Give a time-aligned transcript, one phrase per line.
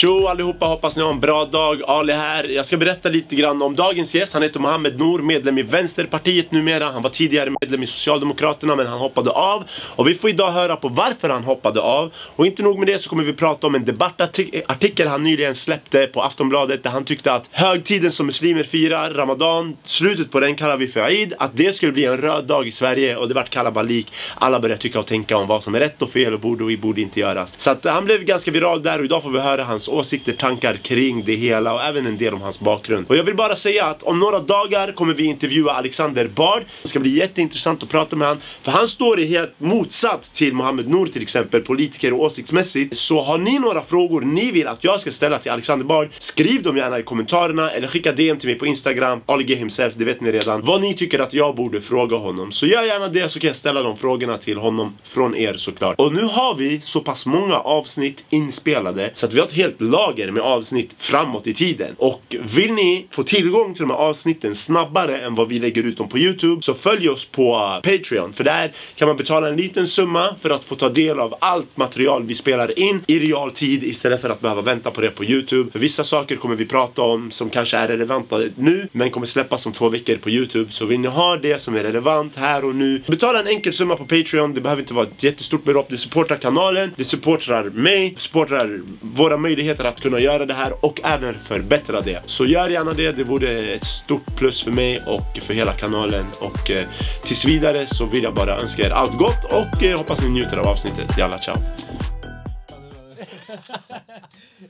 [0.00, 1.82] Tjo allihopa, hoppas ni har en bra dag.
[1.86, 2.48] Ali här.
[2.48, 4.34] Jag ska berätta lite grann om dagens gäst.
[4.34, 6.90] Han heter Mohammed Nour, medlem i Vänsterpartiet numera.
[6.90, 9.64] Han var tidigare medlem i Socialdemokraterna men han hoppade av.
[9.96, 12.12] Och vi får idag höra på varför han hoppade av.
[12.36, 16.06] Och inte nog med det så kommer vi prata om en debattartikel han nyligen släppte
[16.06, 20.76] på Aftonbladet där han tyckte att högtiden som muslimer firar, Ramadan, slutet på den kallar
[20.76, 23.50] vi för Eid, att det skulle bli en röd dag i Sverige och det vart
[23.50, 24.12] kalabalik.
[24.34, 26.70] Alla började tycka och tänka om vad som är rätt och fel och borde och
[26.70, 27.46] vi borde inte göra.
[27.56, 30.32] Så att han blev ganska viral där och idag får vi höra hans hans åsikter,
[30.32, 33.06] tankar kring det hela och även en del om hans bakgrund.
[33.08, 36.62] Och jag vill bara säga att om några dagar kommer vi intervjua Alexander Bard.
[36.82, 38.38] Det ska bli jätteintressant att prata med han.
[38.62, 42.98] För han står i helt motsatt till Mohammed Nour till exempel, politiker och åsiktsmässigt.
[42.98, 46.62] Så har ni några frågor ni vill att jag ska ställa till Alexander Bard, skriv
[46.62, 50.20] dem gärna i kommentarerna eller skicka DM till mig på Instagram, AliG himself, det vet
[50.20, 50.62] ni redan.
[50.62, 52.52] Vad ni tycker att jag borde fråga honom.
[52.52, 55.94] Så gör gärna det så kan jag ställa de frågorna till honom från er såklart.
[55.98, 59.77] Och nu har vi så pass många avsnitt inspelade så att vi har ett helt
[59.80, 61.94] lager med avsnitt framåt i tiden.
[61.98, 65.96] Och vill ni få tillgång till de här avsnitten snabbare än vad vi lägger ut
[65.96, 68.32] dem på Youtube så följ oss på eh, Patreon.
[68.32, 71.76] För där kan man betala en liten summa för att få ta del av allt
[71.76, 75.70] material vi spelar in i realtid istället för att behöva vänta på det på Youtube.
[75.70, 79.66] För vissa saker kommer vi prata om som kanske är relevanta nu men kommer släppas
[79.66, 80.72] om två veckor på Youtube.
[80.72, 83.96] Så vill ni ha det som är relevant här och nu, betala en enkel summa
[83.96, 84.54] på Patreon.
[84.54, 85.86] Det behöver inte vara ett jättestort belopp.
[85.90, 90.84] Det supportar kanalen, det supportar mig, supportar våra möjligheter möjligheter att kunna göra det här
[90.84, 92.22] och även förbättra det.
[92.26, 96.26] Så gör gärna det, det vore ett stort plus för mig och för hela kanalen.
[96.40, 96.88] Och eh,
[97.22, 100.56] tills vidare så vill jag bara önska er allt gott och eh, hoppas ni njuter
[100.56, 101.18] av avsnittet.
[101.18, 101.56] Jalla, ciao!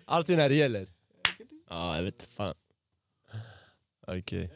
[0.07, 0.87] Alltid när det gäller?
[1.71, 2.55] Ja, jag vet fan.
[4.07, 4.21] Okej.
[4.21, 4.49] Okay.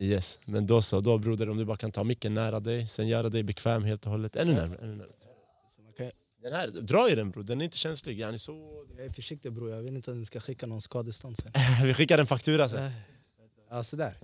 [0.00, 1.00] Yes, men då så.
[1.00, 4.06] Då broder, om du bara kan ta micken nära dig, sen göra dig bekväm helt
[4.06, 4.36] och hållet.
[4.36, 4.78] Ännu närmare.
[4.82, 5.21] Ännu närmare.
[6.42, 8.20] Den här, dra i den bror, den är inte känslig.
[8.20, 8.84] Yani så...
[8.96, 11.52] Jag är försiktig bror, jag vill inte att ni ska skicka någon skadestånd sen.
[11.86, 12.90] Vi skickar en faktura sen.
[13.70, 14.14] Ja, sådär.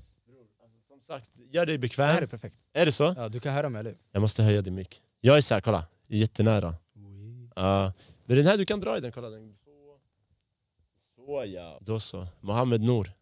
[0.89, 2.07] Som sagt, gör dig bekväm.
[2.07, 2.59] Det här är perfekt.
[2.73, 3.15] Är det så?
[3.17, 5.03] Ja, du kan höra mig eller Jag måste höja din mick.
[5.21, 5.87] Jag är såhär, kolla.
[6.07, 6.69] Jättenära.
[6.69, 7.93] Uh,
[8.25, 9.31] men den här, du kan dra i den, kolla.
[9.31, 9.55] Den.
[9.55, 9.99] Så,
[11.17, 11.79] så ja.
[11.81, 12.27] Då så.
[12.41, 13.13] Mohammed Nour.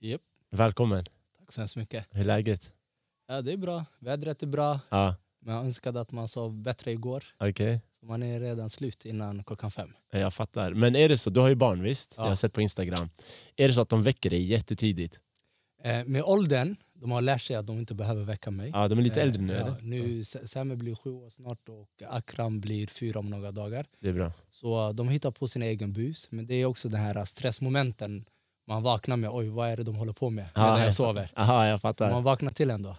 [0.00, 0.20] Yep.
[0.50, 1.04] Välkommen.
[1.38, 2.06] Tack så hemskt mycket.
[2.10, 2.74] Hur är läget?
[3.28, 3.84] Ja, det är bra.
[3.98, 4.72] Vädret är bra.
[4.72, 5.12] Uh.
[5.40, 7.24] Men jag önskade att man sov bättre igår.
[7.38, 7.78] Okay.
[8.06, 9.92] Man är redan slut innan klockan fem.
[10.12, 10.74] Jag fattar.
[10.74, 12.14] Men är det så, du har ju barn visst?
[12.16, 12.22] Ja.
[12.22, 13.08] Jag har sett på Instagram.
[13.56, 15.20] Är det så att de väcker dig jättetidigt?
[15.84, 18.70] Eh, med åldern, de har lärt sig att de inte behöver väcka mig.
[18.74, 19.70] Ja, de är lite äldre nu eh, eller?
[19.70, 23.86] Ja, nu Sami blir sju år snart och Akram blir fyra om några dagar.
[24.00, 24.32] Det är bra.
[24.50, 26.28] Så de hittar på sin egen bus.
[26.30, 28.24] Men det är också den här stressmomenten
[28.66, 29.30] man vaknar med.
[29.30, 31.30] Oj, vad är det de håller på med jag, jag sover?
[31.36, 32.08] Aha, jag fattar.
[32.08, 32.96] Så man vaknar till ändå.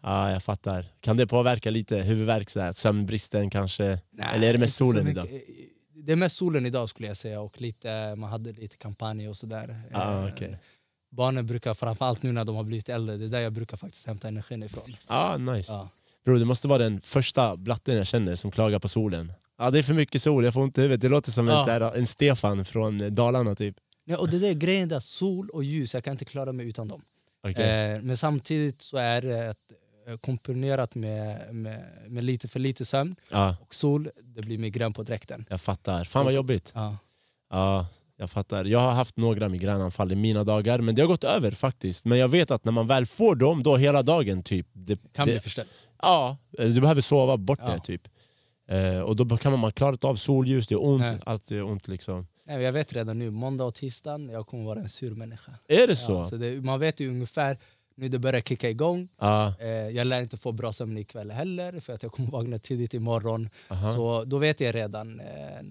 [0.00, 0.86] Ja, jag fattar.
[1.00, 1.96] Kan det påverka lite?
[1.96, 4.00] Huvudvärk, så här, sömnbristen kanske?
[4.10, 5.28] Nej, Eller är det mest solen idag?
[5.94, 9.36] Det är mest solen idag skulle jag säga och lite, man hade lite kampanj och
[9.36, 9.82] sådär.
[9.92, 10.54] Ah, okay.
[11.10, 14.06] Barnen brukar, framförallt nu när de har blivit äldre, det är där jag brukar faktiskt
[14.06, 14.84] hämta energin ifrån.
[15.06, 15.72] Ah, nice.
[15.72, 15.88] Ja.
[16.24, 19.32] Bro, du måste vara den första blatten jag känner som klagar på solen.
[19.58, 21.00] Ja, det är för mycket sol, jag får ont i huvudet.
[21.00, 21.62] Det låter som ja.
[21.62, 23.76] en, här, en Stefan från Dalarna typ.
[24.04, 26.88] Ja, och det där grejen där, sol och ljus, jag kan inte klara mig utan
[26.88, 27.02] dem.
[27.48, 27.64] Okay.
[27.64, 29.54] Eh, men samtidigt så är det
[30.10, 33.56] Eh, komponerat med, med, med, lite för lite sömn ja.
[33.60, 35.46] och sol, det blir migrän på dräkten.
[35.48, 36.04] Jag fattar.
[36.04, 36.72] Fan vad jobbigt.
[36.74, 36.96] Ja.
[37.50, 37.86] ja.
[38.16, 38.64] Jag fattar.
[38.64, 42.04] Jag har haft några migränanfall i mina dagar, men det har gått över faktiskt.
[42.04, 44.66] Men jag vet att när man väl får dem, då hela dagen typ...
[44.72, 45.66] Det, kan det, bli förstört.
[46.02, 47.70] Ja, du behöver sova bort ja.
[47.70, 48.08] det typ.
[48.68, 51.88] Eh, och då kan man, man klarat av solljus, det är ont, allt är ont
[51.88, 52.26] liksom.
[52.50, 55.52] Nej, jag vet redan nu, måndag och tisdag, jag kommer vara en sur människa.
[55.68, 56.12] Är det så?
[56.12, 57.58] Ja, så det, man vet ju ungefär
[57.94, 59.08] nu det börjar kicka igång.
[59.16, 59.52] Ah.
[59.60, 62.94] Eh, jag lär inte få bra sömn ikväll heller för att jag kommer vakna tidigt
[62.94, 63.50] imorgon.
[63.68, 63.94] Aha.
[63.94, 65.26] Så då vet jag redan eh,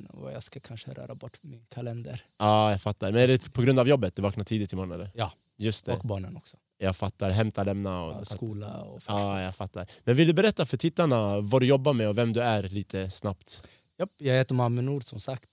[0.10, 2.24] vad jag ska kanske röra bort min kalender.
[2.38, 3.12] Ja, ah, jag fattar.
[3.12, 5.12] Men är det på grund av jobbet du vaknar tidigt imorgon eller?
[5.14, 5.94] Ja, Just det.
[5.94, 6.58] och barnen också.
[6.78, 8.14] Jag fattar, hämta, lämna och...
[8.20, 9.88] Ja, skola och Ja, jag fattar.
[10.04, 13.10] Men vill du berätta för tittarna vad du jobbar med och vem du är lite
[13.10, 13.64] snabbt?
[14.00, 15.50] Japp, jag heter Mohammed Nour som sagt.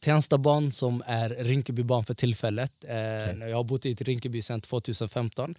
[0.00, 2.72] Tenstabarn som är Rinkebybarn för tillfället.
[2.84, 3.48] Okay.
[3.48, 5.54] Jag har bott i Rinkeby sedan 2015.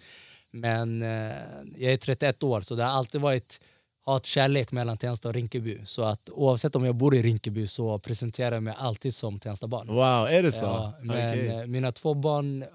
[0.54, 1.32] Men eh,
[1.76, 3.60] jag är 31 år så det har alltid varit
[4.06, 5.80] hat-kärlek mellan Tensta och Rinkeby.
[5.84, 9.86] Så att oavsett om jag bor i Rinkeby så presenterar jag mig alltid som Tenstabarn.
[9.86, 10.64] Wow, är det så?
[10.64, 11.46] Ja, men okay.
[11.46, 12.68] Eh, mina två barn uh,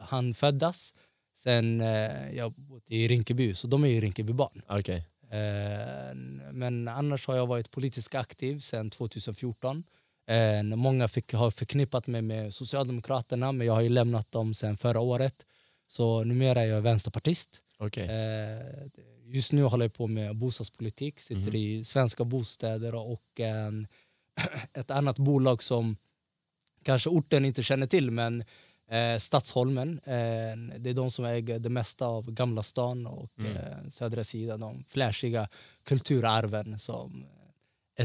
[0.00, 0.94] han föddas
[1.38, 4.62] sen uh, jag bott i Rinkeby, så de är ju Rinkebybarn.
[4.68, 5.02] Okay.
[5.32, 6.14] Uh,
[6.52, 9.84] men annars har jag varit politiskt aktiv sedan 2014.
[10.30, 15.00] Uh, många fick, har förknippat mig med Socialdemokraterna men jag har lämnat dem sedan förra
[15.00, 15.46] året.
[15.86, 17.62] Så numera är jag vänsterpartist.
[17.78, 18.06] Okay.
[18.06, 18.86] Eh,
[19.24, 21.54] just nu håller jag på med bostadspolitik, sitter mm.
[21.54, 23.86] i Svenska Bostäder och en,
[24.72, 25.96] ett annat bolag som
[26.82, 28.44] kanske orten inte känner till men
[28.92, 33.56] eh, Stadsholmen, eh, det är de som äger det mesta av Gamla stan och Mm.
[33.56, 35.48] eh, södra sidan, de flashiga
[35.84, 37.26] kulturarven som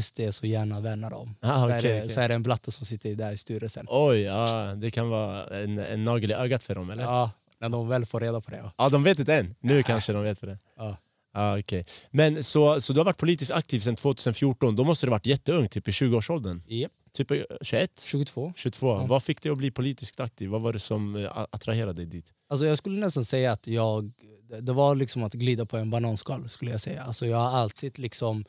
[0.00, 1.34] SD så gärna värnar om.
[1.40, 2.08] Ah, så, okej, är det, okej.
[2.08, 3.86] så är det en blatte som sitter där i styrelsen.
[3.88, 7.02] Oj, ja, det kan vara en, en nagel i ögat för dem eller?
[7.02, 7.30] Ja,
[7.60, 8.70] Ja, när de väl får reda på det.
[8.76, 8.88] Ja.
[8.88, 9.54] de vet inte än.
[9.60, 10.58] Nu kanske de vet för det.
[10.76, 10.96] Ja.
[11.32, 11.84] Ah, okay.
[12.10, 15.26] Men så, så du har varit politiskt aktiv sedan 2014, då måste du ha varit
[15.26, 16.62] jätteung, typ i 20-årsåldern?
[16.68, 16.92] Yep.
[17.12, 18.00] Typ eh, 21?
[18.00, 18.52] 22.
[18.56, 18.86] 22?
[18.86, 19.06] Ja.
[19.06, 20.48] Vad fick dig att bli politiskt aktiv?
[20.48, 22.34] Vad var det som eh, attraherade dig dit?
[22.48, 24.12] Alltså jag skulle nästan säga att jag,
[24.60, 27.02] det var liksom att glida på en bananskal skulle jag säga.
[27.02, 28.44] Alltså jag har alltid liksom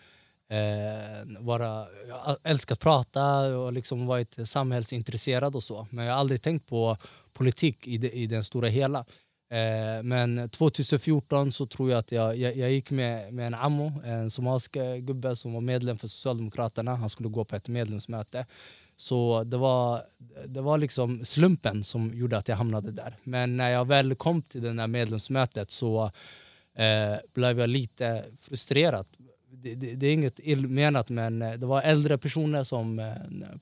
[0.50, 5.88] eh, vara, jag älskat prata och liksom varit samhällsintresserad och så.
[5.92, 6.98] Men jag har aldrig tänkt på
[7.34, 9.06] politik i, det, i den stora hela.
[9.52, 14.02] Eh, men 2014 så tror jag att jag, jag, jag gick med, med en ammo,
[14.06, 16.96] en somalisk eh, gubbe som var medlem för Socialdemokraterna.
[16.96, 18.46] Han skulle gå på ett medlemsmöte.
[18.96, 20.02] Så det var,
[20.48, 23.16] det var liksom slumpen som gjorde att jag hamnade där.
[23.24, 26.12] Men när jag väl kom till det där medlemsmötet så
[26.76, 29.08] eh, blev jag lite frustrerad.
[29.52, 33.14] Det, det, det är inget illmenat men eh, det var äldre personer som eh,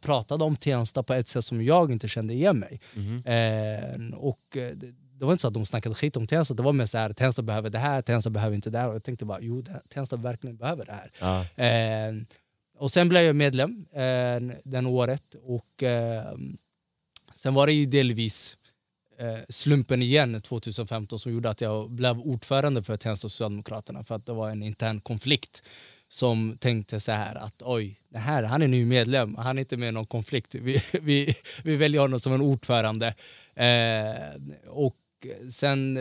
[0.01, 2.80] pratade om Tensta på ett sätt som jag inte kände igen mig.
[3.25, 6.74] Eh, och det, det var inte så att de snackade skit om Tensta, det var
[6.74, 8.90] mer så här Tensta behöver det här, Tensta behöver inte det här.
[8.90, 11.12] Och jag tänkte bara jo, Tensta verkligen behöver det här.
[11.19, 11.64] Ja.
[11.64, 12.14] Eh,
[12.78, 16.38] och sen blev jag medlem eh, den året och eh,
[17.34, 18.58] sen var det ju delvis
[19.19, 24.25] eh, slumpen igen 2015 som gjorde att jag blev ordförande för Tensta Socialdemokraterna för att
[24.25, 25.63] det var en intern konflikt
[26.10, 29.78] som tänkte så här att oj, det här, han är ny medlem, han är inte
[29.78, 30.56] med i någon konflikt.
[30.56, 33.08] Vi, vi, vi väljer honom som en ordförande.
[33.56, 35.94] Eh, och Eh, sen,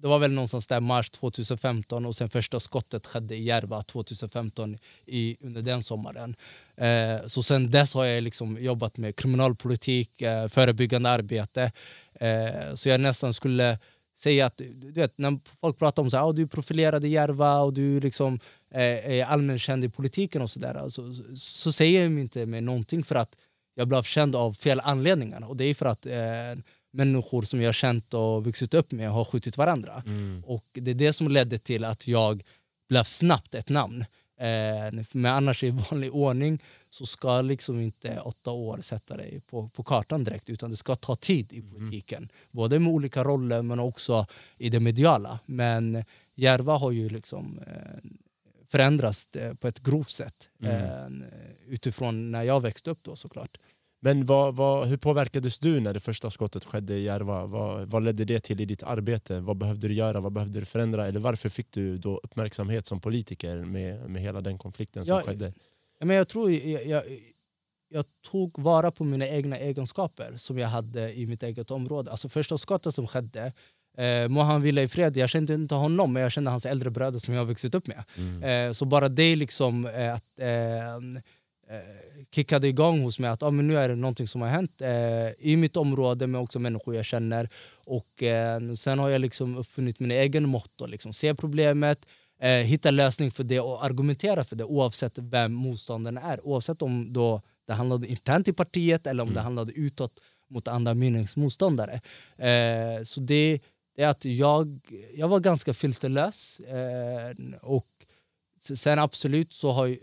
[0.00, 4.78] det var väl någonstans där mars 2015 och sen första skottet skedde i Järva 2015
[5.06, 6.36] i, under den sommaren.
[6.76, 11.72] Eh, så sen dess har jag liksom jobbat med kriminalpolitik, eh, förebyggande arbete.
[12.14, 13.78] Eh, så jag nästan skulle
[14.18, 17.58] säga att du vet, när folk pratar om att oh, du är profilerad i Järva
[17.58, 18.40] och du liksom,
[18.70, 22.60] eh, är allmänkänd i politiken och sådär så, så, alltså, så säger jag inte mig
[22.60, 23.36] någonting för att
[23.74, 25.48] jag blev känd av fel anledningar.
[25.48, 29.10] Och det är för att eh, människor som jag har känt och vuxit upp med
[29.10, 30.02] har skjutit varandra.
[30.44, 32.42] Och det är det som ledde till att jag
[32.88, 34.04] blev snabbt ett namn.
[34.40, 39.68] Eh, men annars i vanlig ordning så ska liksom inte åtta år sätta dig på,
[39.68, 42.28] på kartan direkt utan det ska ta tid i politiken.
[42.50, 44.26] Både med olika roller men också
[44.58, 45.38] i det mediala.
[45.46, 46.04] Men
[46.34, 48.10] Järva har ju liksom eh,
[48.68, 51.08] förändrats eh, på ett grovt sätt eh,
[51.66, 53.58] utifrån när jag växte upp då såklart.
[54.00, 57.46] Men vad, vad, hur påverkades du när det första skottet skedde i Järva?
[57.46, 59.40] Vad, vad ledde det till i ditt arbete?
[59.40, 60.20] Vad behövde du göra?
[60.20, 61.06] Vad behövde du förändra?
[61.06, 65.22] Eller varför fick du då uppmärksamhet som politiker med, med hela den konflikten som Ja,
[65.22, 65.52] skedde?
[65.98, 67.02] Ja, men jag tror jag, jag,
[67.88, 72.10] jag tog vara på mina egna egenskaper som jag hade i mitt eget område.
[72.10, 73.52] Alltså första skottet som skedde,
[73.98, 76.90] eh, må han vila i fred, jag kände inte honom men jag kände hans äldre
[76.90, 78.68] bröder som jag har vuxit upp med.
[78.68, 81.20] Eh, så bara det liksom eh, att eh,
[82.30, 85.48] kickade igång hos mig att ah, men nu är det någonting som har hänt eh,
[85.48, 87.48] i mitt område men också människor jag känner.
[87.84, 92.06] Och eh, sen har jag liksom uppfunnit min egen motto, liksom, se problemet,
[92.40, 96.46] eh, hitta lösning för det och argumentera för det oavsett vem motståndaren är.
[96.46, 100.94] Oavsett om då det handlade internt i partiet eller om det handlade utåt mot andra
[100.94, 102.00] meningsmotståndare.
[102.36, 103.60] Eh, så det,
[103.96, 104.80] det är att jag,
[105.14, 107.86] jag var ganska filterlös eh, och
[108.60, 109.98] Sen absolut så har ju,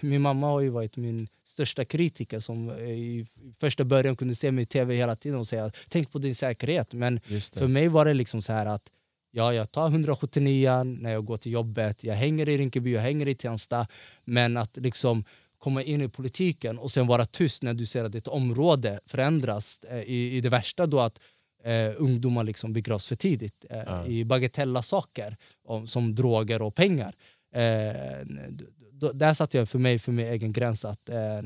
[0.00, 3.26] min mamma har ju varit min största kritiker som i
[3.60, 6.92] första början kunde se mig i tv hela tiden och säga tänk på din säkerhet.
[6.92, 7.20] Men
[7.58, 8.82] för mig var det liksom så här att
[9.30, 13.28] ja, jag tar 179 när jag går till jobbet, jag hänger i Rinkeby, jag hänger
[13.28, 13.86] i Tensta.
[14.24, 15.24] Men att liksom
[15.58, 19.80] komma in i politiken och sen vara tyst när du ser att ditt område förändras
[19.88, 21.20] eh, i, i det värsta då att
[21.64, 24.06] eh, ungdomar liksom begravs för tidigt eh, Ja.
[24.06, 27.14] i bagatella saker om, som droger och pengar.
[27.52, 31.38] Eh, d- d- där satte jag för mig för min egen gräns att eh,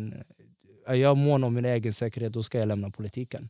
[0.87, 3.49] är jag mån om min egen säkerhet då ska jag lämna politiken.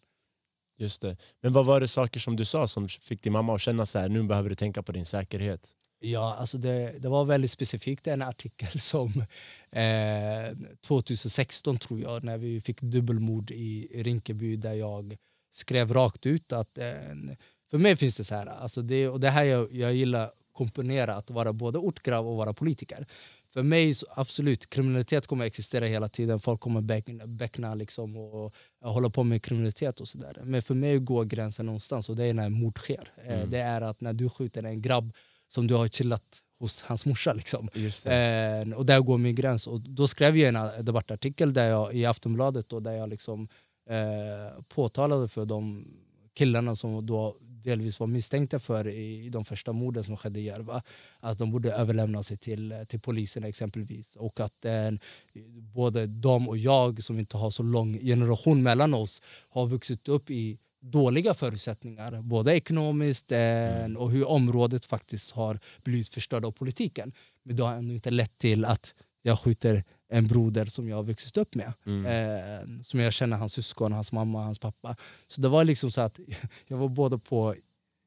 [0.79, 1.17] Just det.
[1.41, 3.99] Men vad var det saker som du sa som fick din mamma att känna så
[3.99, 5.73] här, nu behöver du tänka på din säkerhet?
[6.01, 9.25] Ja, alltså det, det var väldigt specifikt en artikel som
[9.73, 15.17] eh, 2016 tror jag när vi fick dubbelmord i Rinkeby där jag
[15.55, 16.85] skrev rakt ut att eh,
[17.71, 21.15] för mig finns det så här, alltså det, och det här jag, jag gillar komponera
[21.15, 23.07] att vara både ortgrav och vara politiker.
[23.53, 26.41] För mig, absolut, kriminalitet kommer existera hela tiden.
[26.41, 26.81] Folk kommer
[27.27, 28.45] beckna, liksom och,
[28.83, 30.41] och hålla på med kriminalitet och sådär.
[30.45, 33.13] Men för mig går gränsen någonstans och det är när mord sker.
[33.27, 35.13] Eh, Det är att när du skjuter en grabb
[35.49, 37.33] som du har chillat hos hans morsa.
[37.33, 37.69] Liksom.
[38.13, 39.67] Eh, och där går min gräns.
[39.67, 43.49] Och då skrev jag en debattartikel där jag, i Aftonbladet då, där jag liksom,
[43.91, 45.87] eh, påtalade för de
[46.35, 47.37] killarna som då
[47.67, 50.83] delvis var misstänkta för i, de första morden som skedde i Järva.
[51.21, 54.17] Att de borde överlämna sig till, till polisen exempelvis.
[54.17, 54.91] Och att eh,
[55.75, 60.31] både de och jag som inte har så lång generation mellan oss har vuxit upp
[60.31, 63.97] i dåliga förutsättningar, både ekonomiskt eh, mm.
[63.97, 67.13] och hur området faktiskt har blivit förstört av politiken.
[67.43, 71.03] Men det har ändå inte lett till att jag skjuter en broder som jag har
[71.03, 71.73] vuxit upp med.
[71.87, 72.07] Mm.
[72.07, 74.97] Eh, som jag känner hans syskon, hans mamma, hans pappa.
[75.27, 76.21] Så det var liksom så att
[76.67, 77.55] jag var både på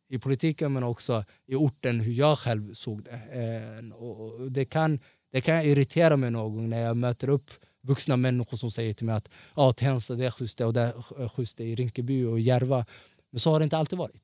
[0.09, 3.11] i politiken men också i orten hur jag själv såg det.
[3.11, 4.99] Eh, och det, kan,
[5.31, 7.51] det kan irritera mig någon gång när jag möter upp
[7.81, 11.27] vuxna människor som säger till mig att ah, Tensta det är schysst och det är
[11.27, 12.85] schysst i Rinkeby och Järva.
[13.31, 14.21] Men så har det inte alltid varit.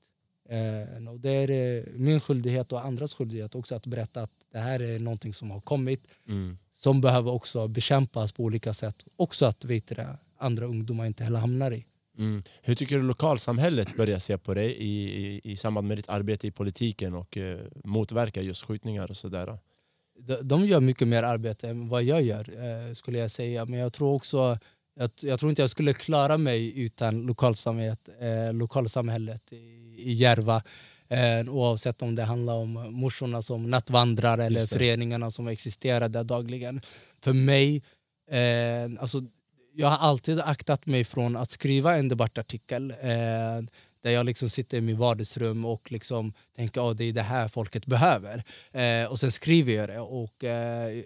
[0.49, 4.61] Eh, och det är eh, min skyldighet och andras skyldighet också att berätta att det
[4.61, 6.57] här är någonting som har kommit mm.
[6.71, 9.03] som behöver också bekämpas på olika sätt.
[9.15, 11.85] Också att vet det, andra ungdomar inte heller hamnar i.
[12.17, 12.43] Mm.
[12.61, 16.47] Hur tycker du lokalsamhället börjar se på dig i, i, i samband med ditt arbete
[16.47, 19.57] i politiken och eh, motverka just skjutningar och sådär?
[20.19, 23.65] De, de gör mycket mer arbete än vad jag gör eh, skulle jag säga.
[23.65, 24.57] Men jag tror också
[24.95, 29.55] jag, jag, tror inte jag skulle klara mig utan lokalsamhället, eh, lokalsamhället i,
[29.97, 30.63] i Järva.
[31.09, 36.81] Eh, oavsett om det handlar om morsorna som nattvandrar eller föreningarna som existerar där dagligen.
[37.21, 37.83] För mig,
[38.31, 39.21] eh, alltså,
[39.73, 43.61] jag har alltid aktat mig från att skriva en debattartikel eh,
[44.03, 47.47] där jag liksom sitter i mitt vardagsrum och liksom tänker att det är det här
[47.47, 48.43] folket behöver.
[48.71, 49.99] Eh, och sen skriver jag det.
[49.99, 51.03] Och, eh,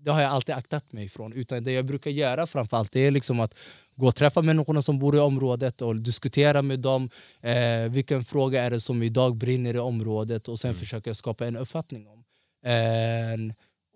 [0.00, 1.32] det har jag alltid aktat mig ifrån.
[1.32, 3.54] Utan det jag brukar göra framförallt det är liksom att
[3.96, 7.10] gå och träffa människorna som bor i området och diskutera med dem.
[7.40, 10.80] Eh, vilken fråga är det som idag brinner i området och sen mm.
[10.80, 12.24] försöka skapa en uppfattning om.
[12.64, 13.54] Eh,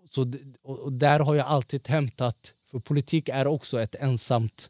[0.09, 0.31] så,
[0.63, 4.69] och där har jag alltid hämtat, för politik är också ett ensamt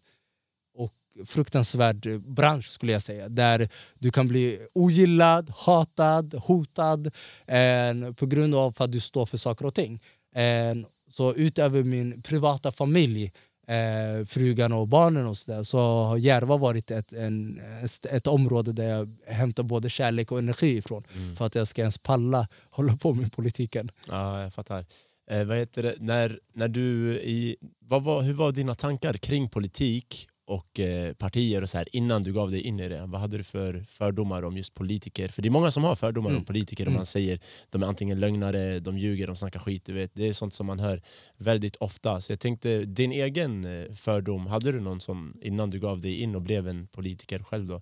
[0.75, 0.93] och
[1.25, 3.29] fruktansvärd bransch skulle jag säga.
[3.29, 7.07] Där du kan bli ogillad, hatad, hotad
[7.47, 10.01] eh, på grund av att du står för saker och ting.
[10.35, 10.75] Eh,
[11.13, 13.31] så utöver min privata familj,
[13.67, 17.61] eh, frugan och barnen och så, där, så har Järva varit ett, en,
[18.09, 21.35] ett område där jag hämtar både kärlek och energi ifrån mm.
[21.35, 23.89] för att jag ska ens palla hålla på med politiken.
[24.07, 24.85] Ja, jag fattar.
[25.29, 25.95] Eh, vad heter det?
[25.99, 31.61] När, när du i, vad var, hur var dina tankar kring politik och eh, partier
[31.61, 33.05] och så här, innan du gav dig in i det?
[33.05, 35.27] Vad hade du för fördomar om just politiker?
[35.27, 36.39] För det är många som har fördomar mm.
[36.39, 36.83] om politiker.
[36.83, 36.95] Mm.
[36.95, 39.85] man säger de är antingen lögnare, de ljuger, de snackar skit.
[39.85, 40.11] Du vet.
[40.13, 41.01] Det är sånt som man hör
[41.37, 42.21] väldigt ofta.
[42.21, 46.19] Så jag tänkte, din egen eh, fördom, hade du någon sån innan du gav dig
[46.19, 47.67] in och blev en politiker själv?
[47.67, 47.81] då?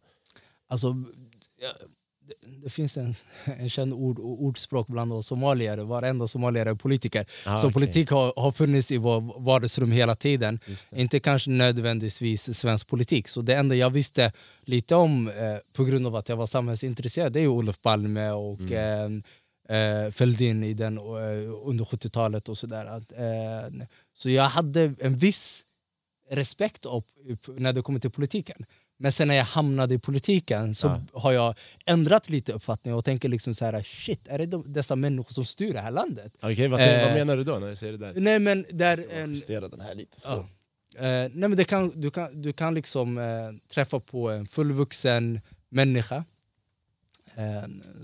[0.67, 0.95] Alltså,
[2.63, 3.13] det finns en,
[3.45, 5.77] en känd ord, ordspråk bland oss somalier.
[5.77, 7.25] Varenda somalier är politiker.
[7.45, 7.73] Ah, så okay.
[7.73, 10.59] politik har, har funnits i vår vardagsrum hela tiden.
[10.91, 13.27] Inte kanske nödvändigtvis svensk politik.
[13.27, 15.33] Så det enda jag visste lite om eh,
[15.73, 19.21] på grund av att jag var samhällsintresserad det är Olof Palme och mm.
[19.69, 21.03] eh, eh, Fälldin i den, eh,
[21.63, 22.85] under 70-talet och sådär.
[23.17, 25.65] Eh, så jag hade en viss
[26.31, 27.05] respekt upp,
[27.47, 28.65] när det kommer till politiken.
[29.01, 31.19] Men sen när jag hamnade i politiken så ja.
[31.19, 31.55] har jag
[31.85, 35.73] ändrat lite uppfattning och tänker liksom så här, shit, är det dessa människor som styr
[35.73, 36.33] det här landet?
[36.41, 38.13] Okay, vad, eh, vad menar du då när du säger det där?
[38.15, 40.19] Nej, men där, justera den här lite.
[40.19, 40.45] Så.
[40.97, 40.99] Ja.
[40.99, 43.23] Eh, nej, men det kan, du, kan, du kan liksom eh,
[43.73, 46.23] träffa på en fullvuxen människa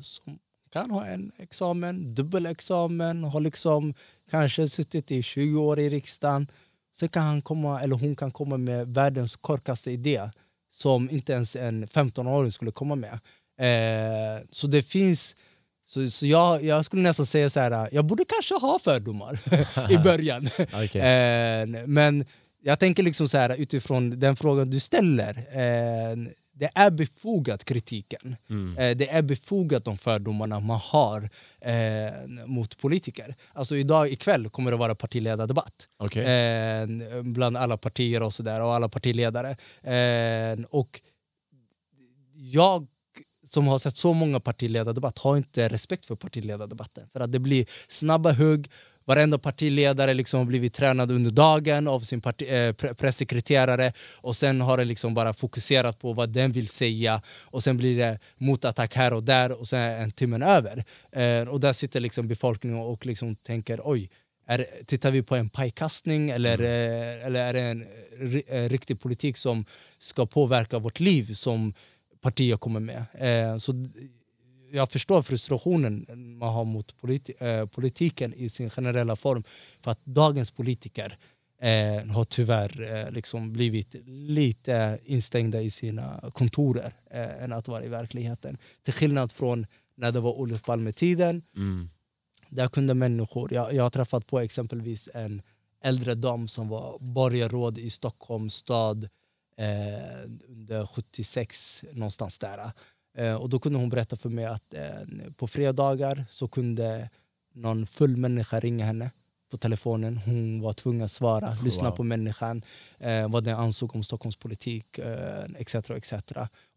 [0.01, 0.39] som
[0.71, 3.93] kan ha en examen, dubbelexamen, har liksom
[4.29, 6.47] kanske suttit i 20 år i riksdagen.
[6.95, 10.29] Sen kan han komma, eller hon kan komma med världens korkaste idé
[10.77, 13.19] som inte ens en 15-åring skulle komma med.
[13.59, 15.35] Eh, så det finns...
[15.85, 19.39] Så, så jag, jag skulle nästan säga så här, jag borde kanske ha fördomar
[19.91, 20.49] i början.
[20.85, 21.01] okay.
[21.01, 22.25] eh, men
[22.63, 25.37] jag tänker liksom så här, utifrån den frågan du ställer.
[25.37, 26.17] Eh,
[26.59, 28.35] det är befogat kritiken.
[28.49, 28.77] Mm.
[28.77, 31.29] Eh, det är befogat de fördomarna man har
[31.61, 33.35] eh, mot politiker.
[33.53, 36.23] Alltså idag ikväll kommer det vara partiledardebatt okay.
[36.23, 36.87] eh,
[37.23, 39.57] bland alla partier och, så där, och alla partiledare.
[39.81, 41.01] Eh, och
[42.33, 42.87] jag
[43.43, 47.09] som har sett så många partiledardebatt har inte respekt för partiledardebatten.
[47.13, 48.67] För att det blir snabba hugg,
[49.07, 54.61] Varenda partiledare liksom har blivit tränad under dagen av sin parti, eh, pressekreterare och sen
[54.61, 58.95] har det liksom bara fokuserat på vad den vill säga och sen blir det motattack
[58.95, 60.85] här och där och sen är en timmen över.
[61.11, 64.09] Eh, och där sitter liksom befolkningen och liksom tänker oj,
[64.47, 67.19] är, tittar vi på en pajkastning eller, mm.
[67.19, 67.85] eh, eller är det en
[68.47, 69.65] eh, riktig politik som
[69.99, 71.73] ska påverka vårt liv som
[72.21, 73.05] partier kommer med?
[73.13, 73.73] Eh, så
[74.71, 76.05] jag förstår frustrationen
[76.37, 79.43] man har mot politi äh, politiken i sin generella form.
[79.81, 81.17] För att dagens politiker
[81.61, 87.83] eh, har tyvärr eh, liksom blivit lite instängda i sina kontorer eh, än att vara
[87.83, 88.57] i verkligheten.
[88.83, 91.43] Till skillnad från när det var Olof Palme-tiden.
[91.55, 91.89] Mm.
[92.49, 95.41] Där kunde människor, jag, jag har träffat på exempelvis en
[95.83, 99.09] äldre dam som var borgarråd i Stockholms stad
[99.57, 102.71] eh, under 76, någonstans där.
[103.17, 104.81] Eh, och då kunde hon berätta för mig att eh,
[105.37, 107.09] på fredagar så kunde
[107.53, 109.11] någon full människa ringa henne
[109.51, 110.17] på telefonen.
[110.17, 111.95] Hon var tvungen att svara, lyssna Wow.
[111.95, 112.61] på människan,
[112.99, 115.75] eh, vad den ansåg om Stockholms politik eh, etc.
[115.75, 116.13] etc.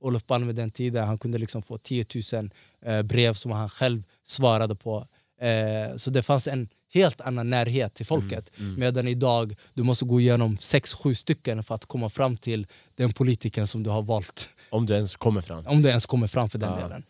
[0.01, 2.51] Olof Palme den tiden han kunde liksom få 10 000
[2.83, 5.07] eh, brev som han själv svarade på.
[5.41, 8.51] Eh, så det fanns en helt annan närhet till folket.
[8.77, 12.67] Medan idag du måste gå igenom sex sju stycken för att komma fram till
[12.97, 14.51] den politiken som du har valt.
[14.71, 15.67] Om du ens kommer fram.
[15.67, 16.77] Om du ens kommer fram för den Ja.
[16.83, 17.03] delen.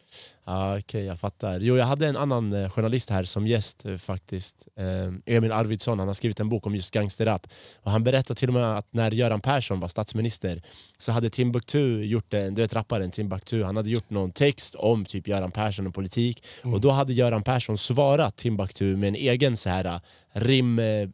[0.46, 1.60] Ja, Okej, jag fattar.
[1.60, 4.68] Jo, jag hade en annan eh, journalist här som gäst eh, faktiskt.
[4.76, 7.46] Eh, Emil Arvidsson, han har skrivit en bok om just gangsterrap.
[7.82, 10.62] Och han berättade till och med att när Göran Persson var statsminister
[10.98, 15.04] så hade Timbuktu gjort en, du vet rapparen Timbuktu, han hade gjort någon text om
[15.04, 16.44] typ Göran Persson och politik.
[16.62, 20.00] Och då hade Göran Persson svarat Timbuktu med en egen så här eh,
[20.32, 21.12] rimpoem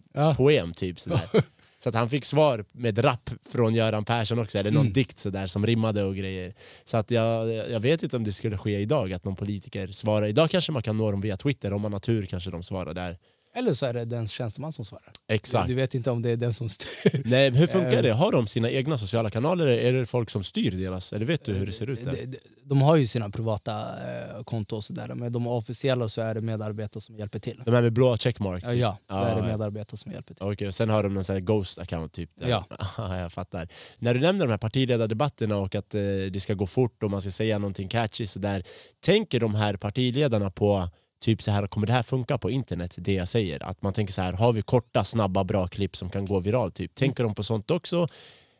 [0.69, 0.73] Ja.
[0.77, 1.21] typ sådär.
[1.79, 4.93] Så att han fick svar med rap från Göran Persson också, eller någon Mm.
[4.93, 6.55] dikt sådär som rimmade och grejer.
[6.85, 10.27] Så att jag, jag vet inte om det skulle ske idag, att någon politiker svarar.
[10.27, 12.95] Idag kanske man kan nå dem via Twitter, om man har tur kanske de svarar
[12.95, 13.19] där.
[13.57, 15.13] Eller så är det den tjänsteman som svarar.
[15.29, 15.69] Exakt.
[15.69, 17.23] Du vet inte om det är den som styr.
[17.25, 18.03] Nej, hur funkar Eh.
[18.03, 18.13] det?
[18.13, 21.13] Har de sina egna sociala kanaler eller är det folk som styr deras?
[21.13, 22.13] Eller vet du hur det ser ut där?
[22.13, 23.73] De, de, de har ju sina privata
[24.37, 27.63] eh, konton och sådär, men de officiella så är det medarbetare som hjälper till.
[27.65, 28.65] De här med blå checkmark?
[28.67, 29.47] Ja, ja då är det ja.
[29.47, 30.47] medarbetare som hjälper till.
[30.47, 32.31] Okej, och sen har de en sån ghost account typ?
[32.37, 32.49] Där.
[32.99, 33.19] Ja.
[33.19, 33.69] jag fattar.
[33.99, 37.21] När du nämner de här partiledardebatterna och att eh, det ska gå fort och man
[37.21, 38.63] ska säga någonting catchy sådär.
[39.01, 40.89] Tänker de här partiledarna på
[41.27, 43.63] typ så här, kommer det här funka på internet, det jag säger?
[43.63, 46.75] Att man tänker så här, har vi korta, snabba, bra klipp som kan gå viralt?
[46.75, 46.95] Typ.
[46.95, 48.09] Tänker de på sånt också?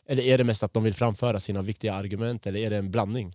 [0.09, 2.47] Eller är det mest att de vill framföra sina viktiga argument?
[2.47, 3.35] Eller är det en blandning?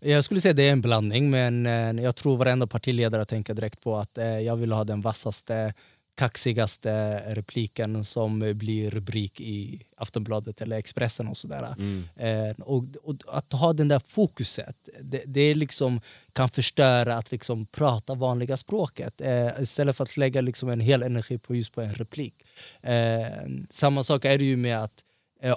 [0.00, 3.80] Jag skulle säga det är en blandning, men eh, jag tror varenda partiledare tänker direkt
[3.80, 5.74] på att eh, jag vill ha den vassaste,
[6.18, 11.74] kaxigaste repliken som blir rubrik i Aftonbladet eller Expressen och sådär.
[12.16, 16.00] Eh, och, och att ha den där fokuset, det, det liksom
[16.32, 21.02] kan förstöra att liksom prata vanliga språket eh, istället för att lägga liksom en hel
[21.02, 22.34] energi på just på en replik.
[22.82, 23.26] Eh,
[23.70, 25.04] samma sak är det ju med att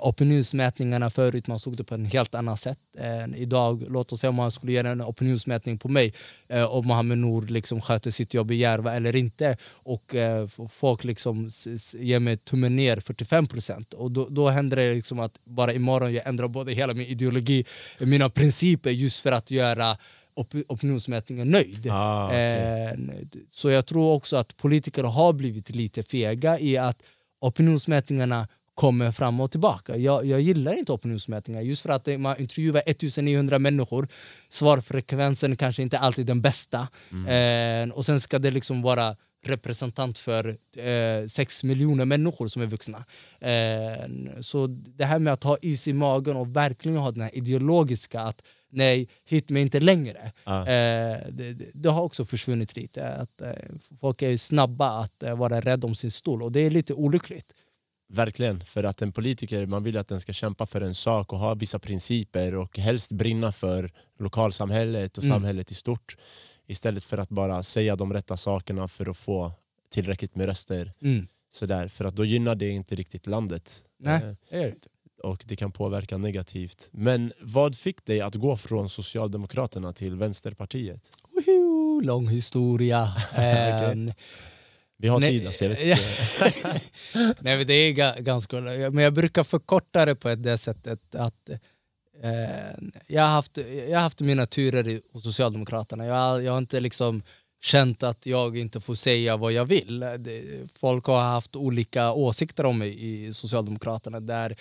[0.02, 3.84] opinionsmätningarna förut, man såg det på en helt annat sätt än idag.
[3.89, 6.13] Låt oss säga om man skulle göra en opinionsmätning på mig
[6.48, 11.04] eh, om Mohammed Nour liksom sköter sitt jobb i Järva eller inte och eh, folk
[11.04, 11.50] liksom
[11.98, 16.13] ger mig tummen ner 45 procent och då, då händer det liksom att bara imorgon
[16.13, 17.65] jag ändrar både hela min ideologi,
[18.00, 19.98] mina principer just för att göra
[20.34, 21.88] op- opinionsmätningen nöjd.
[21.91, 22.34] Ah.
[22.34, 22.94] Eh,
[23.50, 27.04] så jag tror också att politiker har blivit lite fega i att
[27.41, 28.48] opinionsmätningarna
[28.82, 29.98] kommer fram och tillbaka.
[29.98, 34.08] Jag, jag gillar inte opinionsmätningar just för att man intervjuar 1900 människor.
[34.50, 36.88] Svarfrekvensen kanske inte alltid den bästa.
[37.28, 39.15] Eh, och sen ska det liksom vara
[39.46, 43.06] representant för eh, 6 miljoner människor som är vuxna.
[43.39, 47.36] Eh, så det här med att ha is i magen och verkligen ha den här
[47.36, 48.41] ideologiska att
[48.72, 50.32] nej, hit mig inte längre.
[50.44, 50.60] Ja.
[50.60, 53.10] Eh, det, det, det har också försvunnit lite.
[53.10, 53.52] Att, eh,
[54.00, 57.54] folk är snabba att eh, vara rädda om sin stol och det är lite olyckligt.
[58.13, 61.39] Verkligen, för att en politiker man vill att den ska kämpa för en sak och
[61.39, 65.36] ha vissa principer och helst brinna för lokalsamhället och Mm.
[65.36, 66.17] samhället i stort
[66.67, 69.52] istället för att bara säga de rätta sakerna för att få
[69.89, 70.93] tillräckligt med röster.
[71.02, 71.28] Mm.
[71.50, 74.88] Sådär, för att då gynnar det inte riktigt landet Nej, Eh, det är det inte.
[75.24, 76.89] och det kan påverka negativt.
[76.91, 81.10] Men vad fick dig att gå från Socialdemokraterna till Vänsterpartiet?
[81.45, 83.13] Woho, lång historia.
[83.32, 84.15] Okej.
[85.02, 86.82] Vi har Nej, tid alltså, jag vet inte.
[87.40, 88.62] Nej, men det är ga- ganska...
[88.62, 91.50] Men jag brukar förkorta det på det sättet att
[92.24, 93.58] eh, jag, har haft,
[93.90, 96.06] jag har haft mina turer i, hos Socialdemokraterna.
[96.06, 97.24] Jag, jag har inte liksom
[97.62, 100.06] känt att jag inte får säga vad jag vill.
[100.74, 104.56] Folk har haft olika åsikter om mig i Socialdemokraterna där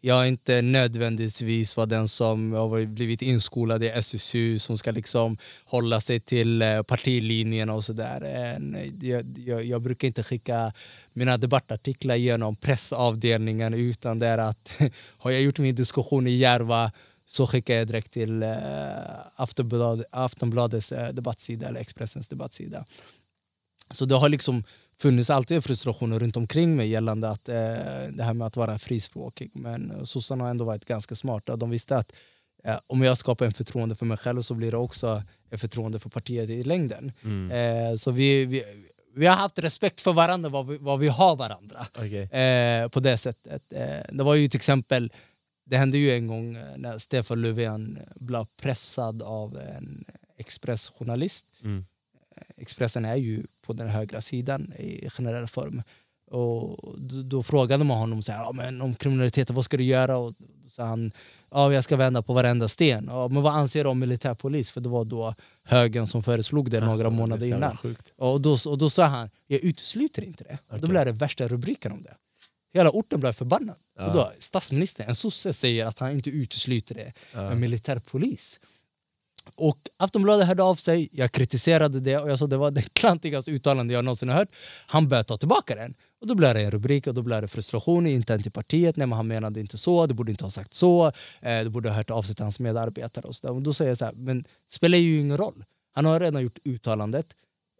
[0.00, 6.00] jag inte nödvändigtvis var den som har blivit inskolad i SSU som ska liksom hålla
[6.00, 8.22] sig till eh, partilinjen och sådär.
[8.24, 10.72] Eh, jag, jag, jag brukar inte skicka
[11.12, 14.80] mina debattartiklar genom pressavdelningen utan det är att
[15.18, 16.92] har jag gjort min diskussion i Järva
[17.26, 18.50] så skickar jag direkt till eh,
[19.36, 22.84] Aftonblad, Aftonbladets eh, debattsida eller Expressens debattsida.
[23.90, 24.64] Så det har liksom
[24.98, 27.54] funnits alltid frustrationer runt omkring mig gällande att, eh,
[28.10, 29.50] det här med att vara frispråkig.
[29.54, 31.56] Men sossarna har ändå varit ganska smarta.
[31.56, 32.12] De visste att
[32.64, 35.98] eh, om jag skapar en förtroende för mig själv så blir det också ett förtroende
[35.98, 37.12] för partiet i längden.
[37.24, 37.98] Mm.
[37.98, 38.64] Så vi, vi,
[39.14, 41.86] vi har haft respekt för varandra, vad vi, vad vi har varandra.
[42.22, 43.62] Eh, på det sättet.
[44.12, 45.12] Det var ju till exempel,
[45.66, 50.04] det hände ju en gång eh, när Stefan Löfven blev pressad av en
[50.38, 51.46] Expressjournalist.
[51.64, 51.86] Mm.
[52.56, 55.82] Expressen är ju på den högra sidan i generell form.
[56.30, 60.16] Och då, då frågade man honom så här, men om kriminaliteten, vad ska du göra?
[60.16, 61.12] Och då sa han,
[61.50, 63.06] ja, jag ska vända på varenda sten.
[63.08, 64.70] Ja, men vad anser du om militärpolis?
[64.70, 67.76] För det var då högern som föreslog det några Alltså, det är månader jävla innan.
[67.76, 68.14] Sjukt.
[68.16, 70.58] Och då, och då sa han, jag utesluter inte det.
[70.70, 72.14] Och då blev det värsta rubriken om det.
[72.74, 73.76] Hela orten blev förbannad.
[73.96, 74.06] Ja.
[74.06, 78.60] Och då, statsministern, en sosse, säger att han inte utesluter det med militärpolis.
[79.54, 83.50] Och Aftonbladet hörde av sig, jag kritiserade det och jag sa det var det klantigaste
[83.50, 84.54] uttalande jag någonsin har hört.
[84.86, 85.94] Han började ta tillbaka den.
[86.20, 88.96] Och då blev det en rubrik och då blev det frustration internt i partiet.
[88.96, 91.06] Nej, men han menade inte så, det borde inte ha sagt så.
[91.40, 93.26] Eh, det borde ha hört av sig till hans medarbetare.
[93.26, 93.54] Och så där.
[93.54, 95.64] Och då säger jag så här, men det spelar ju ingen roll.
[95.92, 97.26] Han har redan gjort uttalandet.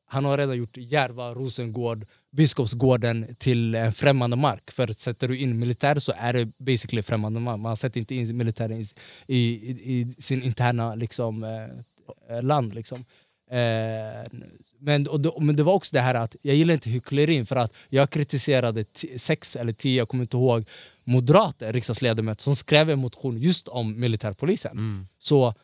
[0.07, 4.71] Han har redan gjort Järva, Rosengård, Biskopsgården till en främmande mark.
[4.71, 7.61] För sätter du in militär så är det basically främmande mark.
[7.61, 8.87] Man sätter inte in militären i,
[9.27, 9.41] i,
[9.71, 12.75] i, sin interna liksom, eh, land.
[12.75, 13.05] Liksom.
[13.51, 14.41] Eh,
[14.79, 17.57] men, och det, men det var också det här att jag gillar inte hycklerin för
[17.57, 18.85] att jag kritiserade
[19.17, 20.65] sex eller tio, jag kommer inte ihåg,
[21.05, 25.07] moderata riksdagsledamöter som skrev en motion just om militärpolisen.
[25.19, 25.55] Så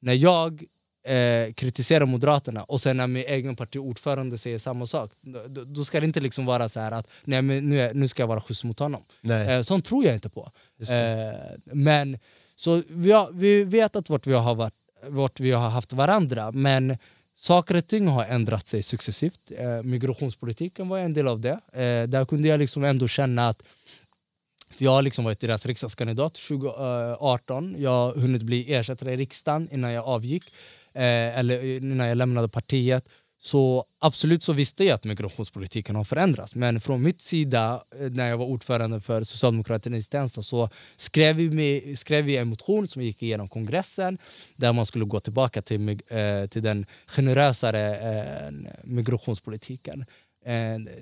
[0.00, 0.64] när jag
[1.08, 6.00] eh, kritiserar Moderaterna och sen när min egen partiordförande säger samma sak då, då ska
[6.00, 8.40] det inte liksom vara så här att nej, men nu, är, nu ska jag vara
[8.40, 9.02] schysst mot honom.
[9.20, 9.48] Nej.
[9.48, 10.52] Eh, sånt tror jag inte på.
[10.80, 12.18] Eh, men
[12.56, 14.74] så vi, har, vi vet att vart vi, har varit,
[15.06, 16.96] vart vi har haft varandra men
[17.34, 19.52] saker och ting har ändrat sig successivt.
[19.58, 21.60] Eh, migrationspolitiken var en del av det.
[21.72, 23.62] Eh, där kunde jag liksom ändå känna att
[24.70, 27.74] för jag har liksom varit deras riksdagskandidat 2018.
[27.78, 30.44] Jag har hunnit bli ersättare i riksdagen innan jag avgick.
[30.98, 33.08] Eh, eller eh, när jag lämnade partiet.
[33.40, 36.54] Så absolut så visste jag att migrationspolitiken har förändrats.
[36.54, 41.36] Men från mitt sida, eh, när jag var ordförande för Socialdemokraterna i Stensta så skrev
[41.36, 44.18] vi, med, skrev vi en motion som gick igenom kongressen
[44.56, 48.52] där man skulle gå tillbaka till, eh, till den generösare eh,
[48.84, 50.04] migrationspolitiken.
[50.44, 50.92] Eh,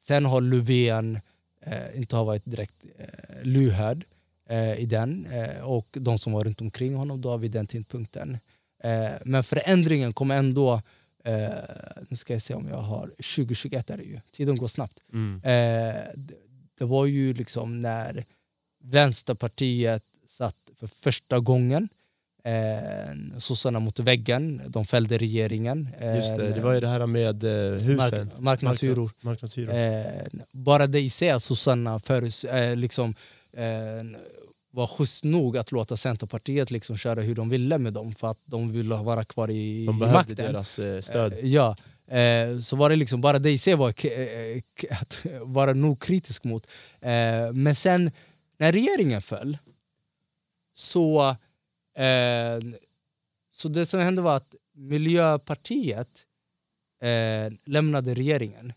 [0.00, 1.20] sen har Löfven
[1.66, 4.04] eh, inte har varit direkt eh, lyhörd
[4.48, 8.38] eh, i den eh, och de som var runt omkring honom då vid den tidpunkten.
[8.84, 10.82] Eh, men förändringen kom ändå,
[11.24, 11.48] eh,
[12.08, 14.98] nu ska jag se om jag har, 2021 är det ju, tiden går snabbt.
[15.12, 15.36] Mm.
[15.44, 16.34] Eh, det,
[16.78, 18.24] det var ju liksom när
[18.84, 21.88] Vänsterpartiet satt för första gången
[22.44, 25.88] eh, sossarna mot väggen, de fällde regeringen.
[26.00, 27.96] Eh, Just det, det var ju det här med eh, husen.
[27.96, 29.02] Mark- marknadshyror.
[29.04, 29.74] Marknads- marknadshyror.
[29.74, 30.04] Eh,
[30.52, 33.14] bara det i sig att sossarna förus, eh, liksom,
[33.52, 33.64] eh,
[34.74, 38.40] var schysst nog att låta Centerpartiet liksom köra hur de ville med dem för att
[38.44, 40.36] de ville vara kvar i, De i behövde makten.
[40.36, 41.32] deras eh, stöd.
[41.32, 41.76] Eh, ja.
[42.06, 43.88] Eh, så var det liksom bara det i sig var
[44.90, 46.66] att vara nog kritisk mot.
[47.52, 48.10] Men sen
[48.58, 49.58] när regeringen föll
[50.72, 51.36] så,
[53.50, 56.26] så det som hände var att Miljöpartiet
[57.64, 58.72] lämnade regeringen.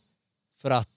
[0.61, 0.89] För att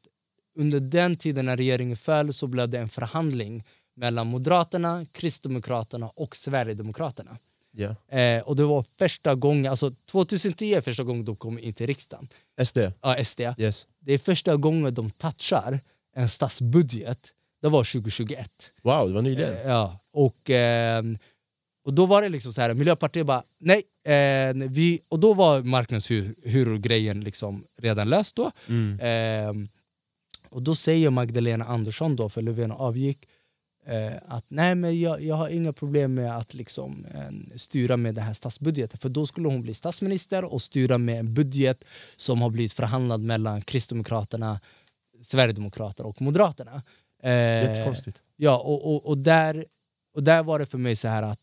[0.58, 3.64] under den tiden när regeringen föll så blev det en förhandling
[3.96, 7.38] mellan Moderaterna, Kristdemokraterna och Sverigedemokraterna.
[7.72, 8.16] Ja.
[8.18, 11.86] Eh, och det var första gången, alltså 2010 är första gången de kom in till
[11.86, 12.28] riksdagen.
[12.64, 13.40] SD, Ja, SD.
[13.58, 13.86] yes.
[14.00, 15.80] Det är första gången de touchar
[16.16, 17.28] en statsbudget.
[17.62, 18.50] Det var 2021.
[18.82, 19.54] Wow, det var nyligen.
[19.54, 19.98] Eh, ja.
[20.12, 21.02] och, eh,
[21.84, 23.82] och då var det liksom så här, Miljöpartiet bara nej.
[24.04, 28.50] Eh, vi, och då var marknadshyror-grejen liksom redan löst då.
[28.68, 29.00] Mm.
[29.00, 29.68] Eh,
[30.48, 33.18] och då säger Magdalena Andersson, då, för Löfven avgick,
[33.86, 38.14] eh, att nej men jag, jag har inga problem med att liksom, eh, styra med
[38.14, 38.98] den här statsbudgeten.
[38.98, 41.84] För då skulle hon bli statsminister och styra med en budget
[42.16, 44.60] som har blivit förhandlad mellan Kristdemokraterna,
[45.22, 46.82] Sverigedemokraterna och Moderaterna.
[47.22, 48.22] Eh, Jättekonstigt.
[48.36, 49.64] Ja, och, och, och, där,
[50.14, 51.40] och där var det för mig så här att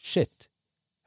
[0.00, 0.48] shit,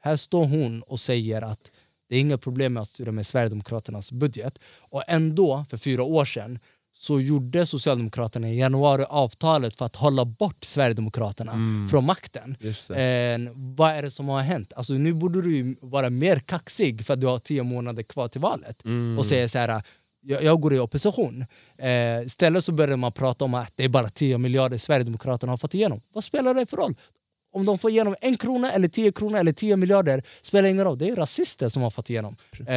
[0.00, 1.70] här står hon och säger att
[2.08, 4.58] det är inga problem med att styra med Sverigedemokraternas budget.
[4.78, 6.58] Och ändå, för fyra år sedan,
[6.94, 11.52] så gjorde Socialdemokraterna i januari avtalet för att hålla bort Sverigedemokraterna
[11.90, 12.56] från makten.
[12.94, 14.72] Eh, vad är det som har hänt?
[14.76, 18.40] Alltså, nu borde du vara mer kaxig för att du har tio månader kvar till
[18.40, 19.18] valet Mm.
[19.18, 19.82] och säga så här
[20.24, 21.44] jag, jag går i opposition.
[21.78, 25.56] Eh, istället så börjar man prata om att det är bara 10 miljarder Sverigedemokraterna har
[25.56, 26.00] fått igenom.
[26.14, 26.94] Vad spelar det för roll?
[27.54, 30.98] Om de får igenom en krona, eller 10 kronor eller 10 miljarder spelar ingen roll.
[30.98, 32.36] Det är rasister som har fått igenom.
[32.66, 32.74] Eh,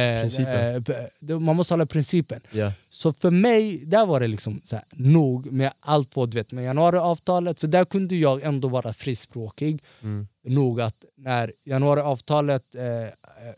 [1.30, 2.40] eh, man måste hålla principen.
[2.50, 2.72] Ja.
[2.96, 6.64] Så för mig, där var det liksom här, nog med allt på du vet, med
[6.64, 7.60] januariavtalet.
[7.60, 9.84] För där kunde jag ändå vara frispråkig.
[10.02, 10.26] Mm.
[10.44, 12.82] Nog att när januariavtalet eh,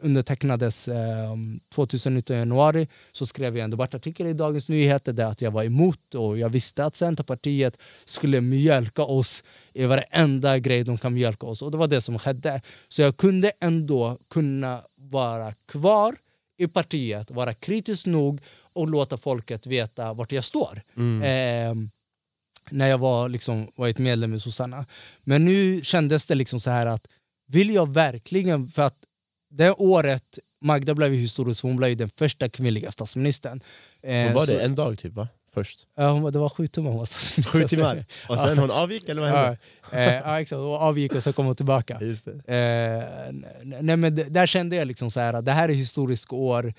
[0.01, 1.35] undertecknades eh,
[1.75, 5.65] 2019 i januari så skrev jag en debattartikel i Dagens Nyheter där att jag var
[5.65, 11.47] emot och jag visste att Centerpartiet skulle mjölka oss i varenda grej de kan mjölka
[11.47, 12.63] oss och det var det som skedde.
[12.89, 16.17] Så jag kunde ändå kunna vara kvar
[16.59, 18.41] i partiet, vara kritisk nog
[18.73, 20.83] och låta folket veta vart jag står.
[20.97, 21.23] Mm.
[21.23, 21.89] Eh,
[22.71, 24.87] när jag var liksom, varit medlem i sossarna.
[25.25, 27.07] Men nu kändes det liksom så här att
[27.47, 28.97] vill jag verkligen, för att
[29.51, 33.61] det året Magda blev historisk, hon blev den första kvinnliga statsministern.
[34.03, 35.29] Eh, var så- det en dag typ va?
[35.59, 35.87] Först?
[35.97, 37.43] Ja, hon, det var sju timmar hon var.
[37.53, 38.05] Sju timmar?
[38.29, 39.59] Och sen hon avgick eller vad hände?
[39.93, 41.99] Ja, eh, ja exakt, hon avgick och så kom hon tillbaka.
[42.03, 42.55] Just det.
[42.55, 43.33] Eh,
[43.81, 46.75] nej, men där kände jag liksom så här, att det här är historiskt år.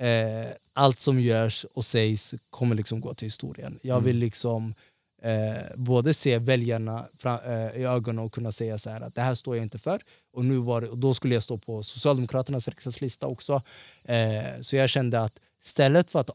[0.00, 3.78] Eh, allt som görs och sägs kommer liksom gå till historien.
[3.82, 4.74] Jag vill liksom
[5.22, 9.22] eh, både se väljarna fram, eh, i ögonen och kunna säga så här att det
[9.22, 10.00] här står jag inte för.
[10.32, 13.62] Och, nu var det, och då skulle jag stå på Socialdemokraternas riksdagslista också.
[14.04, 16.30] Eh, så jag kände att istället för att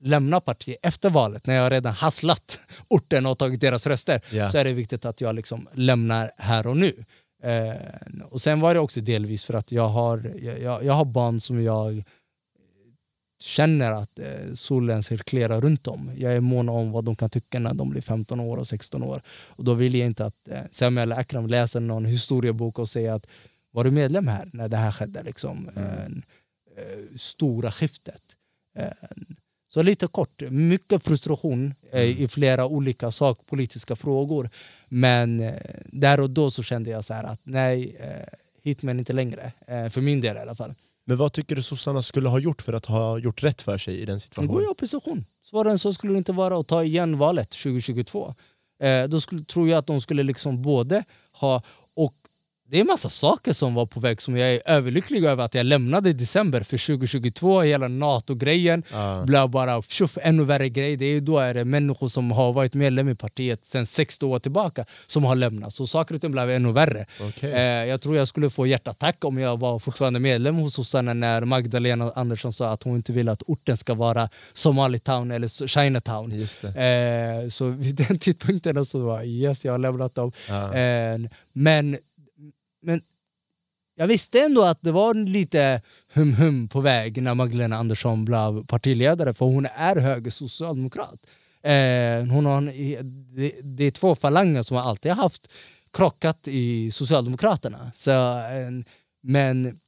[0.00, 4.50] lämna partiet efter valet när jag redan hasslat orten och tagit deras röster Ja.
[4.50, 7.04] så är det viktigt att jag liksom lämnar här och nu.
[7.42, 10.32] Eh, och sen var det också delvis för att jag har,
[10.62, 12.04] jag, jag, har barn som jag
[13.42, 16.12] känner att eh, solen cirkulerar runt dem.
[16.16, 19.02] Jag är mån om vad de kan tycka när de blir 15 år och 16
[19.02, 19.22] år.
[19.48, 23.26] Och då vill jag inte att eh, Samuel Akram läser någon historiebok och säger att
[23.72, 25.22] var du medlem här när det här skedde?
[25.22, 28.22] Liksom, eh, eh, stora skiftet.
[29.72, 34.50] Så lite kort, mycket frustration eh, i flera olika sakpolitiska frågor.
[34.88, 35.54] Men eh,
[35.86, 38.28] där och då så kände jag så att nej, eh,
[38.62, 39.52] hit men inte längre.
[39.90, 40.74] För min del i alla fall.
[41.04, 44.00] Men vad tycker du sossarna skulle ha gjort för att ha gjort rätt för sig
[44.00, 44.70] i den De går i situationen?
[44.70, 45.24] opposition.
[45.44, 48.34] Svårare än så skulle det inte vara att ta igen valet 2022.
[48.82, 51.62] Eh, då skulle, tror jag att de skulle liksom både ha...
[52.70, 55.54] Det är en massa saker som var på väg som jag är överlycklig över att
[55.54, 59.22] jag lämnade i december för 2022, hela NATO-grejen Ja.
[59.26, 60.96] blev bara tjoff, ännu värre grej.
[60.96, 64.38] Det är då är det människor som har varit medlem i partiet sedan 60 år
[64.38, 65.72] tillbaka som har lämnat.
[65.74, 67.06] Så saker och ting blev ännu värre.
[67.20, 67.52] Okej.
[67.52, 71.44] Eh, jag tror jag skulle få hjärtattack om jag var fortfarande medlem hos sossarna när
[71.44, 76.32] Magdalena Andersson sa att hon inte vill att orten ska vara Somalitown eller Chinatown.
[76.32, 80.32] Eh, så vid den tidpunkten så var yes, jag har lämnat dem.
[80.48, 80.74] Ja.
[80.74, 81.18] Eh,
[81.52, 81.96] men,
[82.82, 83.02] men
[83.96, 85.82] jag visste ändå att det var lite
[86.14, 91.26] hum-hum på väg när Magdalena Andersson blev partiledare för hon är höger socialdemokrat.
[91.62, 95.52] Eh, hon har, en- det, det är två falanger som har alltid haft
[95.92, 97.90] krockat i Socialdemokraterna.
[97.94, 98.70] Så, eh,
[99.22, 99.78] men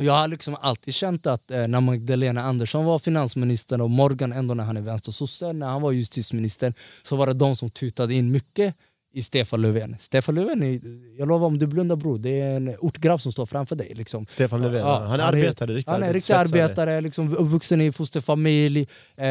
[0.00, 4.54] jag har liksom alltid känt att eh, när Magdalena Andersson var finansminister och Morgan ändå
[4.54, 8.30] när han är vänstersosse, när han var justitieminister så var det de som tutade in
[8.32, 8.74] mycket
[9.16, 9.96] i Stefan Löfven.
[9.98, 10.80] Stefan Löfven, är,
[11.18, 13.92] jag lovar om du blundar bror, det är en ortgrav som står framför dig.
[13.94, 14.26] Liksom.
[14.28, 18.80] Stefan Löfven, Ja, han är arbetare, riktig Han är riktig arbetare, liksom, uppvuxen i fosterfamilj,
[19.16, 19.24] eh,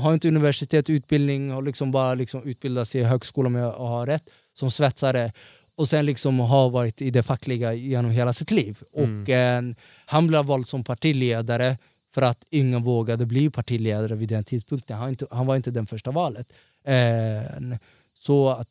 [0.00, 4.24] har inte universitetsutbildning, har liksom bara liksom utbildat sig i högskolan om jag har rätt,
[4.58, 5.32] som svetsare.
[5.76, 8.78] Och sen liksom har varit i det fackliga genom hela sitt liv.
[8.92, 9.62] Och eh,
[10.06, 11.78] Han blev vald som partiledare
[12.14, 14.96] för att ingen vågade bli partiledare vid den tidpunkten.
[14.98, 16.52] Han, inte, han var inte den första valet.
[16.84, 17.76] Eh,
[18.18, 18.68] så att,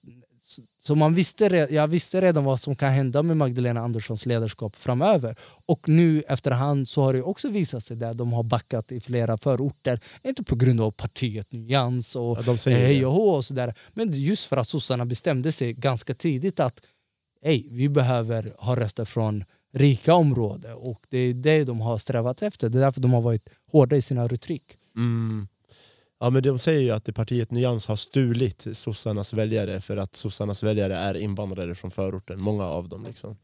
[0.80, 5.36] så man visste, jag visste redan vad som kan hända med Magdalena Anderssons ledarskap framöver.
[5.66, 9.38] Och nu efterhand så har det också visat sig där de har backat i flera
[9.38, 10.00] förorter.
[10.24, 13.74] Inte på grund av partiet Nyans och Ja, hej och hå och sådär.
[13.94, 16.82] Men just för att sossarna bestämde sig ganska tidigt att
[17.44, 20.74] hey, vi behöver ha röster från rika områden.
[20.74, 22.70] Och det är det de har strävat efter.
[22.70, 24.78] Det är därför de har varit hårda i sina retorik.
[24.98, 25.48] Mm.
[26.20, 30.16] Ja, men de säger ju att det partiet Nyans har stulit sossarnas väljare för att
[30.16, 33.04] sossarnas väljare är invandrare från förorten, många av dem.
[33.04, 33.38] Liksom.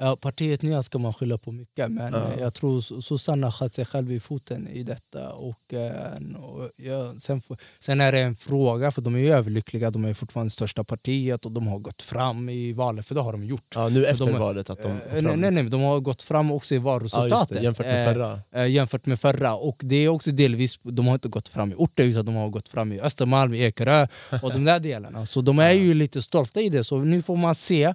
[0.00, 2.32] Ja, partiet Nyans ska man skylla på mycket men Ja.
[2.34, 5.32] eh, jag tror sossarna sköt sig själv i foten i detta.
[5.32, 7.42] Och, eh, och, ja, sen,
[7.80, 11.44] sen är det en fråga, för de är ju överlyckliga, de är fortfarande största partiet
[11.46, 13.72] och de har gått fram i valet, för det har de gjort.
[13.74, 14.88] Ja, nu efter de- valet att de...
[14.92, 17.58] Eh, nej, nej, nej, de har gått fram också i ja, valresultatet.
[17.58, 18.40] det, jämfört med förra.
[18.54, 19.54] eh, jämfört med förra.
[19.54, 22.48] Och det är också delvis, de har inte gått fram i orten utan de har
[22.48, 24.06] gått fram i Östermalm, i Ekerö
[24.42, 25.26] och de där delarna.
[25.26, 26.84] Så de är ju lite stolta i det.
[26.84, 27.94] Så nu får man se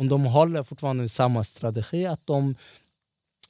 [0.00, 2.06] om de håller fortfarande samma strategi.
[2.06, 2.54] Att de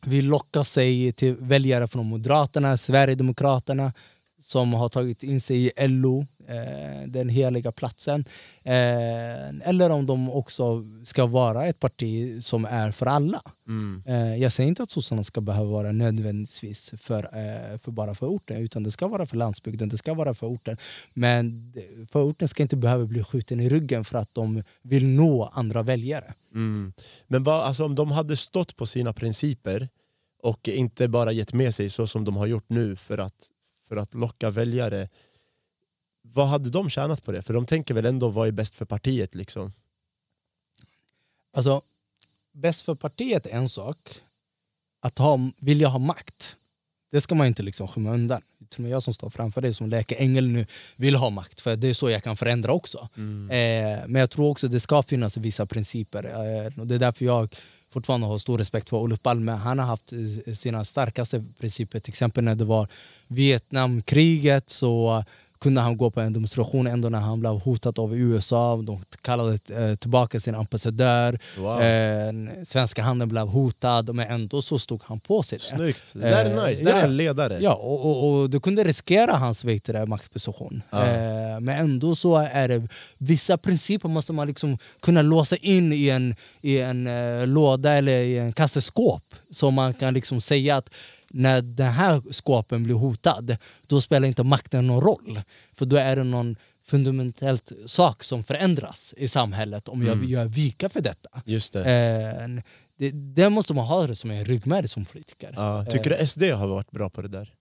[0.06, 3.92] vill locka sig till väljare från Moderaterna, Sverigedemokraterna
[4.40, 8.24] som har tagit in sig i LO, eh, den heliga platsen.
[8.62, 13.42] Eh, eller om de också ska vara ett parti som är för alla.
[13.68, 14.02] Mm.
[14.06, 18.26] Eh, jag säger inte att sossarna ska behöva vara nödvändigtvis för, eh, för bara för
[18.26, 20.76] orten utan det ska vara för landsbygden, det ska vara för orten.
[21.14, 21.72] Men
[22.10, 26.34] förorten ska inte behöva bli skjuten i ryggen för att de vill nå andra väljare.
[26.54, 26.92] Mm.
[27.26, 29.88] Men vad, alltså, om de hade stått på sina principer
[30.42, 33.50] och inte bara gett med sig så som de har gjort nu för att,
[33.88, 35.08] för att locka väljare.
[36.22, 37.42] Vad hade de tjänat på det?
[37.42, 39.72] För de tänker väl ändå vad är bäst för partiet liksom?
[41.52, 41.82] Alltså,
[42.52, 44.22] bäst för partiet är en sak.
[45.00, 46.56] Att ha, vilja ha makt,
[47.10, 48.42] det ska man inte liksom skymma undan.
[48.70, 51.76] Till och med jag som står framför dig som läkeängel nu vill ha makt, för
[51.76, 53.08] det är så jag kan förändra också.
[53.16, 53.50] Mm.
[53.50, 56.24] Eh, men jag tror också att det ska finnas vissa principer.
[56.24, 57.56] Eh, och det är därför jag
[57.92, 59.52] fortfarande har stor respekt för Olof Palme.
[59.52, 62.88] Han har haft eh, sina starkaste principer, till exempel när det var
[63.28, 65.24] Vietnamkriget så
[65.60, 68.76] kunde han gå på en demonstration ändå när han blev hotad av USA.
[68.76, 71.38] De kallade eh, tillbaka sin ambassadör.
[71.58, 71.80] Wow.
[71.80, 72.32] Eh,
[72.64, 75.58] svenska handeln blev hotad, men ändå så stod han på sig.
[75.58, 77.58] Snyggt, det där är nice, det där är en ledare.
[77.60, 80.82] Ja, och, och, och du kunde riskera hans vet maktposition.
[80.90, 81.06] Ja.
[81.06, 86.08] Eh, men ändå så är det vissa principer måste man liksom kunna låsa in i
[86.08, 89.22] en, i en eh, låda eller i en kasseskåp.
[89.50, 90.90] Så man kan liksom säga att
[91.30, 95.40] när den här skåpen blir hotad, då spelar inte makten någon roll.
[95.72, 100.88] För då är det någon fundamentellt sak som förändras i samhället om jag gör vika
[100.88, 101.42] för detta.
[101.44, 101.80] Just det.
[101.80, 102.62] Eh,
[102.98, 105.54] det, det måste man ha det som en ryggmärg som politiker.
[105.56, 107.54] Ja, tycker du SD har varit bra på det där?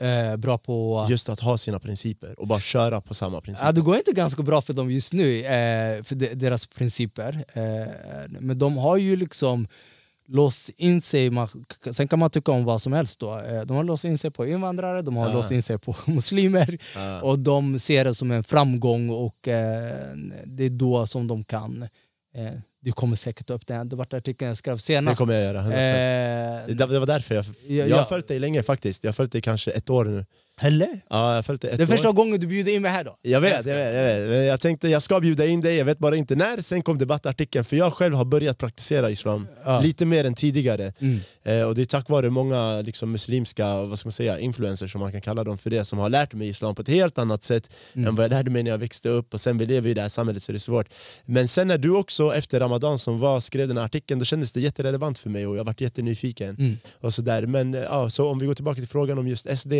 [0.00, 1.06] Eh, bra på...
[1.10, 3.66] Just att ha sina principer och bara köra på samma principer.
[3.66, 7.44] Ja, det går inte ganska bra för dem just nu, eh, för de, deras principer.
[7.52, 7.86] Eh,
[8.28, 9.68] men de har ju liksom
[10.28, 11.30] låst in sig,
[11.90, 13.38] sen kan man tycka om vad som helst då.
[13.38, 15.32] Eh, de har låst in sig på invandrare, de har Ja.
[15.34, 17.20] låst in sig på muslimer Ja.
[17.22, 19.92] och de ser det som en framgång och eh,
[20.44, 21.82] det är då som de kan
[22.34, 25.18] eh, du kommer säkert upp den debattartikeln jag skrev Det senast.
[25.18, 25.70] kommer jag göra, 100%.
[25.72, 29.14] Eh, det, det var därför jag, ja, jag har följt dig länge faktiskt, jag har
[29.14, 30.24] följt dig kanske ett år nu.
[30.60, 31.00] Eller?
[31.10, 31.92] Ja, jag följt dig ett Det är år.
[31.92, 33.18] första gången du bjuder in mig här då.
[33.22, 33.74] Jag vet, jag älskar.
[33.74, 34.46] vet, jag vet.
[34.48, 36.60] Jag tänkte jag ska bjuda in dig, jag vet bara inte när.
[36.62, 39.80] Sen kom debattartikeln, för jag själv har börjat praktisera islam Ja.
[39.80, 40.92] lite mer än tidigare.
[41.00, 41.18] Mm.
[41.44, 45.00] Eh, och det är tack vare många liksom, muslimska vad ska man säga, influencers, som
[45.00, 47.42] man kan kalla dem för det, som har lärt mig islam på ett helt annat
[47.42, 48.08] sätt Mm.
[48.08, 49.34] än vad jag lärde mig när jag växte upp.
[49.34, 50.86] Och sen vi lever i det här samhället så är det svårt.
[51.24, 54.52] Men sen när du också efter Ramadan som var skrev den här artikeln, då kändes
[54.52, 56.56] det jätterelevant för mig och jag varit jättenyfiken.
[56.58, 56.76] Mm.
[57.00, 57.46] Och så där.
[57.46, 59.72] Men eh, ja, så om vi går tillbaka till frågan om just SD,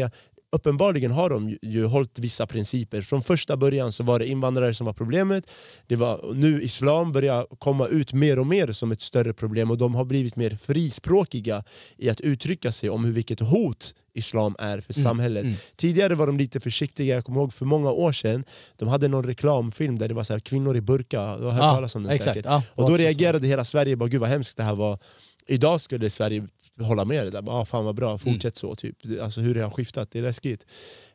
[0.52, 3.00] uppenbarligen har de ju, ju hållit vissa principer.
[3.00, 5.50] Från första början så var det invandrare som var problemet.
[5.86, 9.78] Det var, nu islam börjar komma ut mer och mer som ett större problem och
[9.78, 11.64] de har blivit mer frispråkiga
[11.96, 15.42] i att uttrycka sig om hur vilket hot islam är för samhället.
[15.44, 15.54] mm.
[15.76, 18.44] Tidigare var de lite försiktiga, jag kommer ihåg för många år sedan,
[18.76, 21.62] de hade någon reklamfilm där det var så här, kvinnor i burka, du har hört
[21.62, 22.28] Ja, talas om den exakt.
[22.36, 22.44] säkert.
[22.44, 24.98] Ja, och då reagerade hela Sverige, bara, gud vad hemskt det här var.
[25.46, 26.46] Idag skulle Sverige
[26.80, 28.74] hålla med det där, ah, fan vad bra, fortsätt så.
[28.74, 28.96] Typ.
[29.22, 30.66] Alltså hur det har skiftat, det är läskigt.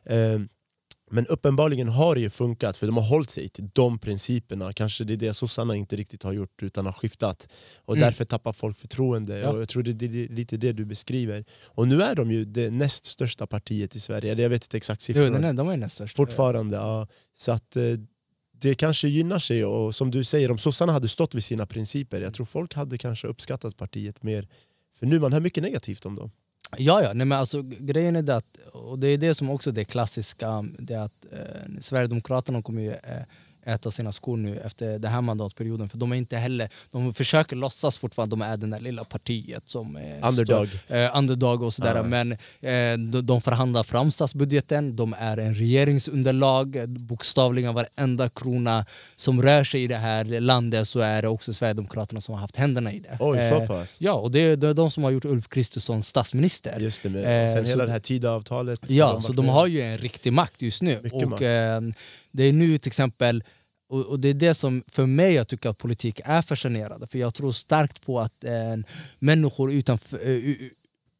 [0.04, 0.40] Eh,
[1.10, 4.72] men uppenbarligen har det ju funkat för de har hållit sig till de principerna.
[4.72, 7.52] Kanske det är det sossarna inte riktigt har gjort utan har skiftat.
[7.84, 8.06] Och Mm.
[8.06, 9.38] därför tappar folk förtroende.
[9.38, 9.48] Ja.
[9.50, 11.44] Och jag tror det är lite det du beskriver.
[11.66, 14.34] Och nu är de ju det näst största partiet i Sverige.
[14.42, 15.48] Jag vet inte exakt Jo, siffrorna.
[15.48, 16.16] är, de är näst störst.
[16.16, 17.08] Fortfarande, ja.
[17.32, 17.82] Så att eh,
[18.60, 22.20] det kanske gynnar sig och som du säger, om sossarna hade stått vid sina principer,
[22.22, 24.48] jag tror folk hade kanske uppskattat partiet mer.
[25.02, 26.30] För nu man hör mycket negativt om dem.
[26.78, 27.12] Ja, ja.
[27.12, 29.84] Nej, men alltså, grejen är det att, och det är det som också är det
[29.84, 33.22] klassiska, det är att eh, Sverigedemokraterna kommer ju eh,
[33.66, 35.88] äta sina skor nu efter den här mandatperioden.
[35.88, 39.04] För de är inte heller, de försöker låtsas fortfarande att de är det där lilla
[39.04, 40.68] partiet som eh, Underdog.
[40.68, 41.96] Står, eh, underdog och sådär.
[41.96, 42.02] Ja.
[42.02, 42.38] Men eh,
[43.10, 46.88] de, de förhandlar fram statsbudgeten, de är en regeringsunderlag.
[46.88, 52.20] Bokstavligen varenda krona som rör sig i det här landet så är det också Sverigedemokraterna
[52.20, 53.16] som har haft händerna i det.
[53.20, 53.98] Oj, så Eh, pass?
[54.00, 56.80] Ja, och det är, det är de som har gjort Ulf Kristersson statsminister.
[56.80, 58.90] Just det, med, Eh, sen så- hela det här Tidöavtalet.
[58.90, 61.00] Ja, varit så de har ju en riktig makt just nu.
[61.02, 61.42] Mycket och makt.
[62.32, 63.44] Det är nu till exempel,
[63.88, 67.06] och, och det är det som för mig jag tycker att politik är fascinerande.
[67.06, 68.76] För jag tror starkt på att eh,
[69.18, 70.54] människor utanför eh,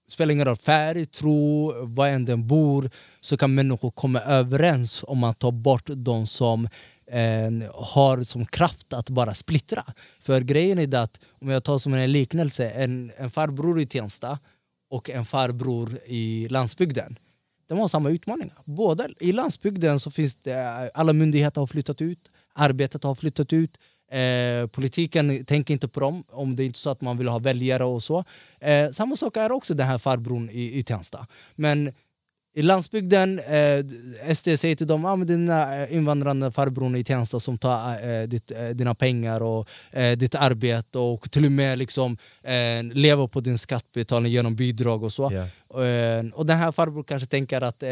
[0.09, 5.19] spelar ingen roll färg, tro, var än den bor så kan människor komma överens om
[5.19, 6.69] man tar bort de som
[7.07, 9.85] eh, har som kraft att bara splittra.
[10.21, 14.39] För grejen är att, om jag tar som en liknelse, en, en farbror i Tensta
[14.91, 17.17] och en farbror i landsbygden.
[17.73, 18.59] De har samma utmaningar.
[18.65, 23.53] Båda, I landsbygden så finns det, eh, alla myndigheter har flyttat ut, arbetet har flyttat
[23.53, 23.79] ut,
[24.11, 27.39] eh, politiken tänker inte på dem om det är inte så att man vill ha
[27.39, 28.25] väljare och så.
[28.61, 31.27] Eh, samma sak är också den här farbrorn i, i Tensta.
[31.55, 31.93] Men
[32.55, 37.41] i landsbygden, eh, SD säger till dem att ah, den där invandrande farbrorn i Tensta
[37.41, 41.79] som tar eh, ditt, eh, dina pengar och eh, ditt arbete och till och med
[41.79, 45.31] liksom, eh, lever på din skattbetalning genom bidrag och så.
[45.31, 47.89] Eh, och den här farbrorn kanske tänker att eh,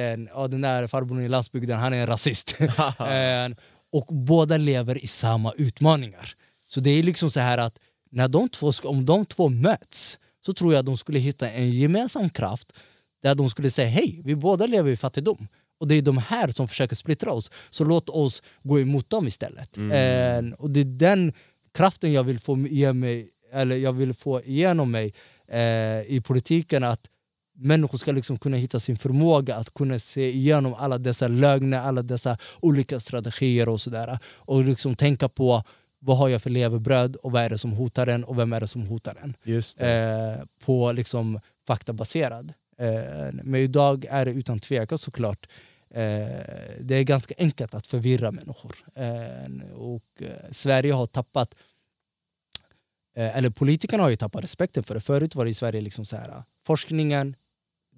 [0.51, 2.57] den där farbrorn i landsbygden han är en rasist.
[2.61, 3.57] eh,
[3.93, 6.33] och båda lever i samma utmaningar.
[6.69, 7.79] Så det är liksom så här att
[8.11, 11.71] när de två, om de två möts så tror jag att de skulle hitta en
[11.71, 12.73] gemensam kraft
[13.23, 15.49] där de skulle säga hej, vi båda lever i fattigdom.
[15.81, 17.51] Och det är de här som försöker splittra oss.
[17.71, 19.77] Så låt oss gå emot dem istället.
[19.77, 19.91] Mm.
[20.51, 21.33] Eh, och det är den
[21.75, 25.15] kraften jag vill få, ge mig, eller jag vill få igenom mig
[25.49, 25.61] eh,
[26.07, 26.85] i politiken.
[26.85, 27.01] Att
[27.59, 32.03] människor ska liksom kunna hitta sin förmåga att kunna se igenom alla dessa lögner, alla
[32.03, 34.19] dessa olika strategier och sådär.
[34.25, 35.65] Och liksom tänka på
[35.99, 38.61] vad har jag för levebröd och vad är det som hotar den och vem är
[38.61, 39.35] det som hotar den.
[39.81, 42.53] Eh, på liksom faktabaserad.
[42.81, 45.47] Eh, men idag är det utan tvekan såklart
[45.91, 46.01] eh,
[46.81, 48.77] det är ganska enkelt att förvirra människor.
[48.95, 51.55] Eh, och Sverige har tappat
[53.15, 55.01] eller politikerna har ju tappat respekten för det.
[55.01, 57.35] Förut var det i Sverige liksom så här, forskningen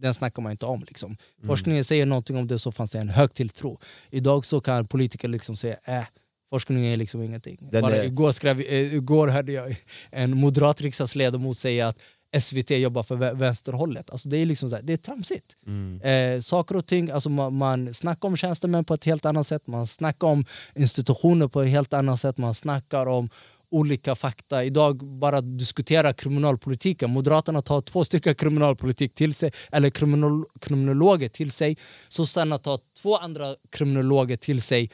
[0.03, 0.85] den snackar man inte om.
[0.89, 1.11] Liksom.
[1.11, 1.49] Mm.
[1.49, 3.80] Forskningen säger någonting om det så fanns det en hög tilltro.
[4.11, 6.05] Idag så kan politiker liksom säga äh,
[6.51, 7.59] forskning är liksom ingenting.
[7.70, 9.76] Den Bara är- igår, skrev, igår hörde jag
[10.11, 12.03] en moderat riksdagsledamot säga att
[12.41, 14.11] SVT jobbar för vä- vänsterhållet.
[14.11, 15.57] Alltså det är liksom så här, det är tramsigt.
[15.66, 16.01] Mm.
[16.01, 19.66] Eh, saker och ting, alltså man, man snackar om tjänstemän på ett helt annat sätt,
[19.66, 23.30] man snackar om institutioner på ett helt annat sätt, man snackar om
[23.70, 24.64] olika fakta.
[24.64, 27.11] Idag bara diskutera kriminalpolitiken.
[27.11, 31.76] Moderaterna tar två stycken kriminalpolitik till sig, eller kriminal, kriminologer till sig.
[32.09, 34.91] Sossarna tar två andra kriminologer till sig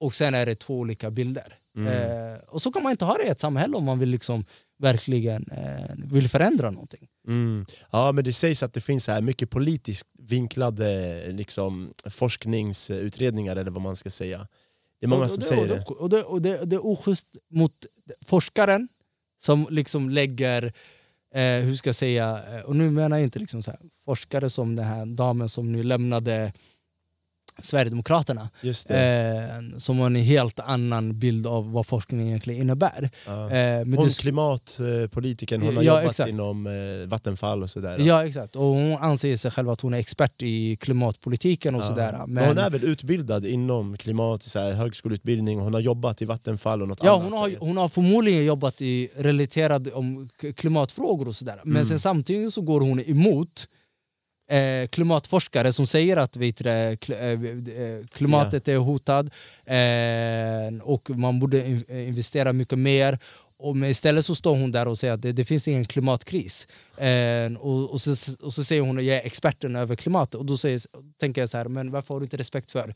[0.00, 1.58] och sen är det två olika bilder.
[1.88, 4.44] Eh, och så kan man inte ha det i ett samhälle om man vill liksom
[4.78, 7.08] verkligen eh, vill förändra någonting.
[7.28, 7.66] Mm.
[7.90, 13.82] Ja, men det sägs att det finns här mycket politiskt vinklade liksom, forskningsutredningar eller vad
[13.82, 14.48] man ska säga.
[15.00, 15.84] Det är många och, som och säger det, det.
[15.84, 17.86] och det, och det, det är oschysst mot
[18.26, 18.88] forskaren
[19.38, 20.72] som liksom lägger,
[21.34, 24.50] eh, hur ska jag säga, eh, och nu menar jag inte liksom så här, forskare
[24.50, 26.52] som den här damen som nu lämnade
[27.62, 33.10] Sverigedemokraterna eh, som har en helt annan bild av vad forskning egentligen innebär.
[33.26, 33.50] ja.
[33.50, 36.30] Eh, Hon det- klimatpolitiken, hon har Ja, jobbat exakt.
[36.30, 37.98] inom eh, Vattenfall och sådär.
[37.98, 41.86] Ja exakt, och hon anser sig själv att hon är expert i klimatpolitiken och Ja.
[41.86, 42.12] sådär.
[42.12, 46.24] Men Men, hon är väl utbildad inom klimat, så här, högskoleutbildning, hon har jobbat i
[46.24, 47.22] Vattenfall och något Ja, annat.
[47.24, 51.60] hon har, hon har förmodligen jobbat i relaterad om klimatfrågor och sådär.
[51.64, 51.84] Men Mm.
[51.84, 53.68] sen samtidigt så går hon emot
[54.50, 59.30] eh, klimatforskare som säger att vet du, eh, eh, klimatet är hotad
[59.66, 63.18] eh, och man borde eh, investera mycket mer.
[63.56, 66.66] Och istället så står hon där och säger att det, det finns ingen klimatkris.
[66.96, 68.10] Eh, och, och, så,
[68.42, 70.34] och så säger hon att jag är experten över klimatet.
[70.34, 70.80] Och då säger,
[71.20, 72.94] tänker jag så här, men varför har du inte respekt för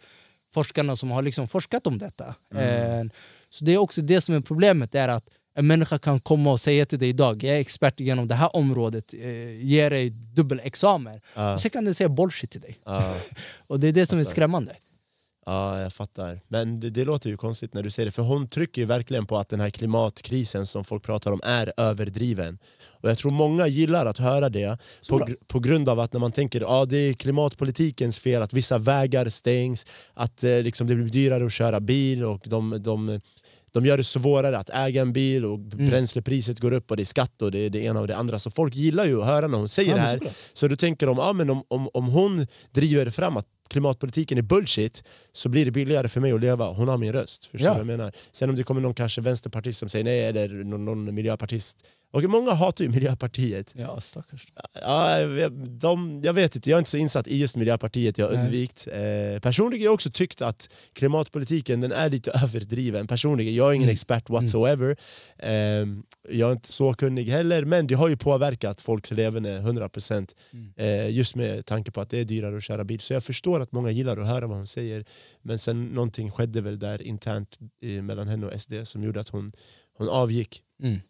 [0.54, 2.34] forskarna som har liksom forskat om detta?
[2.54, 3.04] Eh,
[3.48, 5.24] så det är också det som är problemet, är att
[5.58, 8.56] en människa kan komma och säga till dig idag, jag är expert igenom det här
[8.56, 11.20] området, eh, ge dig dubbelexamen.
[11.34, 12.78] Ja, Och sen kan den säga bullshit till dig.
[12.84, 13.16] ja,
[13.66, 14.76] Och det är det som är skrämmande.
[15.46, 16.40] ja, jag fattar.
[16.48, 19.26] Men det, det låter ju konstigt när du säger det, för hon trycker ju verkligen
[19.26, 22.58] på att den här klimatkrisen som folk pratar om är överdriven.
[23.02, 24.78] Och jag tror många gillar att höra det
[25.08, 28.52] på, på grund av att när man tänker att ah, det är klimatpolitikens fel att
[28.52, 33.20] vissa vägar stängs, att eh, liksom, det blir dyrare att köra bil och de, de,
[33.80, 35.90] de gör det svårare att äga en bil och Mm.
[35.90, 38.38] bränslepriset går upp och det är skatt och det är det ena och det andra.
[38.38, 40.12] Så folk gillar ju att höra när hon säger Ja, det här.
[40.14, 40.32] såklart.
[40.52, 44.42] Så du tänker om, ah, men om, om, om hon driver fram att klimatpolitiken är
[44.42, 45.02] bullshit
[45.32, 46.66] så blir det billigare för mig att leva.
[46.66, 47.44] Hon har min röst.
[47.46, 47.76] Förstår Ja.
[47.78, 48.12] jag menar?
[48.32, 51.84] Sen om det kommer någon kanske vänsterpartist som säger nej eller någon, någon miljöpartist.
[52.10, 53.72] Och många hatar ju Miljöpartiet.
[53.76, 54.46] Ja, stackars.
[54.74, 55.28] Ja,
[55.80, 58.42] de, jag vet inte, jag är inte så insatt i just Miljöpartiet, jag har Nej.
[58.44, 58.88] undvikt.
[58.92, 63.06] Eh, personligen har jag också tyckt att klimatpolitiken den är lite överdriven.
[63.06, 63.92] Personligen, jag är ingen Mm.
[63.92, 64.96] expert whatsoever.
[65.38, 65.50] Eh,
[66.30, 70.72] jag är inte så kunnig heller, men det har ju påverkat folks leverne 100% Mm.
[70.76, 73.00] eh, just med tanke på att det är dyrare att köra bil.
[73.00, 75.04] Så jag förstår att många gillar att höra vad hon säger.
[75.42, 79.28] Men sen någonting skedde väl där internt eh, mellan henne och SD som gjorde att
[79.28, 79.52] hon,
[79.98, 80.62] hon avgick.
[80.82, 81.00] Mm.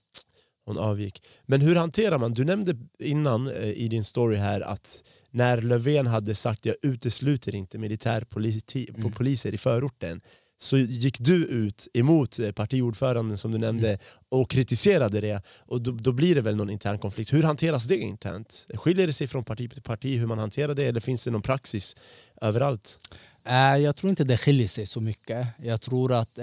[0.68, 1.22] Hon avgick.
[1.46, 6.06] Men hur hanterar man, du nämnde innan eh, i din story här att när Löfven
[6.06, 9.12] hade sagt jag utesluter inte militär politi- på Mm.
[9.12, 10.20] poliser i förorten
[10.60, 14.00] så gick du ut emot eh, partiordföranden som du nämnde Mm.
[14.28, 17.32] och kritiserade det och då, då blir det väl någon intern konflikt.
[17.32, 18.66] Hur hanteras det internt?
[18.74, 21.42] Skiljer det sig från parti till parti hur man hanterar det eller finns det någon
[21.42, 21.96] praxis
[22.42, 23.00] överallt?
[23.48, 25.46] Eh, Jag tror inte det skiljer sig så mycket.
[25.62, 26.38] Jag tror att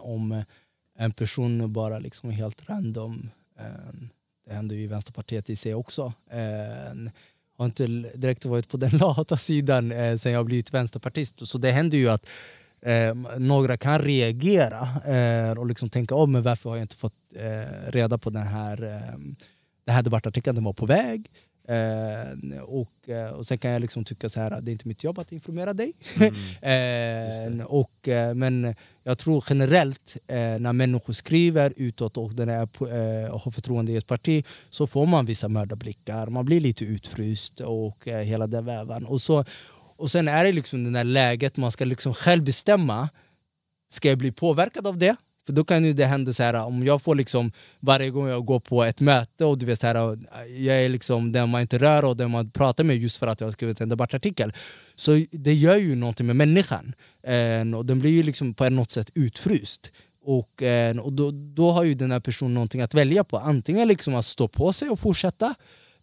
[0.00, 0.44] om
[0.98, 4.08] en person bara liksom helt random, Ehm,
[4.46, 6.12] det händer ju i Vänsterpartiet i sig också,
[7.56, 11.48] Jag har inte direkt varit på den lata sidan eh, sen jag blivit vänsterpartist.
[11.48, 12.26] Så det händer ju att
[12.82, 17.14] ehm, några kan reagera eh, och liksom tänka om, men varför har jag inte fått
[17.34, 18.76] eh, reda på den här,
[19.84, 21.30] den här debattartikeln, den var på väg.
[21.68, 24.88] Eh, och, eh, och sen kan jag liksom tycka så här att det är inte
[24.88, 25.92] mitt jobb att informera dig.
[26.62, 27.60] Mm.
[27.60, 32.62] eh, och, eh, men jag tror generellt eh, när människor skriver utåt och den är,
[32.62, 37.60] eh, har förtroende i ett parti så får man vissa mördarblickar, man blir lite utfryst
[37.60, 39.04] och eh, hela den väven.
[39.04, 39.44] Och, så,
[39.96, 43.08] och sen är det liksom det där läget man ska liksom själv bestämma,
[43.88, 45.16] ska jag bli påverkad av det?
[45.46, 48.44] För då kan ju det hända så här om jag får liksom varje gång jag
[48.44, 50.18] går på ett möte och du vet så här,
[50.58, 53.40] jag är liksom den man inte rör och den man pratar med just för att
[53.40, 54.52] jag har skrivit en debattartikel.
[54.94, 56.94] Så det gör ju någonting med människan.
[57.26, 59.92] Eh, och den blir ju liksom på något sätt utfryst.
[60.24, 63.38] Och, eh, och då, då har ju den här personen någonting att välja på.
[63.38, 65.54] Antingen liksom att stå på sig och fortsätta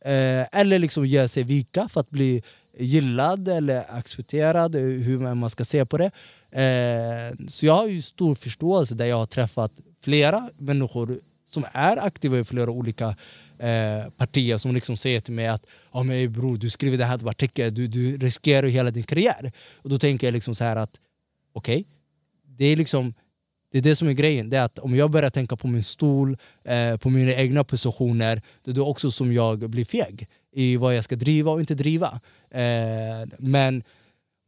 [0.05, 2.43] eh, eller liksom ge sig vika för att bli
[2.77, 6.11] gillad eller accepterad, eh, hur man ska se på det.
[6.51, 9.71] Eh, så jag har ju stor förståelse där jag har träffat
[10.03, 13.15] flera människor som är aktiva i flera olika
[13.59, 17.17] eh, partier som liksom säger till mig att oh, men bror, du skriver det här
[17.17, 19.51] typ artikeln, du, du riskerar hela din karriär.
[19.75, 20.99] Och då tänker jag liksom så här att
[21.53, 21.85] okej, okay,
[22.57, 23.13] det är liksom
[23.71, 24.49] det är det som är grejen.
[24.49, 28.41] Det är att om jag börjar tänka på min stol, eh, på mina egna positioner,
[28.63, 31.75] det är då också som jag blir feg i vad jag ska driva och inte
[31.75, 32.19] driva.
[32.49, 33.83] Eh, men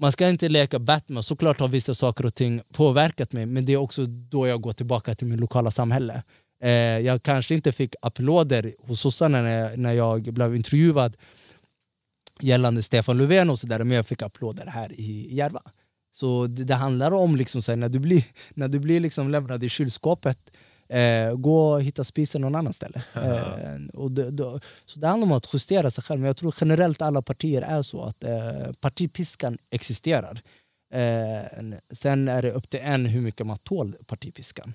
[0.03, 1.23] man ska inte leka Batman.
[1.23, 4.73] Såklart har vissa saker och ting påverkat mig men det är också då jag går
[4.73, 6.23] tillbaka till min lokala samhälle.
[6.63, 11.17] Eh, jag kanske inte fick applåder hos sossarna när, jag, när jag blev intervjuad
[12.41, 15.61] gällande Stefan Löfven och sådär men jag fick applåder här i Järva.
[16.11, 18.23] Så det, det handlar om liksom, så här, när du blir,
[18.53, 20.57] när du blir liksom lämnad i kylskåpet
[20.93, 23.03] Eh, gå och hitta spisen någon annan ställe.
[23.15, 26.19] Eh, och det, det, så det handlar om att justera sig själv.
[26.19, 30.41] Men jag tror generellt alla partier är så att eh, partipiskan existerar.
[30.93, 31.63] Eh,
[31.93, 34.73] sen är det upp till en hur mycket man tål partipiskan.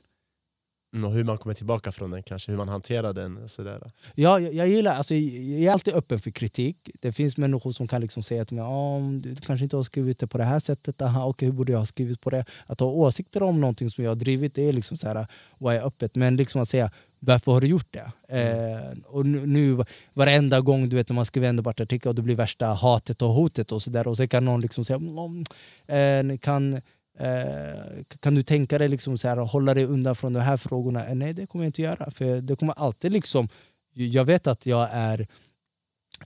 [0.99, 3.37] Mm, och hur man kommer tillbaka från den, kanske hur man hanterar den.
[3.37, 3.93] Och sådär.
[4.15, 6.91] Ja, jag, jag gillar, alltså, jag är alltid öppen för kritik.
[7.03, 10.19] Det finns människor som kan liksom säga till mig oh, du kanske inte har skrivit
[10.19, 11.03] det på det här sättet.
[11.03, 12.45] Aha, okay, hur borde jag ha skrivit på det?
[12.67, 15.27] Att ha åsikter om någonting som jag har drivit, det är liksom så här,
[15.59, 16.15] vad är öppet.
[16.17, 16.91] Men liksom att säga
[17.21, 18.13] varför har du gjort det?
[18.29, 18.79] Mm.
[18.79, 19.85] Eh, och nu, nu
[20.15, 23.29] varenda gång du vet, när man skriver en debattartikel och det blir värsta hatet och
[23.29, 26.81] hotet och så där och så kan någon liksom säga mm, eh, kan
[27.21, 31.07] Eh, kan du tänka dig liksom så här, hålla dig undan från de här frågorna?
[31.07, 32.11] Eh, nej, det kommer jag inte göra.
[32.11, 33.49] För det kommer alltid liksom,
[33.95, 35.27] jag vet att jag är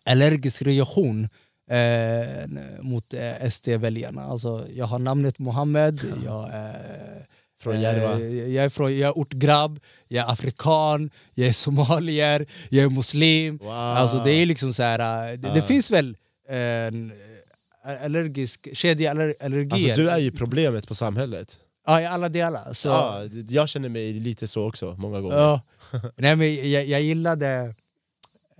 [0.04, 1.28] allergisk reaktion
[1.70, 2.48] eh,
[2.80, 4.24] mot eh, SD-väljarna.
[4.24, 7.26] Alltså, jag har namnet Mohammed, jag är
[7.58, 8.20] från Järva?
[8.20, 13.56] Jag är, från, jag är ortgrabb, jag är afrikan, jag är somalier, jag är muslim.
[13.56, 13.70] Wow.
[13.70, 16.16] Alltså, det är liksom så här, det, det finns väl
[17.84, 19.72] allergisk, kedjeallergier.
[19.72, 21.58] Alltså, du är ju problemet på samhället.
[21.86, 22.72] Ja, i alla delar.
[22.72, 22.88] Så...
[22.88, 25.36] Ja, jag känner mig lite så också, många gånger.
[25.36, 25.60] Ja.
[26.16, 27.74] Nej, men jag, jag gillade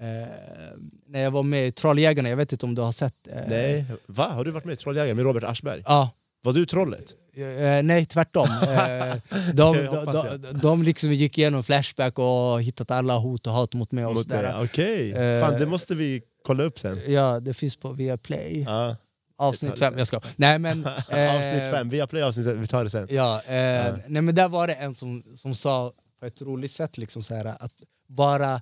[0.01, 0.07] eh,
[1.07, 3.27] när jag var med i Trolljägarna, jag vet inte om du har sett?
[3.29, 3.41] Eh...
[3.49, 4.29] Nej, va?
[4.29, 5.83] Har du varit med i Trolljägarna med Robert Aschberg?
[5.87, 6.11] Ja.
[6.45, 7.15] Var du trollet?
[7.37, 8.49] Eh, nej, tvärtom.
[8.63, 9.17] Eh,
[9.55, 13.93] de, de, de, de liksom gick igenom Flashback och hittat alla hot och hat mot
[13.93, 14.05] mig.
[14.05, 15.11] Okej, okay.
[15.11, 17.01] eh, Fan, det måste vi kolla upp sen.
[17.07, 18.63] Ja, det finns på Viaplay.
[18.67, 18.97] Ja.
[19.37, 20.21] Avsnitt fem, jag ska.
[20.37, 23.07] Nej, men, eh, avsnitt fem, vi har play avsnitt vi tar det sen.
[23.11, 23.97] Ja, eh, ja.
[24.09, 27.35] Nej, men där var det en som, som sa på ett roligt sätt liksom så
[27.35, 27.73] här, att
[28.09, 28.61] bara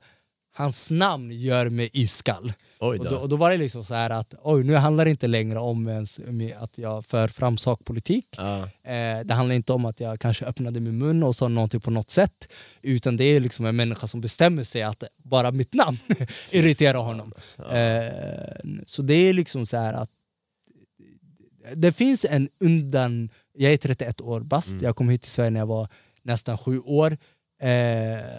[0.55, 2.53] hans namn gör mig iskall.
[2.79, 5.27] Och då, och då var det liksom så här att oj, nu handlar det inte
[5.27, 6.21] längre om ens,
[6.59, 8.27] att jag för fram sakpolitik.
[8.37, 8.59] Ja.
[8.93, 11.91] Eh, det handlar inte om att jag kanske öppnade min mun och sa någonting på
[11.91, 12.53] något sätt.
[12.83, 15.99] Utan det är liksom en människa som bestämmer sig att bara mitt namn
[16.51, 17.33] irriterar honom.
[17.59, 17.77] Ja.
[17.77, 18.13] Eh,
[18.87, 20.11] så det är liksom så här att
[21.77, 23.31] det finns en undan...
[23.53, 24.85] Jag är 31 år bast, mm.
[24.85, 25.89] jag kom hit till Sverige när jag var
[26.23, 27.19] nästan sju år.
[27.61, 27.69] Eh,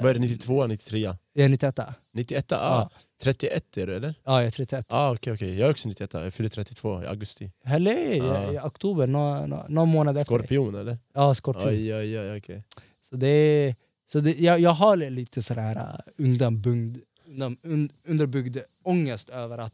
[0.02, 1.16] Vad är det, 92 93?
[1.34, 1.80] Jag är 91.
[2.14, 2.52] 91?
[2.52, 2.90] Ah, ja.
[3.24, 4.16] 31 är du eller?
[4.24, 4.86] Ja, jag är 31.
[4.90, 5.56] Ah, okay, okay.
[5.56, 7.52] Jag är också 91, jag fyller 32 i augusti.
[7.64, 8.52] Helle, ah.
[8.54, 10.26] i oktober, någon, någon månad efter.
[10.26, 10.98] Skorpion eller?
[11.14, 11.68] Ja, skorpion.
[11.68, 12.62] Oj, oj, oj, okay.
[13.02, 13.76] Så, det,
[14.06, 17.58] så det, jag, jag har lite sådär äh, undanbyggd, undan,
[18.06, 19.74] underbyggd ångest över att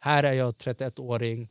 [0.00, 1.48] här är jag 31-åring,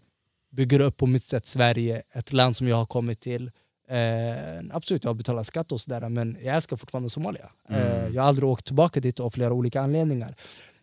[0.52, 3.52] bygger upp på mitt sätt Sverige, ett land som jag har kommit till.
[3.90, 7.50] Eh, absolut, jag har betalat skatt och sådär men jag älskar fortfarande Somalia.
[7.70, 8.06] Eh, mm.
[8.06, 10.36] Eh, jag har aldrig åkt tillbaka dit av flera olika anledningar.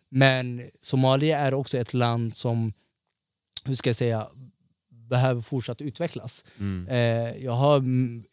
[0.09, 2.73] Men Somalia är också ett land som,
[3.65, 4.27] hur ska jag säga,
[5.09, 6.43] behöver fortsatt utvecklas.
[6.59, 6.87] Mm.
[6.87, 7.77] Eh, jag har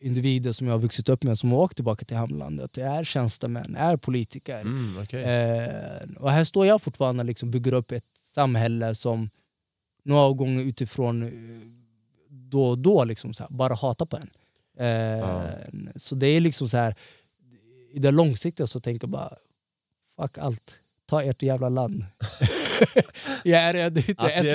[0.00, 2.72] individer som jag har vuxit upp med som har åkt tillbaka till hemlandet.
[2.72, 4.60] Det är tjänstemän, är politiker.
[4.60, 5.22] Mm, okay.
[5.22, 9.30] eh, och här står jag fortfarande och liksom bygger upp ett samhälle som
[10.10, 11.30] några gånger utifrån eh,
[12.28, 14.30] då och då liksom så här, bara hatar på en.
[14.86, 15.42] Eh, ah.
[15.96, 16.94] Så det är liksom så här,
[17.92, 19.36] i det långsiktiga så tänker jag bara
[20.16, 22.04] fuck allt, ta ert jävla land.
[23.44, 24.00] jag är redo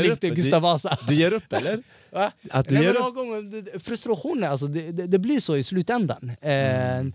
[0.07, 0.97] du ett du- Gustav Vasa.
[1.07, 1.83] Du ger upp eller?
[2.11, 2.31] Va?
[2.49, 3.15] Att du Nej, ger upp?
[3.15, 6.31] gång, frustrationen, alltså, det, det, det blir så i slutändan.
[6.41, 7.13] Mm.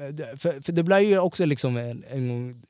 [0.00, 2.62] Eh, det- för, för det blir ju också liksom en, en gång...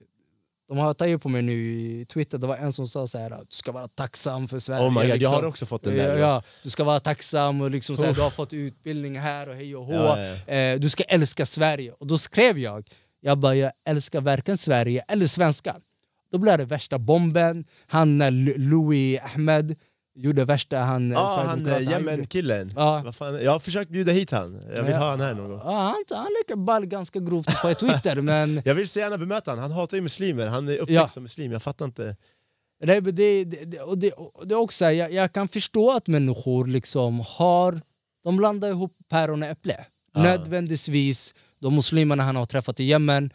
[0.69, 3.31] De har tagit på mig nu i Twitter, det var en som sa så här,
[3.31, 4.89] du ska vara tacksam för Sverige.
[4.89, 5.21] Oh my god, liksom.
[5.23, 6.17] jag har också fått den där.
[6.17, 9.55] ja, du ska vara tacksam och liksom så här, du har fått utbildning här och
[9.55, 9.95] hej och hå.
[9.95, 11.93] Ja, ja, Eh, du ska älska Sverige.
[11.93, 12.89] Och då skrev jag,
[13.21, 15.77] jag bara jag älskar varken Sverige eller svenskar.
[16.33, 17.65] Då blev det värsta bomben.
[17.87, 19.77] Han eh, Louis Ahmed
[20.17, 22.73] gjorde värsta han eh, Ja, han eh, Yemen-killen.
[22.77, 23.13] Ja.
[23.43, 24.61] Jag har försökt bjuda hit han.
[24.75, 24.99] Jag vill Ja.
[24.99, 25.61] ha han här någon gång.
[25.65, 29.51] Ja, han, han leker ball ganska grovt på Twitter men Jag vill så gärna bemöta
[29.51, 29.59] han.
[29.59, 30.47] Han hatar ju muslimer.
[30.47, 31.09] Han är uppväxt Ja.
[31.09, 31.53] som muslim.
[31.53, 32.17] Jag fattar inte.
[32.85, 37.23] det, det, det, och det, och det också, jag, jag kan förstå att människor liksom
[37.27, 37.81] har,
[38.25, 39.85] de blandar ihop päron och äpple.
[40.15, 40.23] Ja.
[40.23, 43.31] Nödvändigtvis, de muslimerna han har träffat i Yemen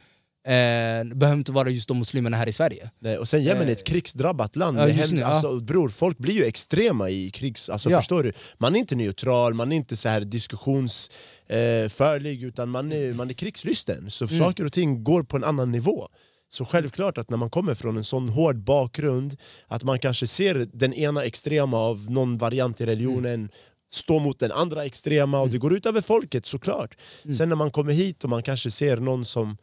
[0.48, 2.90] eh, behöver inte vara just de muslimerna här i Sverige.
[3.00, 4.78] Nej, och sen Yemen är ett Eh, krigsdrabbat land.
[4.80, 5.28] ja, hem, nu, ja.
[5.28, 7.70] alltså, bror, folk blir ju extrema i krigs...
[7.70, 8.00] Alltså, Ja.
[8.00, 8.34] förstår du?
[8.58, 13.30] Man är inte neutral, man är inte så här diskussionsförlig, eh, utan man är, man
[13.30, 14.10] är krigslysten.
[14.12, 14.40] Så Mm.
[14.40, 16.08] saker och ting går på en annan nivå.
[16.50, 19.38] Så självklart att när man kommer från en sån hård bakgrund,
[19.68, 23.50] att man kanske ser den ena extrema av någon variant i religionen Mm.
[23.94, 26.96] stå mot den andra extrema och det går ut över folket såklart.
[27.24, 27.34] Mm.
[27.34, 29.58] Sen när man kommer hit och man kanske ser någon som...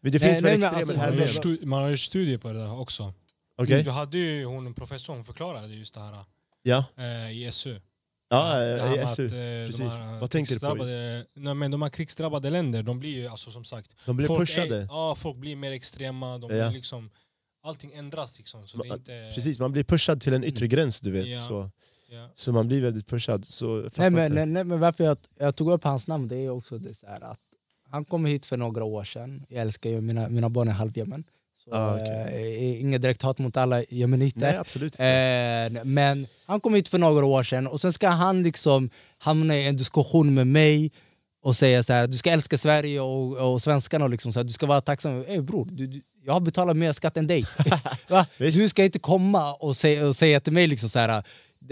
[0.00, 1.98] Det Nej, finns väl nej, men extremer alltså, här Man har, stu- man har gjort
[2.00, 3.12] studier på det där också.
[3.56, 3.82] Okej?
[3.82, 6.24] Du hade ju hon en professor, hon förklarade just det här
[6.62, 7.80] Ja, eh, i SU.
[8.28, 9.26] ja Det eh, med SU.
[9.26, 9.36] att, eh,
[9.66, 9.80] precis.
[9.98, 10.74] Här, Vad tänker du på
[11.40, 13.96] Nej, men de här krigsdrabbade länder, de blir ju alltså som sagt...
[14.06, 14.76] De blir folk pushade.
[14.76, 16.38] Är, ja, folk blir mer extrema.
[16.38, 16.68] De Ja.
[16.68, 17.10] blir liksom,
[17.62, 18.66] allting ändras liksom.
[18.66, 20.68] Så det är inte, Precis, man blir pushad till en yttre Mm.
[20.68, 21.26] gräns du vet.
[21.26, 21.38] Ja.
[21.38, 21.70] Så,
[22.10, 22.30] Ja.
[22.34, 23.44] så man blir väldigt pushad.
[23.44, 26.50] Så Nej men, nej, nej, men varför jag, jag tog upp hans namn det är
[26.50, 27.40] också det så här att
[27.90, 29.44] han kom hit för några år sedan.
[29.48, 31.24] Jag älskar ju mina, mina barn är halvjemen.
[31.70, 32.74] Ah, okej.
[32.76, 34.40] eh, inget direkt hat mot alla jemeniter.
[34.40, 35.04] Nej absolut inte.
[35.74, 39.56] Eh, men han kom hit för några år sedan och sen ska han liksom hamna
[39.56, 40.92] i en diskussion med mig
[41.42, 44.44] och säga så här, du ska älska Sverige och, och svenskarna och liksom så här,
[44.44, 45.24] du ska vara tacksam.
[45.28, 47.44] Ey bror, du, du, jag har betalat mer skatt än dig.
[48.38, 51.22] Du ska inte komma och säga, och säga till mig liksom så här,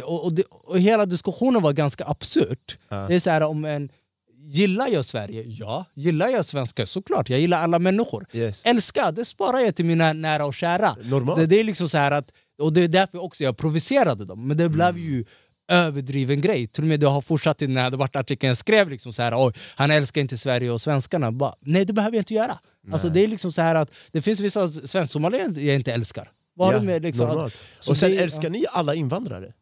[0.04, 2.78] och, och, det, och hela diskussionen var ganska absurt.
[2.88, 3.06] Ja.
[3.08, 3.88] Det är så här om en
[4.49, 5.42] Gillar jag Sverige?
[5.47, 5.84] Ja.
[5.94, 6.84] Gillar jag svenskar?
[6.84, 7.30] Såklart.
[7.30, 8.26] Jag gillar alla människor.
[8.32, 8.62] Yes.
[8.64, 10.97] Älska, det sparar jag till mina nära och kära.
[11.03, 11.38] Normalt.
[11.40, 12.30] Det, det är liksom så här att,
[12.62, 14.49] och det är därför också jag provocerade dem.
[14.49, 15.03] Men det blev Mm.
[15.03, 15.24] ju
[15.68, 16.66] överdriven grej.
[16.66, 18.49] Till och med det har fortsatt i den här debattartikeln.
[18.49, 21.32] Jag skrev liksom så här, Oj, han älskar inte Sverige och svenskarna.
[21.32, 22.59] Bara, Nej, det behöver jag inte göra.
[22.92, 26.30] Alltså, det är liksom så här att det finns vissa svensk-somalier jag inte älskar.
[26.55, 27.55] Vad Ja, med liksom, normalt.
[27.78, 29.53] att, Och sen det- älskar ni alla invandrare?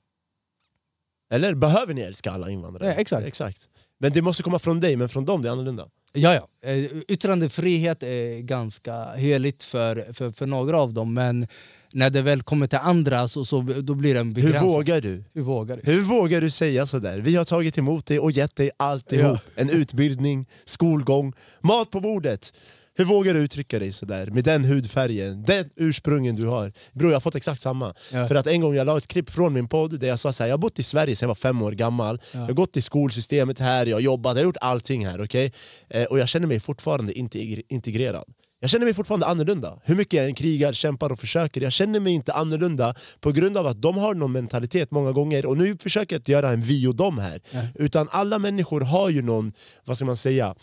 [1.32, 2.89] Eller behöver ni älska alla invandrare?
[2.89, 3.26] Ja, exakt.
[3.26, 3.68] exakt.
[4.05, 5.86] Men det måste komma från dig, men från dem det är annorlunda.
[6.12, 6.70] Ja, ja.
[6.70, 11.46] Eh, Yttrandefrihet är ganska heligt för, för, för några av dem men
[11.92, 14.62] när det väl kommer till andra så, så då blir den Hur begränsad.
[14.62, 15.24] vågar du?
[15.34, 15.92] Hur vågar du?
[15.92, 17.18] Hur vågar du säga sådär?
[17.18, 19.38] Vi har tagit emot dig och gett dig alltihop.
[19.55, 22.52] En utbildning, skolgång, mat på bordet.
[22.97, 26.72] Hur vågar du uttrycka dig sådär med den hudfärgen, den ursprungen du har?
[26.92, 27.95] Bror jag har fått exakt samma.
[28.12, 28.28] Ja.
[28.28, 30.49] För att en gång jag la ett klipp från min podd där jag sa såhär,
[30.49, 32.20] jag har bott i Sverige sedan jag var fem år gammal.
[32.32, 35.24] Jag har gått i skolsystemet här, jag har jobbat, jag har gjort allting här.
[35.24, 35.53] okej?
[35.90, 37.38] Eh, och jag känner mig fortfarande inte
[37.68, 38.24] integrerad.
[38.61, 39.78] Jag känner mig fortfarande annorlunda.
[39.84, 43.57] Hur mycket jag än krigar, kämpar och försöker, jag känner mig inte annorlunda på grund
[43.57, 46.62] av att de har någon mentalitet många gånger, och nu försöker jag inte göra en
[46.62, 47.40] vi och dem här.
[47.74, 49.53] Utan alla människor har ju någon,
[49.84, 50.55] vad ska man säga,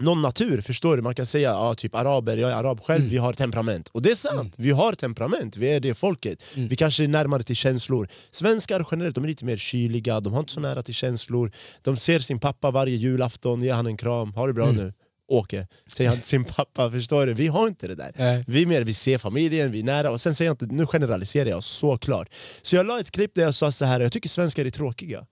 [0.00, 1.02] någon natur, förstår du?
[1.02, 3.88] Man kan säga ja, typ araber, jag är arab själv, vi har temperament.
[3.88, 6.42] Och det är sant, vi har temperament, vi är det folket.
[6.54, 8.08] Vi kanske är närmare till känslor.
[8.30, 11.52] Svenskar generellt, de är lite mer kyliga, de har inte så nära till känslor.
[11.82, 14.92] De ser sin pappa varje julafton, ger han en kram, ha det bra nu.
[15.28, 15.66] Åke,
[15.96, 17.34] säger han till sin pappa, förstår du?
[17.34, 18.12] Vi har inte det där.
[18.16, 18.44] Nej.
[18.46, 21.50] Vi mer, vi ser familjen, vi är nära, och sen säger jag inte, nu generaliserar
[21.50, 22.28] jag såklart.
[22.62, 25.26] Så jag la ett klipp där jag sa så här, jag tycker svenskar är tråkiga.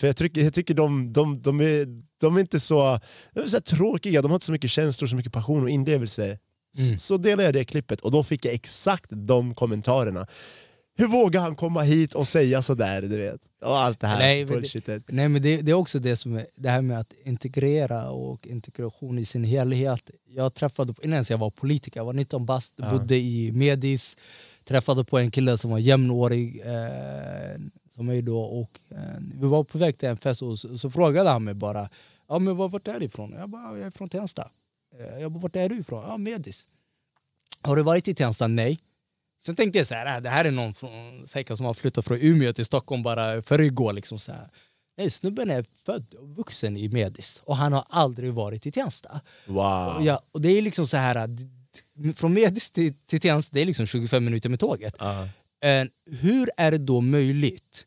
[0.00, 1.86] För jag tycker, jag tycker de, de, de, är,
[2.20, 3.00] de är inte så,
[3.34, 6.38] är så tråkiga, de har inte så mycket känslor, så mycket passion och inlevelse.
[6.78, 6.98] Mm.
[6.98, 10.26] Så, delade jag det klippet och då fick jag exakt de kommentarerna.
[10.98, 13.02] Hur vågar han komma hit och säga sådär?
[13.02, 13.40] Du vet?
[13.64, 15.02] Och allt det här Nej, men det- bullshitet.
[15.08, 18.46] Nej, men det, det är också det som är det här med att integrera och
[18.46, 20.10] integration i sin helhet.
[20.28, 22.90] Jag träffade, innan jag var politiker, jag var 19 bast, Ja.
[22.90, 24.16] bodde i Medis,
[24.64, 27.60] träffade på en kille som var jämnårig eh,
[27.96, 28.98] som mig då och eh,
[29.40, 31.88] vi var på väg till en fest och så, så frågade han mig bara
[32.28, 33.32] ja, men var, vart är du ifrån?
[33.32, 34.50] Jag bara, jag är från Tensta.
[34.98, 36.04] Eh, Jag bara, vart är du ifrån?
[36.08, 36.66] Ja, Medis.
[37.60, 38.46] Har du varit i Tensta?
[38.46, 38.78] Nej.
[39.44, 42.04] Sen tänkte jag så här, äh, det här är någon från, säkert som har flyttat
[42.04, 43.92] från Umeå till Stockholm bara för igår.
[43.92, 44.48] Liksom så här.
[44.98, 49.20] Nej, snubben är född och vuxen i Medis och han har aldrig varit i Tensta.
[49.46, 49.94] Wow.
[49.96, 51.28] Och, ja, och det är liksom så här,
[52.14, 54.94] från Medis till, till Tensta det är liksom 25 minuter med tåget.
[54.98, 55.28] Ja.
[55.66, 55.86] Eh,
[56.20, 57.86] hur är det då möjligt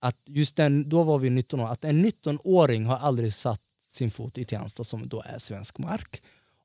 [0.00, 4.10] att just den, då var vi 19 år, att en 19-åring har aldrig satt sin
[4.10, 6.22] fot i Tensta som då är svensk mark.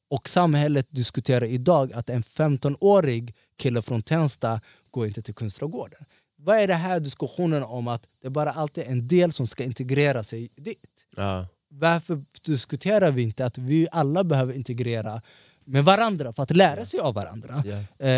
[0.09, 6.05] Och samhället diskuterar idag att en 15-årig kille från Tensta går inte till Kungsträdgården.
[6.35, 9.63] Vad är det här diskussionen om att det är bara alltid en del som ska
[9.63, 11.07] integrera sig dit?
[11.15, 11.47] Ja.
[11.69, 15.21] Varför diskuterar vi inte att vi alla behöver integrera
[15.65, 17.63] med varandra för att lära sig av varandra?
[17.65, 18.05] Ja.
[18.05, 18.11] Eh,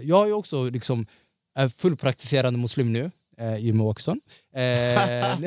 [0.00, 1.06] jag är ju också liksom,
[1.56, 4.20] är fullpraktiserande muslim nu, eh, Jimmie Åkesson.
[4.54, 5.38] Eh,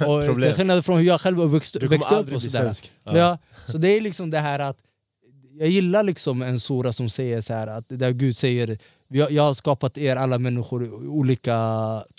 [0.08, 2.74] och till skillnad från hur jag själv växt, växte upp och sådär.
[3.04, 3.16] Ja.
[3.18, 3.38] Ja.
[3.66, 4.76] så det är liksom det här att
[5.58, 8.78] jag gillar liksom en sura som säger så här att där Gud säger
[9.12, 11.56] "Vi har- jag har skapat er alla människor i olika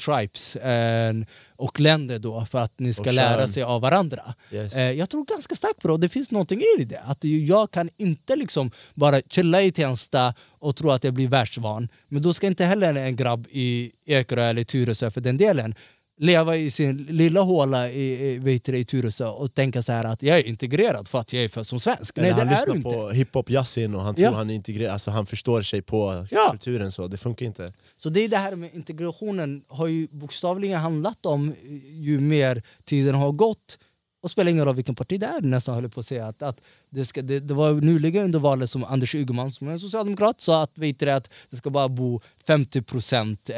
[0.06, 1.14] tribes eh,
[1.56, 4.34] och länder då för att ni ska lära sig av varandra.
[4.52, 4.76] Yes.
[4.76, 7.02] Eh, jag tror ganska starkt på det och det finns någonting i det.
[7.06, 11.90] Att jag kan inte liksom bara chilla i Tensta och tro att jag blir världsvan.
[12.08, 15.76] Men då ska inte heller en grabb i Ekerö eller Tyresö för den delen
[16.22, 20.04] leva i sin lilla håla i, i, vet du, i Tyresö och tänka så här
[20.04, 22.18] att jag är integrerad för att jag är född som svensk.
[22.18, 24.36] Eller Nej det han är lyssnar på hiphop Yasin och han tror Ja.
[24.36, 26.48] han är integrerad, alltså han förstår sig på Ja.
[26.52, 27.74] kulturen så, det funkar inte.
[27.98, 31.56] Så det är det här med integrationen har ju bokstavligen handlat om
[32.00, 33.78] ju mer tiden har gått
[34.24, 36.28] och spelar ingen roll vilken parti det är nästan höll på att säga.
[36.28, 39.78] Att, att det, ska, det, det var nyligen under valet som Anders Ygeman som är
[39.78, 43.58] socialdemokrat sa att, vet du, att det ska bara bo 50 procent eh,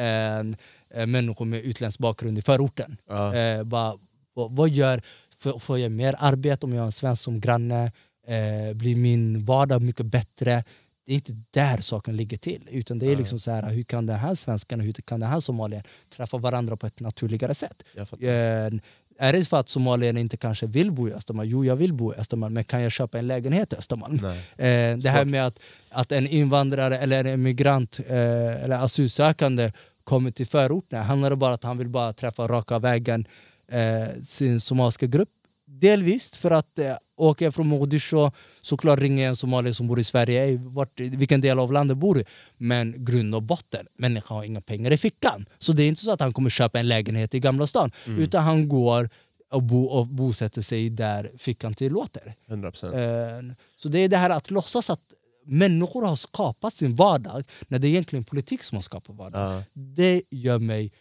[0.93, 2.97] människor med utländsk bakgrund i förorten.
[3.07, 3.35] Ja.
[3.35, 3.93] Eh, bara,
[4.33, 5.01] vad, vad gör,
[5.37, 7.91] får, får jag mer arbete om jag har en svensk som granne?
[8.27, 10.63] Eh, blir min vardag mycket bättre?
[11.05, 12.67] Det är inte där saken ligger till.
[12.71, 15.29] Utan det är liksom så här, hur kan den här svenskan och hur kan den
[15.29, 15.83] här somalien
[16.15, 17.83] träffa varandra på ett naturligare sätt?
[18.19, 18.79] Eh,
[19.19, 21.49] är det för att somalierna inte kanske vill bo i Östermalm?
[21.49, 24.25] Jo, jag vill bo i Östermalm, men kan jag köpa en lägenhet i Östermalm?
[24.25, 29.71] Eh, det här med att, att en invandrare eller en migrant eh, eller asylsökande
[30.03, 33.25] kommer till förorten, handlar det bara om att han vill bara träffa raka vägen
[33.71, 35.29] eh, sin somaliska grupp?
[35.65, 38.29] Delvis för att eh, åker jag från Mogadishu
[38.61, 42.15] såklart ringer en somalier som bor i Sverige, "Ey, vart, vilken del av landet bor
[42.15, 42.23] du?
[42.57, 45.45] Men grund och botten, människan har inga pengar i fickan.
[45.59, 48.43] Så det är inte så att han kommer köpa en lägenhet i Gamla stan, utan
[48.43, 49.09] han går
[49.51, 52.35] och, bo, och bosätter sig där fickan tillåter.
[52.47, 52.93] 100%.
[52.93, 55.01] Eh, Så det är det här att låtsas att
[55.45, 59.51] människor har skapat sin vardag när det är egentligen politik som har skapat vardagen.
[59.51, 59.63] Ja.
[59.73, 60.91] Det gör mig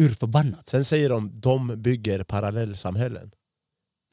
[0.00, 0.60] urförbannad.
[0.66, 3.30] Sen säger de de bygger parallellsamhällen.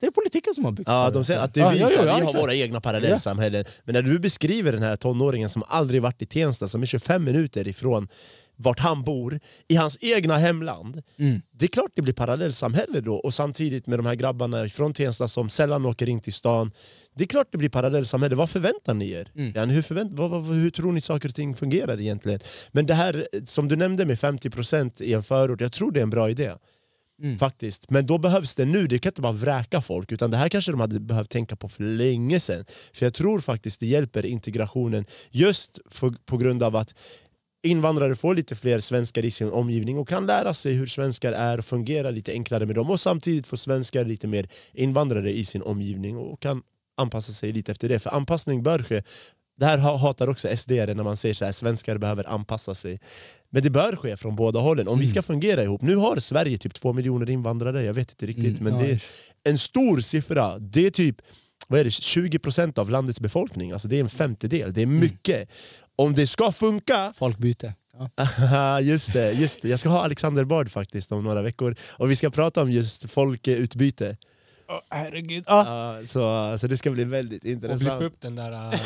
[0.01, 1.89] Det är politiken som har byggt Ja, de säger att det är Ja, vi, ja,
[1.95, 3.65] ja, här, vi har våra egna parallellsamhällen.
[3.83, 7.23] Men när du beskriver den här tonåringen som aldrig varit i Tensta, som är 25
[7.23, 8.07] minuter ifrån
[8.55, 11.01] vart han bor, i hans egna hemland.
[11.19, 11.41] Mm.
[11.51, 15.27] Det är klart det blir parallellsamhälle då, och samtidigt med de här grabbarna från Tensta
[15.27, 16.69] som sällan åker in till stan.
[17.19, 19.31] Det är klart det blir parallellsamhälle, vad förväntar ni er?
[19.35, 19.69] Mm.
[19.69, 22.39] Hur, förvänt, vad, vad, hur tror ni saker och ting fungerar egentligen?
[22.71, 26.03] Men det här som du nämnde med 50% i en förort, jag tror det är
[26.03, 26.51] en bra idé.
[27.21, 27.37] Mm.
[27.37, 27.89] Faktiskt.
[27.89, 30.71] Men då behövs det nu, det kan inte bara vräka folk utan det här kanske
[30.71, 32.65] de hade behövt tänka på för länge sedan.
[32.93, 36.95] För jag tror faktiskt det hjälper integrationen just för, på grund av att
[37.63, 41.57] invandrare får lite fler svenskar i sin omgivning och kan lära sig hur svenskar är
[41.57, 45.61] och fungerar lite enklare med dem och samtidigt får svenskar lite mer invandrare i sin
[45.61, 46.61] omgivning och kan
[46.99, 47.99] anpassa sig lite efter det.
[47.99, 49.03] För anpassning bör ske.
[49.59, 52.99] Det här ha- hatar också SD när man säger så här, svenskar behöver anpassa sig.
[53.51, 55.81] Men det bör ske från båda hållen om vi ska fungera ihop.
[55.81, 58.59] Nu har Sverige typ två miljoner invandrare, jag vet inte riktigt.
[58.59, 59.01] Mm, men det är
[59.49, 60.59] en stor siffra.
[60.59, 61.15] Det är typ
[61.67, 63.71] vad är det, 20% av landets befolkning.
[63.71, 65.51] Alltså det är en femtedel, det är mycket.
[65.95, 67.73] Om det ska funka Folkbyte.
[68.15, 68.81] Ja.
[68.81, 69.69] Just det, just det.
[69.69, 73.11] Jag ska ha Alexander Bard faktiskt om några veckor och vi ska prata om just
[73.11, 74.17] folkutbyte.
[74.89, 75.43] Herregud.
[75.47, 75.63] Ja.
[75.97, 78.01] Ja, så, så det ska bli väldigt Och blippa intressant.
[78.01, 78.79] upp den där äh,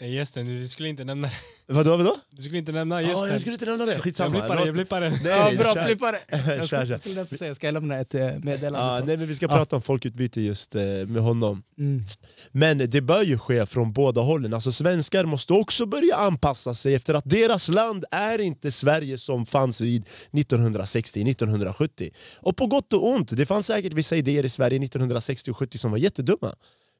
[0.00, 1.30] gästen, du skulle inte nämna,
[1.66, 1.96] Vadå?
[1.96, 2.16] vadå?
[2.30, 3.28] du skulle inte nämna gästen.
[3.30, 4.30] jag skulle inte nämna det, jag skitsamma.
[4.30, 5.10] blippar det, jag blippar det.
[5.10, 5.84] Nej, Ja, bra, kör.
[5.84, 6.18] flippare!
[6.28, 6.96] Jag skulle, kör.
[6.96, 9.00] skulle säga, ska jag lämna ett eh, meddelande?
[9.00, 9.52] På- nej, men vi ska Ja.
[9.56, 11.62] prata om folkutbyte just eh, med honom.
[11.78, 12.04] Mm.
[12.52, 14.54] Men det bör ju ske från båda hållen.
[14.54, 19.46] Alltså svenskar måste också börja anpassa sig efter att deras land är inte Sverige som
[19.46, 22.10] fanns vid 1960-1970.
[22.40, 25.78] Och på gott och ont, det fanns säkert vissa idéer i Sverige 1960 och 70
[25.78, 26.54] som var jättedumma.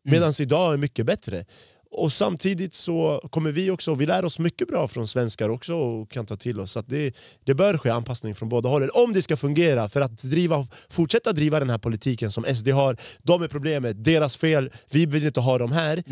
[0.04, 1.44] Medan idag är mycket bättre.
[1.90, 6.10] Och samtidigt så kommer vi också, vi lär oss mycket bra från svenskar också och
[6.10, 6.72] kan ta till oss.
[6.72, 10.00] Så att det, det bör ske anpassning från båda hållen om det ska fungera för
[10.00, 12.96] att driva, fortsätta driva den här politiken som SD har.
[13.22, 16.02] De är problemet, deras fel, vi vill inte ha dem här.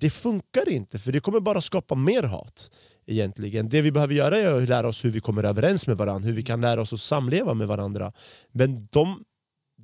[0.00, 2.70] Det funkar inte för det kommer bara skapa mer hat.
[3.08, 3.68] Egentligen.
[3.68, 6.34] Det vi behöver göra är att lära oss hur vi kommer överens med varandra, hur
[6.34, 8.12] vi kan lära oss att samleva med varandra.
[8.52, 9.24] Men de,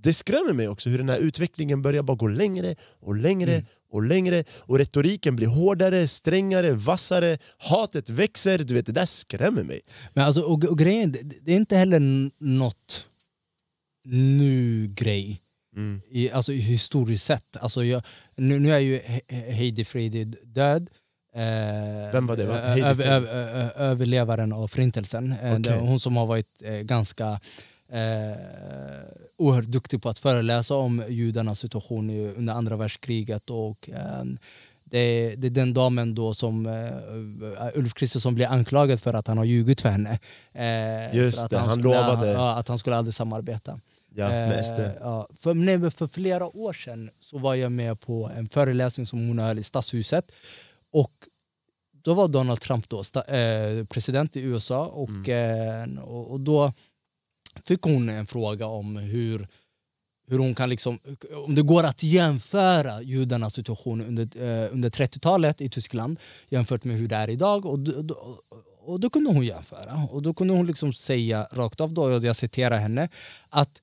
[0.03, 4.03] det skrämmer mig också hur den här utvecklingen börjar bara gå längre och längre och
[4.03, 7.39] längre och retoriken blir hårdare, strängare, vassare.
[7.59, 8.59] Hatet växer.
[8.59, 9.81] Du vet, det där skrämmer mig.
[10.15, 11.13] Men alltså, och, och grejen,
[11.43, 12.01] det, är inte heller
[12.45, 13.07] något
[14.05, 15.39] nu grej.
[15.77, 16.01] Mm.
[16.11, 17.57] I, alltså historiskt sett.
[17.57, 18.03] Alltså jag,
[18.37, 20.91] nu, nu är ju He- He- Heidi Fredi död.
[21.35, 22.59] Eh, Vem var det, va?
[22.59, 23.09] ö- Heidi ö- Fredi?
[23.09, 25.33] ö- ö- överlevaren av förintelsen.
[25.33, 25.79] Eh, Okej.
[25.79, 27.41] Hon som har varit eh, ganska
[27.93, 28.37] eh,
[29.39, 33.51] oerhört duktig på att föreläsa om judarnas situation under andra världskriget.
[33.51, 34.25] Och, eh,
[34.85, 39.39] det, det är den damen då som eh, Ulf Kristersson blir anklagad för att han
[39.39, 40.19] har ljugit för henne.
[40.53, 42.33] Eh, Just för att det, han skulle, lovade.
[42.33, 43.81] Ja, att han skulle aldrig samarbeta.
[44.15, 44.81] Ja, med Eh, SD.
[45.01, 45.29] ja.
[45.41, 49.39] För, nej, för flera år sedan så var jag med på en föreläsning som hon
[49.39, 50.33] höll i Stadshuset.
[50.93, 51.13] Och
[52.05, 56.73] då var Donald Trump då, sta, eh, president i USA och, eh, och, och då
[57.65, 59.49] fick hon en fråga om hur,
[60.29, 60.99] hur hon kan liksom,
[61.47, 66.97] om det går att jämföra judarnas situation under, eh, under 30-talet i Tyskland jämfört med
[66.99, 67.67] hur det är idag.
[67.67, 68.39] Och, då-
[68.85, 70.09] och då kunde hon jämföra.
[70.11, 73.09] Och då kunde hon liksom säga rakt av, då, och jag citerar henne,
[73.49, 73.82] att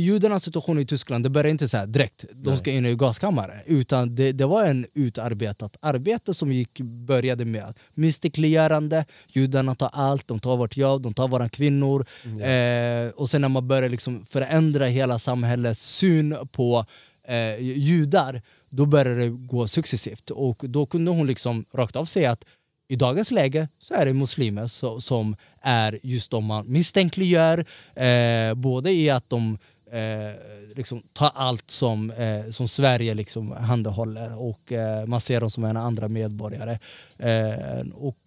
[0.00, 3.62] judarnas situation i Tyskland, det började inte så här direkt, de ska in i gaskammare.
[3.66, 9.04] Utan det, det var en utarbetat arbete som gick, började med misstänkliggörande.
[9.32, 12.06] Judarna tar allt, de tar vårt jobb, de tar våra kvinnor.
[12.24, 16.84] Eh, och sen när man börjar liksom förändra hela samhällets syn på
[17.28, 20.30] eh, judar, då började det gå successivt.
[20.30, 22.44] Och då kunde hon liksom rakt av säga att
[22.88, 27.64] i dagens läge så är det muslimer så, som är just de man misstänkliggör.
[27.94, 29.58] Eh, både i att de
[29.92, 30.32] eh,
[30.76, 35.64] liksom ta allt som, eh, som Sverige liksom handhåller och eh, man ser dem som
[35.64, 36.78] en andra medborgare.
[37.18, 38.18] Eh, och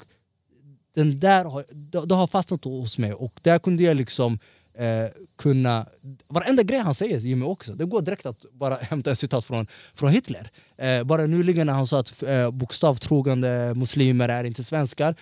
[0.96, 4.40] den där har, det, det har fastnat hos mig och där kunde jag liksom
[4.80, 5.86] eh, kunna...
[6.28, 7.74] Varenda grej han säger Jimmy, också.
[7.74, 10.52] Det går direkt att bara hämta ett citat från, från Hitler.
[10.78, 15.16] Eh, bara nyligen när han sa att eh, bokstavtrogande muslimer är inte svenskar.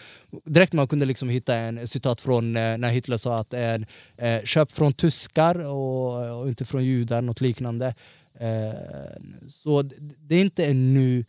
[0.46, 3.74] Direkt man kunde liksom hitta en citat från eh, när Hitler sa att eh,
[4.18, 7.96] eh, köp från tyskar och, och inte från judar, något liknande.
[8.40, 8.74] Eh,
[9.50, 11.26] så det, det är inte en ny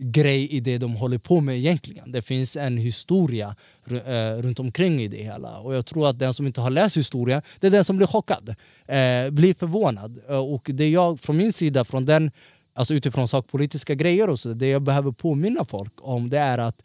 [0.00, 2.12] grej i det de håller på med egentligen.
[2.12, 3.56] Det finns en historia
[3.90, 5.58] eh, runt omkring i det hela.
[5.58, 8.06] Och jag tror att den som inte har läst historia, det är den som blir
[8.06, 8.48] chockad.
[8.86, 10.20] Eh, blir förvånad.
[10.28, 12.30] Eh, och det jag från min sida, från den,
[12.74, 16.82] alltså utifrån sakpolitiska grejer och så, det jag behöver påminna folk om det är att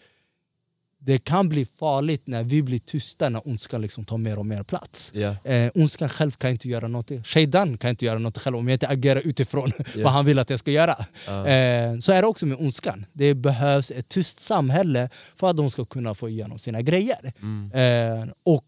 [1.05, 4.63] det kan bli farligt när vi blir tysta när ondskan liksom tar mer och mer
[4.63, 5.11] plats.
[5.15, 5.35] Ja.
[5.43, 7.23] Eh, ondskan själv kan inte göra någonting.
[7.23, 9.71] Shaidan kan inte göra något själv om jag inte agerar utifrån
[10.03, 11.05] vad han vill att jag ska göra.
[11.27, 13.05] Eh, så är det också med ondskan.
[13.13, 17.33] Det behövs ett tyst samhälle för att de ska kunna få igenom sina grejer.
[17.73, 18.65] Eh, och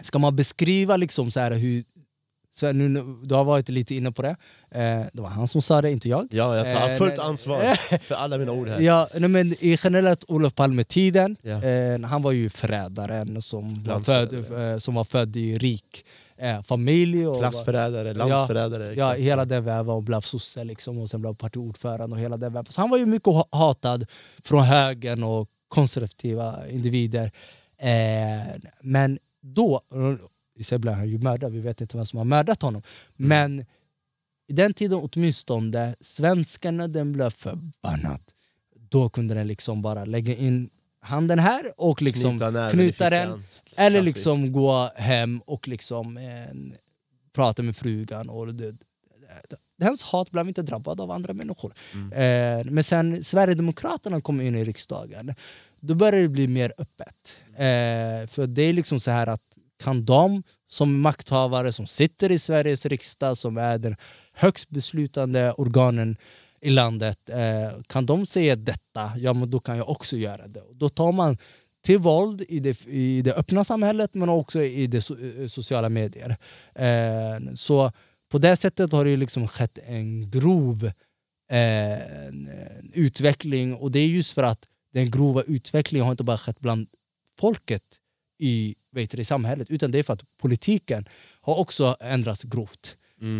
[0.00, 1.84] ska man beskriva liksom så här hur...
[2.50, 4.36] Så nu, du har varit lite inne på det.
[4.70, 6.28] Eh, det var han som sa det, inte jag.
[6.30, 7.62] Ja, jag tar Eh, fullt ansvar
[7.98, 8.80] för alla mina ord här.
[8.80, 11.62] Ja, nej, men I generellt Olof Palme-tiden, Ja.
[11.64, 14.34] eh, han var ju förrädaren som var, född,
[14.72, 16.04] eh, som var född i rik
[16.36, 17.26] eh, familj.
[17.26, 18.84] Och Klassförrädare, landsförrädare.
[18.86, 19.20] Ja, exakt.
[19.20, 22.72] hela den väven och blev sosse liksom, och sen blev partiordförande och hela den väven.
[22.72, 24.06] Så han var ju mycket ha- hatad
[24.44, 27.30] från högern och konservativa individer.
[28.82, 29.80] Men då,
[30.64, 32.82] sig blev han ju mördad, vi vet inte vem som har mördat honom.
[33.16, 33.64] Men
[34.48, 38.20] i den tiden åtminstone, svenskarna den blev förbannad.
[38.90, 43.42] Då kunde den liksom bara lägga in handen här och liksom Knyta i knyta den.
[43.76, 46.78] Eller liksom gå hem och liksom eh,
[47.32, 48.28] prata med frugan.
[48.28, 48.76] Och det,
[49.82, 51.74] hans hat blev inte drabbad av andra människor.
[52.12, 55.34] Eh, men sen Sverigedemokraterna kom in i riksdagen,
[55.80, 57.38] då började det bli mer öppet.
[57.52, 59.47] Eh, för det är liksom så här att
[59.78, 63.96] kan de som makthavare som sitter i Sveriges riksdag, som är den
[64.32, 66.16] högst beslutande organen
[66.60, 70.62] i landet, eh, kan de säga detta, ja men då kan jag också göra det.
[70.72, 71.38] Då tar man
[71.84, 75.88] till våld i det, i det öppna samhället men också i de so, eh, sociala
[75.88, 76.36] medier.
[76.74, 77.92] Eh, så
[78.30, 80.90] på det sättet har det liksom skett en grov
[81.50, 81.98] eh,
[82.92, 86.88] utveckling och det är just för att den grova utvecklingen har inte bara skett bland
[87.40, 87.82] folket
[88.38, 91.04] i, vet du, i samhället utan det är för att politiken
[91.40, 92.96] har också ändrats grovt.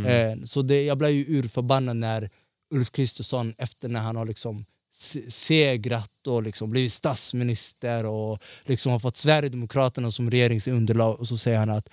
[0.07, 2.31] Eh, så det, jag blev ju urförbannad när
[2.71, 8.93] Ulf Kristersson efter när han har liksom se- segrat och liksom blivit statsminister och liksom
[8.93, 11.89] har fått Sverigedemokraterna som regeringsunderlag och så säger han att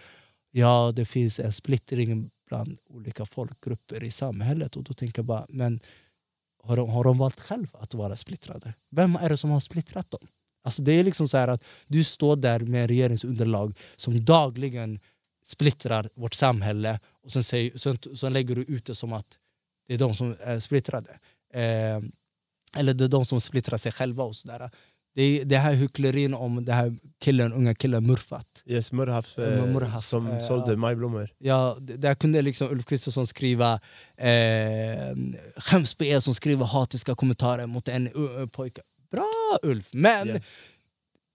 [0.52, 5.46] ja, det finns en splittring bland olika folkgrupper i samhället och då tänker jag bara,
[5.50, 5.80] men
[6.64, 8.74] har de, har de valt själva att vara splittrade?
[8.92, 10.28] Vem är det som har splittrat dem?
[10.66, 15.00] Alltså det är liksom så här att du står där med regeringsunderlag som dagligen
[15.46, 19.38] splittrar vårt samhälle och sen, säger, sen, sen lägger du ut det som att
[19.88, 21.10] det är de som är splittrade.
[21.54, 22.02] Eh,
[22.78, 24.72] eller det är de som splittrar sig själva och sådär.
[25.16, 28.64] Det det här hycklerin om den här killen, unga killen Murfat.
[28.66, 31.30] Yes, Murhaf, eh, Murhaf, som eh, sålde majblommor.
[31.38, 33.74] Ja, där kunde liksom Ulf Kristersson skriva
[34.18, 35.16] eh,
[35.58, 38.82] skäms på er som skriver hatiska kommentarer mot en uh, pojke.
[39.16, 39.86] Bra Ulf!
[39.92, 40.34] Men Ja.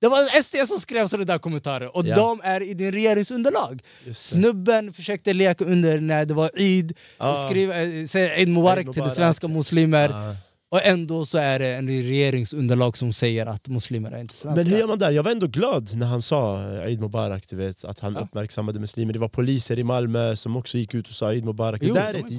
[0.00, 2.16] det var SD som skrev sådana där kommentarer och Ja.
[2.16, 3.82] de är i din regeringsunderlag.
[4.14, 7.48] Snubben försökte leka under när det var Eid, Ah.
[7.48, 9.16] skriva, eh, säga Eid Mubarak Eid till Mubarak.
[9.16, 10.36] svenska muslimer Ah.
[10.70, 14.64] och ändå så är det en regeringsunderlag som säger att muslimer är inte svenskar.
[14.64, 15.10] Men hur gör man där?
[15.10, 18.20] Jag var ändå glad när han sa Eid Mubarak, du vet, att han Ja.
[18.20, 19.12] uppmärksammade muslimer.
[19.12, 21.80] Det var poliser i Malmö som också gick ut och sa Eid Mubarak.
[21.84, 22.34] Jo, det där är ett är-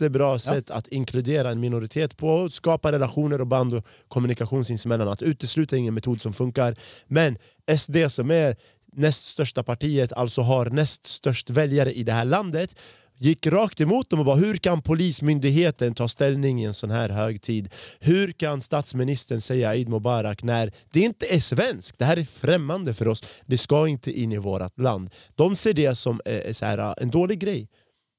[0.00, 5.08] jättebra sätt att inkludera en minoritet på, skapa relationer och band och kommunikation sinsemellan.
[5.08, 6.74] Att utesluta ingen metod som funkar.
[7.06, 7.38] Men
[7.76, 8.56] SD som är
[8.96, 12.76] näst största partiet, alltså har näst störst väljare i det här landet
[13.18, 17.08] gick rakt emot dem och bara hur kan polismyndigheten ta ställning i en sån här
[17.08, 17.68] högtid?
[18.00, 21.98] Hur kan statsministern säga Eid Mubarak när det inte är svenskt?
[21.98, 23.24] Det här är främmande för oss.
[23.46, 25.10] Det ska inte in i vårt land.
[25.34, 27.68] De ser det som eh, så här, en dålig grej.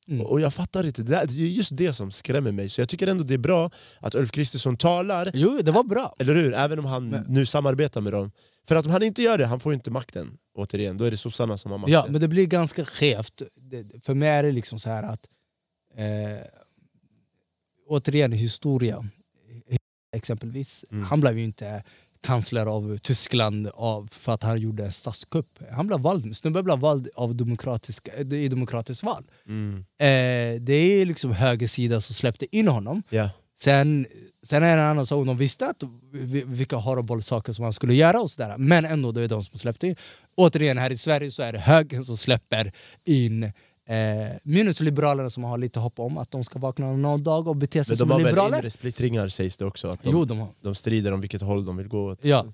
[0.07, 0.25] Mm.
[0.25, 2.69] Och jag fattar inte, det är just det som skrämmer mig.
[2.69, 6.15] Så jag tycker ändå det är bra att Ulf Kristersson talar, Jo, det var bra.
[6.19, 6.53] eller hur?
[6.53, 8.31] Även om han Men- nu samarbetar med dem.
[8.67, 10.37] För att om han inte gör det, han får inte makten.
[10.55, 11.93] Återigen, då är det sossarna som har makten.
[11.93, 13.41] Ja, men det blir ganska skevt.
[13.55, 15.25] Det- För mig är det liksom så här att...
[15.97, 16.45] Eh,
[17.87, 19.09] återigen, historia.
[20.15, 20.85] Exempelvis.
[20.91, 21.03] Mm.
[21.03, 21.83] Han blev ju inte
[22.23, 25.59] kansler av Tyskland av, för att han gjorde en statskupp.
[25.71, 29.23] Han blev vald, snubben blev vald av demokratisk, i demokratiskt val.
[29.47, 29.77] Mm.
[29.99, 33.03] Eh, det är liksom högersida som släppte in honom.
[33.09, 33.29] Ja.
[33.59, 34.05] Sen,
[34.45, 37.73] sen är det en annan sak, de visste att, vi- vilka horrible saker som han
[37.73, 38.57] skulle göra och sådär.
[38.57, 39.95] Men ändå, det är de som släppte in.
[40.37, 42.71] Återigen, här i Sverige så är det högern som släpper
[43.05, 43.51] in
[43.87, 47.55] eh, minus Liberalerna som har lite hopp om att de ska vakna någon dag och
[47.55, 48.57] bete sig Men som de har väl liberaler.
[48.57, 49.87] inre splittringar sägs det också.
[49.87, 50.49] Att de, Jo, de har.
[50.61, 52.25] de strider om vilket håll de vill gå åt.
[52.25, 52.45] Ja.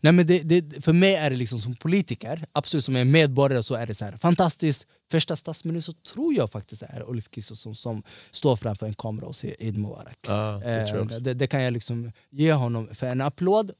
[0.00, 3.62] Nej, men det, det, för mig är det liksom som politiker, absolut som en medborgare
[3.62, 4.86] så är det så här fantastiskt.
[5.10, 9.56] Första statsminister tror jag faktiskt är Ulf Kristersson som står framför en kamera och säger
[9.58, 10.18] Eid Mubarak.
[10.28, 13.72] Ja, det Eh, det, det kan jag liksom ge honom för en applåd.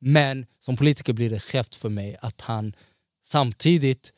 [0.00, 2.72] Men som politiker blir det skevt för mig att han
[3.24, 4.12] samtidigt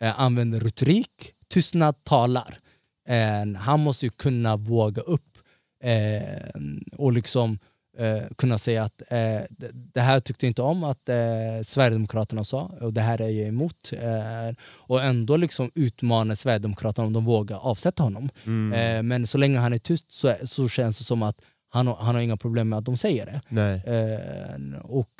[0.00, 2.58] eh, använder retorik, tystnad talar.
[3.08, 5.38] Eh, han måste ju kunna våga upp
[5.84, 6.60] eh,
[6.96, 7.58] och liksom
[7.98, 9.40] eh, kunna säga att eh,
[9.94, 11.16] det, här tyckte jag inte om att eh,
[11.62, 13.92] Sverigedemokraterna sa och det här är jag emot.
[13.92, 18.28] Eh, och ändå liksom utmana Sverigedemokraterna om de vågar avsätta honom.
[18.46, 19.08] Mm.
[19.08, 21.36] Men så länge han är tyst så, så känns det som att
[21.70, 23.40] han, har- han har inga problem med att de säger det.
[24.82, 25.12] Och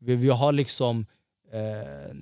[0.00, 1.06] vi, vi har liksom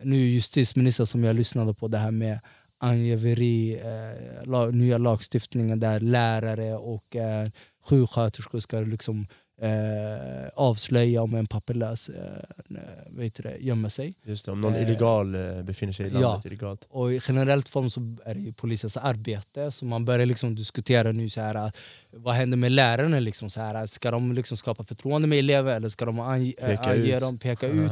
[0.02, 2.40] nu justitieminister som jag lyssnade på det här med
[2.82, 7.48] angiveri, eh, lag, nya lagstiftningen där lärare och eh,
[7.84, 9.26] sjuksköterskor ska liksom
[9.62, 14.14] eh, avslöja om en papperlös eh, det, gömmer sig.
[14.24, 16.20] Just det, om någon Eh, illegal eh, befinner sig i ja.
[16.20, 16.86] landet illegalt.
[16.90, 19.70] Och i generellt form så är det polisens arbete.
[19.70, 21.72] Så man börjar liksom diskutera nu så här,
[22.10, 23.20] vad händer med lärarna?
[23.20, 26.90] Liksom så här, ska de liksom skapa förtroende med elever eller ska de ange, Peka
[26.90, 27.20] ange ut.
[27.20, 27.90] dem, peka ut?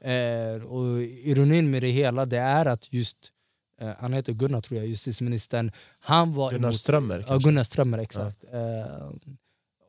[0.00, 3.16] Eh, och ironin med det hela det är att just,
[3.80, 7.36] eh, han heter Gunnar tror jag, justitieministern, han var Gunnar emot, Strömmer Ja?
[7.36, 8.44] Gunnar Strömmer, exakt.
[8.52, 9.10] Eh,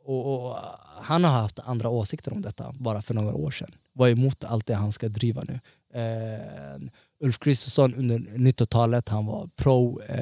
[0.06, 0.58] och, och,
[1.02, 3.72] han har haft andra åsikter om detta bara för några år sedan.
[3.94, 5.60] Var emot allt det han ska driva nu.
[6.00, 6.82] Eh,
[7.20, 10.18] Ulf Kristersson under 90-talet, han var pro eh,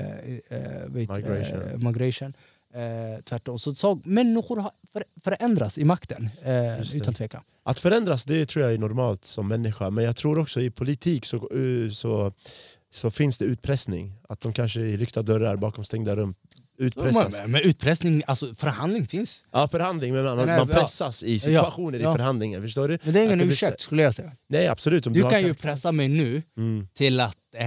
[0.50, 1.60] eh, vet, Migration.
[1.86, 2.34] Migration.
[2.74, 3.60] Eh, tvärtom.
[3.60, 7.42] Så, så människor har för, förändras i makten, eh, utan tvekan.
[7.64, 11.26] Att förändras det tror jag är normalt som människa men jag tror också i politik
[11.26, 11.50] så,
[11.92, 12.34] så,
[12.94, 14.14] så finns det utpressning.
[14.30, 16.34] Att de kanske i lyckta dörrar bakom stängda rum
[16.78, 17.40] utpressas.
[17.48, 19.46] Men, utpressning, alltså förhandling finns.
[19.52, 20.66] Ja förhandling, men man, Men, man ja.
[20.66, 22.10] pressas i situationer Ja.
[22.12, 22.62] i förhandlingar.
[22.62, 22.98] Förstår du?
[23.04, 24.32] Men det är ingen ursäkt skulle jag säga.
[24.50, 25.04] Nej absolut.
[25.14, 27.66] Du har kan ju pressa mig nu Mm, till att eh,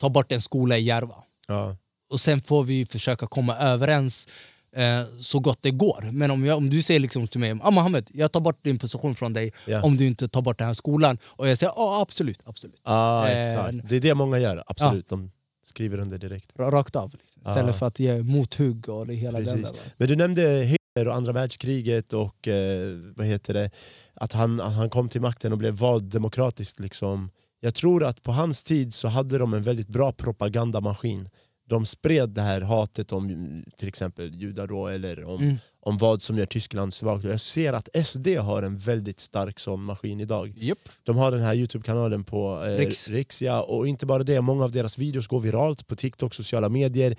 [0.00, 1.14] ta bort en skola i Järva.
[1.48, 1.76] ja.
[2.10, 4.28] och sen får vi försöka komma överens
[4.76, 6.08] eh, så gott det går.
[6.12, 8.78] Men om, jag, om du säger liksom till mig ah, Mohammed, jag tar bort din
[8.78, 9.82] position från dig Ja.
[9.82, 11.18] om du inte tar bort den här skolan.
[11.24, 12.80] Och jag säger ja absolut, absolut.
[12.84, 13.78] Ah, Eh, exakt.
[13.88, 15.08] Det är det många gör, absolut.
[15.08, 15.30] De
[15.64, 16.52] skriver under direkt.
[16.56, 17.12] Ra- Rakt av.
[17.20, 17.42] Liksom.
[17.46, 17.78] Istället Ja.
[17.78, 19.70] för att ge mothugg och det hela den där.
[19.96, 23.70] Men du nämnde Hitler och andra världskriget och eh, vad heter det,
[24.14, 26.80] att han, att han kom till makten och blev vald demokratiskt.
[26.80, 27.30] Liksom.
[27.60, 31.28] Jag tror att på hans tid så hade de en väldigt bra propagandamaskin.
[31.68, 35.56] De spred det här hatet om mm, till exempel judar då, eller om, Mm
[35.86, 37.24] om vad som gör Tyskland svagt.
[37.24, 40.54] Jag ser att SD har en väldigt stark sån maskin idag.
[40.56, 40.78] Japp.
[41.02, 43.08] De har den här Youtube-kanalen på eh, Riks.
[43.08, 46.68] Riks ja, och inte bara det, många av deras videos går viralt på TikTok, sociala
[46.68, 47.16] medier.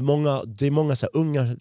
[0.00, 1.56] Många, det är många så här, unga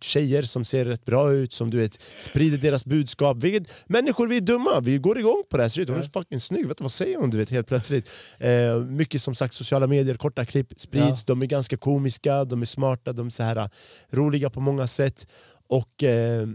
[0.00, 3.36] tjejer som ser rätt bra ut, som du vet, sprider deras budskap.
[3.36, 5.86] Vilket, människor, vi är dumma, vi går igång på det här.
[5.86, 8.10] Hon är fucking snygg, vet du, vad säger hon du vet, helt plötsligt?
[8.38, 12.66] Eh, mycket som sagt sociala medier, korta klipp sprids, de är ganska komiska, de är
[12.66, 13.70] smarta, de är så här,
[14.10, 15.26] roliga på många sätt.
[15.68, 16.48] Och eh,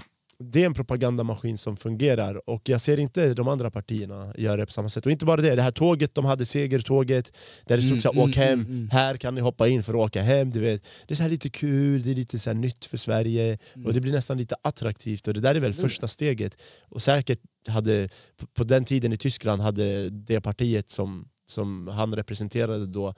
[0.44, 4.66] det är en propagandamaskin som fungerar och jag ser inte de andra partierna göra det
[4.66, 5.06] på samma sätt.
[5.06, 8.08] Och inte bara det, det här tåget de hade, segertåget, där det stod Mm, så
[8.08, 8.90] här, mm, åk hem, mm, mm.
[8.90, 10.52] här kan ni hoppa in för att åka hem.
[10.52, 10.84] Du vet.
[11.08, 13.88] Det är så lite kul, det är lite så här nytt för Sverige Mm.
[13.88, 16.58] och det blir nästan lite attraktivt och det där är väl första steget.
[16.90, 18.10] Och säkert hade,
[18.54, 23.14] på- den tiden i Tyskland hade det partiet som, som han representerade då,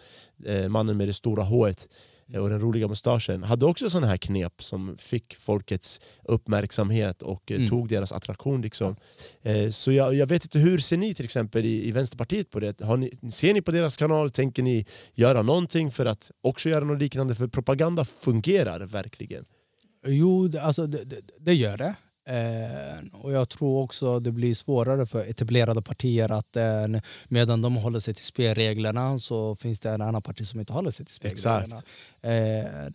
[0.46, 1.88] eh, mannen med det stora håret eh,
[2.40, 7.58] och den roliga mustaschen, hade också sådana här knep som fick folkets uppmärksamhet och eh,
[7.58, 7.70] Mm.
[7.70, 8.62] tog deras attraktion.
[8.62, 8.96] Liksom.
[9.42, 12.60] Eh, så jag, jag vet inte, hur ser ni till exempel i, i Vänsterpartiet på
[12.60, 12.80] det?
[12.98, 14.32] Ni, ser ni på deras kanal?
[14.32, 17.36] Tänker ni göra någonting för att också göra något liknande?
[17.36, 19.46] För propaganda fungerar verkligen.
[20.08, 21.96] Jo, alltså, det, det, det gör det.
[22.26, 26.88] Eh, och jag tror också det blir svårare för etablerade partier att eh,
[27.28, 30.92] medan de håller sig till spelreglerna så finns det en annan parti som inte håller
[30.92, 31.82] sig till spelreglerna.
[32.22, 32.92] Eh,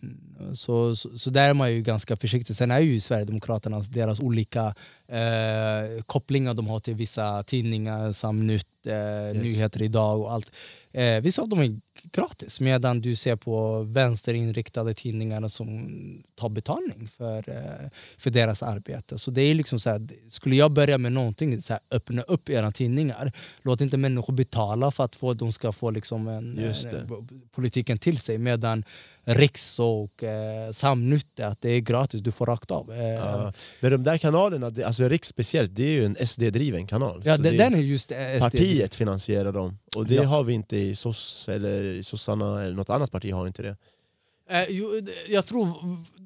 [0.53, 2.55] så, så, så där är man ju ganska försiktig.
[2.55, 4.75] Sen är ju Sverigedemokraternas deras olika
[5.07, 10.51] eh, kopplingar de har till vissa tidningar, Samnytt, eh, Nyheter idag och allt.
[10.93, 11.79] Eh, vissa av dem är
[12.11, 15.89] gratis medan du ser på vänsterinriktade tidningarna som
[16.35, 19.17] tar betalning för, eh, för deras arbete.
[19.17, 22.49] Så det är liksom så här, skulle jag börja med någonting, så här, öppna upp
[22.49, 23.31] era tidningar.
[23.61, 26.73] Låt inte människor betala för att få, de ska få liksom en, en,
[27.07, 28.37] b- politiken till sig.
[28.37, 28.83] Medan
[29.23, 32.91] Riks och eh, Samnytt, att det är gratis, du får rakt av.
[32.93, 33.53] Eh, Ja.
[33.79, 37.21] Men de där kanalerna, det- alltså Riks speciellt, det är ju en SD-driven kanal.
[37.25, 38.39] Ja, det, den är just eh, SD.
[38.43, 39.77] partiet finansierar dem.
[39.95, 40.23] Och det Ja.
[40.23, 43.75] har vi inte i SOS eller i Sossarna eller något annat parti har inte det.
[44.49, 45.67] Eh, jo, jag tror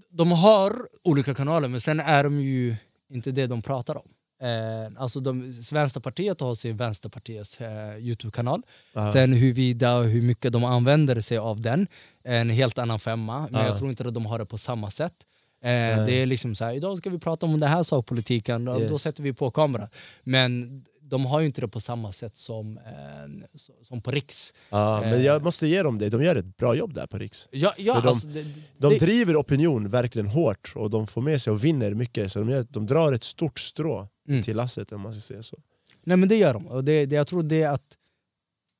[0.09, 2.75] de har olika kanaler men sen är de ju
[3.13, 4.07] inte det de pratar om.
[4.47, 8.61] Eh, alltså de, Vänsterpartiet har sin Vänsterpartiets eh, Youtube-kanal.
[8.93, 9.11] Ja.
[9.11, 11.87] Sen huruvida hur mycket de använder sig av den
[12.23, 13.39] är en helt annan femma.
[13.51, 13.67] Men Ja.
[13.67, 15.13] jag tror inte att de har det på samma sätt.
[15.61, 18.79] Eh, det är liksom så här, idag ska vi prata om den här sakpolitiken, och
[18.79, 19.01] då Yes.
[19.01, 19.87] sätter vi på kameran.
[20.23, 24.53] Men de har ju inte det på samma sätt som, eh, som på Riks.
[24.69, 27.47] Ja, men jag måste ge dem det, de gör ett bra jobb där på Riks.
[27.51, 28.43] Ja, ja, de- alltså, det,
[28.77, 32.31] De det- driver opinion verkligen hårt och de får med sig och vinner mycket.
[32.31, 34.43] Så de, gör, de drar ett stort strå Mm.
[34.43, 35.57] till lasset om man ska säga så.
[36.03, 36.67] Nej men det gör de.
[36.67, 37.97] Och det, det, jag tror det att...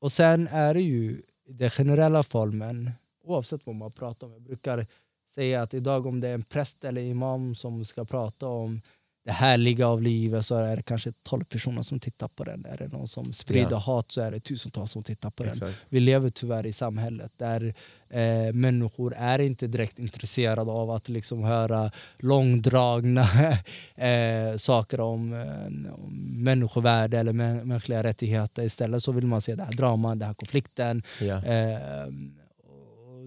[0.01, 2.91] Och sen är det ju den generella formen,
[3.25, 4.33] oavsett vad man pratar om.
[4.33, 4.87] Jag brukar
[5.35, 8.81] säga att idag om det är en präst eller imam som ska prata om
[9.25, 12.65] det härliga av livet så är det kanske 12 personer som tittar på den.
[12.65, 13.77] Är det någon som sprider Ja.
[13.77, 15.51] hat så är det tusentals som tittar på den.
[15.51, 15.85] Exakt.
[15.89, 17.73] Vi lever tyvärr i samhället där
[18.09, 23.21] eh, människor är inte direkt intresserade av att liksom höra långdragna
[23.95, 28.63] eh, saker om, eh, om människovärde eller mä- mänskliga rättigheter.
[28.63, 31.03] Istället så vill man se det här draman, den här konflikten.
[31.21, 31.45] Ja.
[31.45, 32.07] Eh,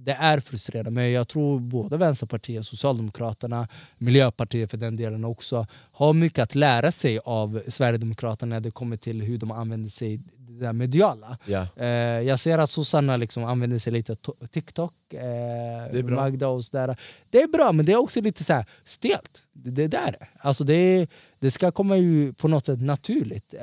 [0.07, 6.13] det är frustrerande men jag tror både Vänsterpartiet, Socialdemokraterna, Miljöpartiet för den delen också har
[6.13, 10.59] mycket att lära sig av Sverigedemokraterna när det kommer till hur de använder sig det
[10.59, 11.39] där mediala.
[11.45, 11.67] Ja.
[11.77, 11.87] Eh,
[12.23, 16.17] jag ser att sossarna liksom använder sig lite av TikTok, eh, är bra.
[16.17, 16.97] Magda och sådär.
[17.31, 19.45] Det är bra men det är också lite så här stelt.
[19.53, 20.31] Det, det där är.
[20.39, 21.07] Alltså det,
[21.39, 23.55] det ska komma ju på något sätt naturligt.
[23.55, 23.61] Eh,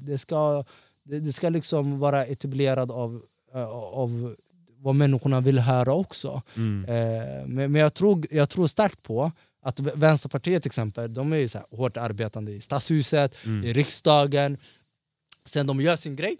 [0.00, 0.64] det, ska,
[1.04, 3.22] det, det ska liksom vara etablerat av,
[3.54, 4.36] eh, av
[4.80, 6.42] vad människorna vill höra också.
[6.56, 6.84] Mm.
[6.84, 11.36] Eh, men men jag, tror, jag tror starkt på att Vänsterpartiet till exempel, de är
[11.36, 13.64] ju så här hårt arbetande i stadshuset, Mm.
[13.64, 14.58] i riksdagen.
[15.44, 16.36] Sen de gör sin grej,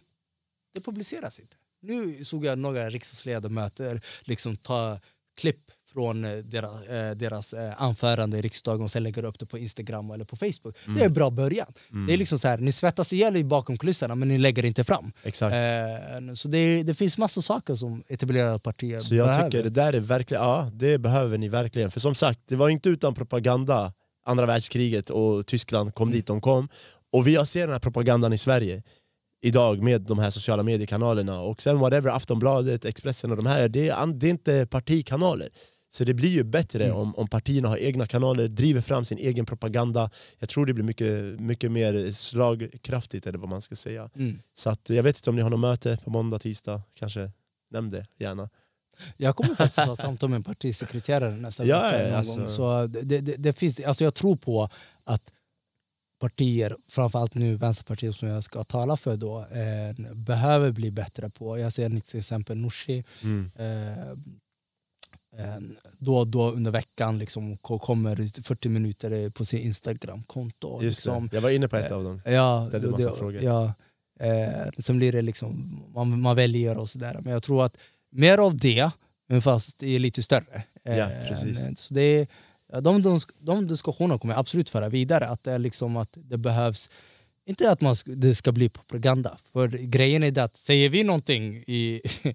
[0.75, 1.57] det publiceras inte.
[1.83, 5.01] Nu såg jag några riksdagsledamöter liksom ta
[5.41, 9.47] klipp från eh, deras, eh, deras eh, anförande i riksdagen och sen lägger upp det
[9.47, 10.77] på Instagram eller på Facebook.
[10.87, 11.73] Det är en bra början.
[12.07, 15.13] Det är liksom så här, ni svettas ihjäl bakom kulisserna men ni lägger inte fram.
[15.23, 15.55] Exakt.
[15.55, 19.51] Eh, så det, det finns massa saker som etablerade partier Så jag behöver.
[19.51, 21.91] tycker det där är verkligen, ja det behöver ni verkligen.
[21.91, 23.93] För som sagt, det var inte utan propaganda
[24.27, 26.69] andra världskriget och Tyskland kom dit de kom.
[27.13, 28.83] Och vi ser den här propagandan i Sverige
[29.43, 33.89] idag med de här sociala mediekanalerna och sen whatever, Aftonbladet, Expressen och de här, det
[33.89, 35.49] är, det är inte partikanaler.
[35.93, 36.97] Så det blir ju bättre Mm.
[36.97, 40.11] om, om partierna har egna kanaler, driver fram sin egen propaganda.
[40.39, 44.11] Jag tror det blir mycket, mycket mer slagkraftigt eller vad man ska säga.
[44.17, 44.39] Mm.
[44.55, 47.31] Så att, jag vet inte om ni har något möte på måndag, tisdag, kanske
[47.71, 48.49] nämn det gärna.
[49.17, 52.05] Jag kommer faktiskt ha samtal med en partisekreterare nästa Ja, vecka.
[52.09, 52.41] någon alltså.
[52.41, 52.49] gång.
[52.49, 54.69] Så det, det, det finns, alltså jag tror på
[55.05, 55.31] att
[56.21, 61.59] partier, framförallt nu Vänsterpartiet som jag ska tala för då, eh, behöver bli bättre på.
[61.59, 63.51] Jag ser till exempel Nooshi Mm.
[63.57, 64.17] eh,
[65.99, 70.81] då och då under veckan liksom, ko- kommer 40 minuter på sin Instagramkonto.
[70.81, 71.29] Liksom.
[71.33, 72.21] Jag var inne på ett av dem.
[72.25, 73.43] Ja, Ställde det- massa det- frågor.
[73.43, 73.73] Ja,
[74.21, 77.19] eh, sen blir det liksom, man, man väljer och sådär.
[77.23, 77.77] Men jag tror att
[78.13, 78.91] mer av det,
[79.29, 80.63] men fast det är lite större.
[80.85, 81.59] Eh, Ja, precis.
[81.81, 82.27] Så det är,
[82.81, 85.27] de, de, de diskussionerna kommer jag absolut föra vidare.
[85.29, 86.91] Att det, är liksom att det behövs,
[87.47, 89.39] inte att man, det ska bli propaganda.
[89.53, 92.01] För grejen är det att säger vi någonting i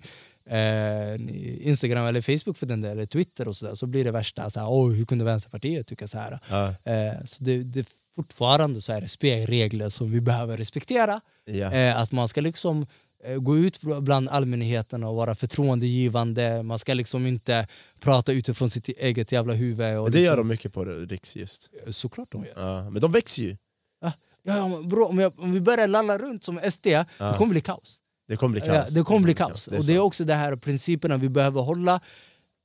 [0.49, 4.11] eh, Instagram eller Facebook för den där, eller Twitter och så, där, så blir det
[4.11, 6.39] värsta, så här, Oj, hur kunde Vänsterpartiet tycka så här?
[6.49, 11.22] Ja, Eh, så det, det, fortfarande så är det spelregler som vi behöver respektera.
[11.45, 11.72] ja.
[11.72, 12.85] Eh, att man ska liksom
[13.26, 16.63] eh, gå ut bland allmänheten och vara förtroendegivande.
[16.63, 17.67] Man ska liksom inte
[17.99, 19.97] prata utifrån sitt eget jävla huvud.
[19.97, 21.69] Och det gör liksom, de mycket på Riks just.
[21.89, 22.53] Såklart de gör.
[22.55, 22.89] Ja.
[22.89, 23.57] Men de växer ju.
[24.01, 24.11] Ja,
[24.43, 27.05] ja, men bro, om, jag, om vi börjar lalla runt som SD, det
[27.38, 28.01] kommer bli kaos.
[28.27, 28.93] Det kommer bli Ja, kaos.
[28.93, 29.65] det kommer bli kaos.
[29.65, 31.99] Det och det är också det här principerna vi behöver hålla.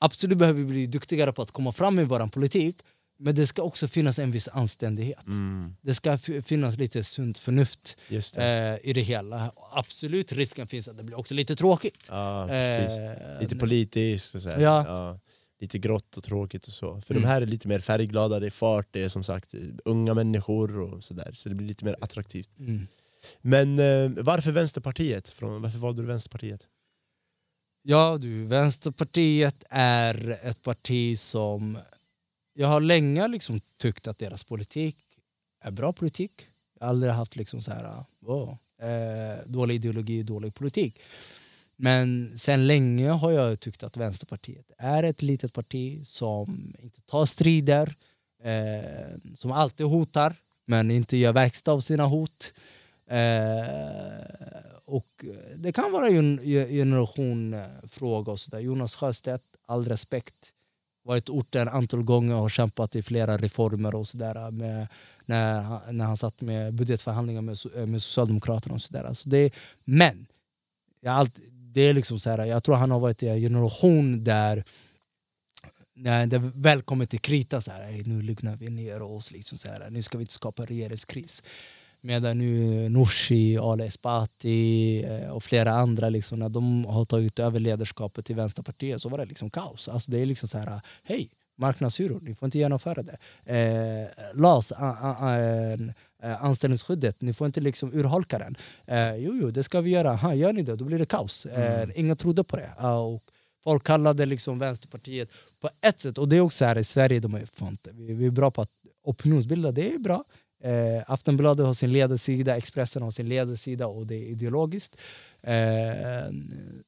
[0.00, 2.76] Absolut behöver vi bli duktigare på att komma fram med vår politik.
[3.22, 5.26] Men det ska också finnas en viss anständighet.
[5.26, 8.78] Mm, Det ska finnas lite sunt förnuft det.
[8.82, 9.52] eh, i det hela.
[9.72, 12.06] Absolut risken finns att det blir också lite tråkigt.
[12.08, 12.98] Ja, precis.
[12.98, 14.60] Eh, Lite politiskt och så här.
[14.60, 14.84] Ja.
[14.88, 15.18] Ja.
[15.60, 17.00] Lite grått och tråkigt och så.
[17.00, 17.22] För Mm.
[17.22, 19.54] de här är lite mer färgglada, det är fart, det är som sagt
[19.84, 21.30] unga människor och sådär.
[21.34, 22.58] Så det blir lite mer attraktivt.
[22.58, 22.86] Mm.
[23.40, 25.28] Men eh, varför Vänsterpartiet?
[25.28, 26.68] Från, varför valde du Vänsterpartiet?
[27.82, 31.78] Ja du, Vänsterpartiet är ett parti som...
[32.54, 34.96] Jag har länge liksom tyckt att deras politik
[35.60, 36.48] är bra politik.
[36.78, 41.00] Jag har aldrig haft liksom så här, wow, eh, dålig ideologi, dålig politik.
[41.76, 47.24] Men sen länge har jag tyckt att Vänsterpartiet är ett litet parti som inte tar
[47.24, 47.94] strider,
[48.44, 50.36] eh, som alltid hotar
[50.66, 52.52] men inte gör verkstad av sina hot.
[53.10, 55.24] Eh, och
[55.56, 56.38] det kan vara en
[56.68, 58.32] generationsfråga.
[58.32, 58.58] Och så där.
[58.58, 60.34] Jonas Sjöstedt, all respekt,
[61.04, 64.86] varit orten ett antal gånger och kämpat i flera reformer och sådär eh,
[65.26, 68.74] när, han- när han satt med budgetförhandlingar med, eh, med Socialdemokraterna.
[68.74, 69.00] och så där.
[69.02, 69.50] Så alltså det,
[69.84, 70.26] Men
[71.00, 74.24] jag, allt, det är liksom så här, jag tror han har varit i en generation
[74.24, 74.64] där
[75.94, 79.68] när det väl kommer till krita, så här, nu lugnar vi ner oss, liksom så
[79.68, 81.42] här, nu ska vi inte skapa regeringskris.
[82.02, 87.60] Medan nu Nooshi, Ali Esbati eh, och flera andra, liksom, när de har tagit över
[87.60, 89.88] ledarskapet i Vänsterpartiet så var det liksom kaos.
[89.88, 93.18] Alltså, det är liksom så här, hej, marknadshyror, ni får inte genomföra det.
[93.44, 95.38] Eh, LAS, a, a, a,
[96.22, 98.54] eh, anställningsskyddet, ni får inte liksom urholka den.
[98.86, 100.14] Eh, jo, jo, det ska vi göra.
[100.16, 101.46] Ha, gör ni det, då blir det kaos.
[101.46, 102.70] Eh, Ingen trodde på det.
[102.78, 103.22] Ja, och
[103.64, 107.34] folk kallade liksom Vänsterpartiet på ett sätt, och det är också här i Sverige, de
[107.34, 108.70] är, fan, inte- vi, vi är bra på att
[109.04, 110.24] opinionsbilda, det är bra.
[110.60, 115.00] Eh, Aftonbladet har sin ledarsida, Expressen har sin ledarsida och det är ideologiskt.
[115.42, 116.32] Eh,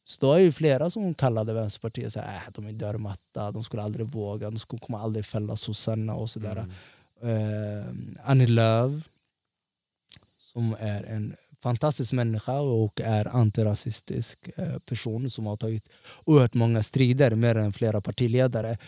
[0.05, 3.65] så då är ju flera som kallade Vänsterpartiet så här, äh, de är dörrmatta, de
[3.65, 6.66] skulle aldrig våga, de skulle, kommer aldrig fälla sossarna och sådär.
[7.23, 7.94] Eh,
[8.24, 8.93] Annie Lööf
[10.53, 15.89] som är en fantastisk människa och är antirasistisk eh, person som har tagit
[16.24, 18.78] oerhört många strider, mer än flera partiledare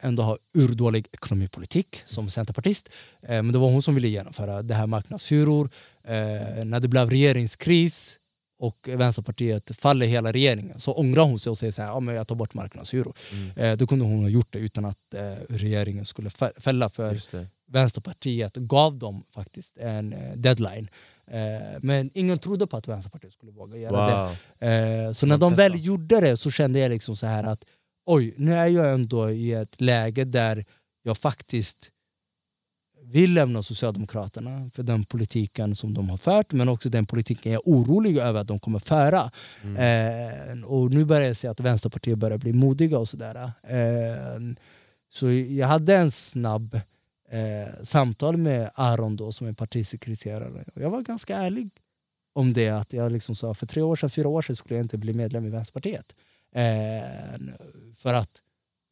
[0.00, 2.88] ändå har urdålig ekonomipolitik som centerpartist.
[3.22, 5.70] Eh, men det var hon som ville genomföra det här marknadshyror.
[6.04, 8.18] Eh, när det blev regeringskris
[8.58, 12.14] och Vänsterpartiet faller hela regeringen så ångrar hon sig och säger så här, ja, men
[12.14, 13.14] jag tar bort marknadshyror.
[13.56, 17.14] Eh, då kunde hon ha gjort det utan att eh, regeringen skulle fä- fälla för
[17.32, 17.48] det.
[17.72, 20.88] Vänsterpartiet gav dem faktiskt en eh, deadline.
[21.30, 24.36] Eh, men ingen trodde på att Vänsterpartiet skulle våga göra det.
[24.66, 25.06] Wow.
[25.06, 27.64] Eh, så när de väl gjorde det så kände jag liksom så här att
[28.06, 30.64] oj, nu är jag ändå i ett läge där
[31.02, 31.90] jag faktiskt
[33.04, 37.62] vill lämna Socialdemokraterna för den politiken som de har fört men också den politiken jag
[37.66, 39.30] är orolig över att de kommer föra.
[39.78, 43.52] Eh, och nu börjar jag se att Vänsterpartiet börjar bli modiga och sådär.
[43.62, 44.40] Eh,
[45.10, 46.74] så jag hade en snabb
[47.30, 50.64] eh, samtal med Aron då, som är partisekreterare.
[50.74, 51.70] Och jag var ganska ärlig
[52.32, 52.68] om det.
[52.68, 55.14] Att jag liksom sa för tre år sedan, fyra år sedan skulle jag inte bli
[55.14, 56.14] medlem i Vänsterpartiet.
[58.04, 58.42] För att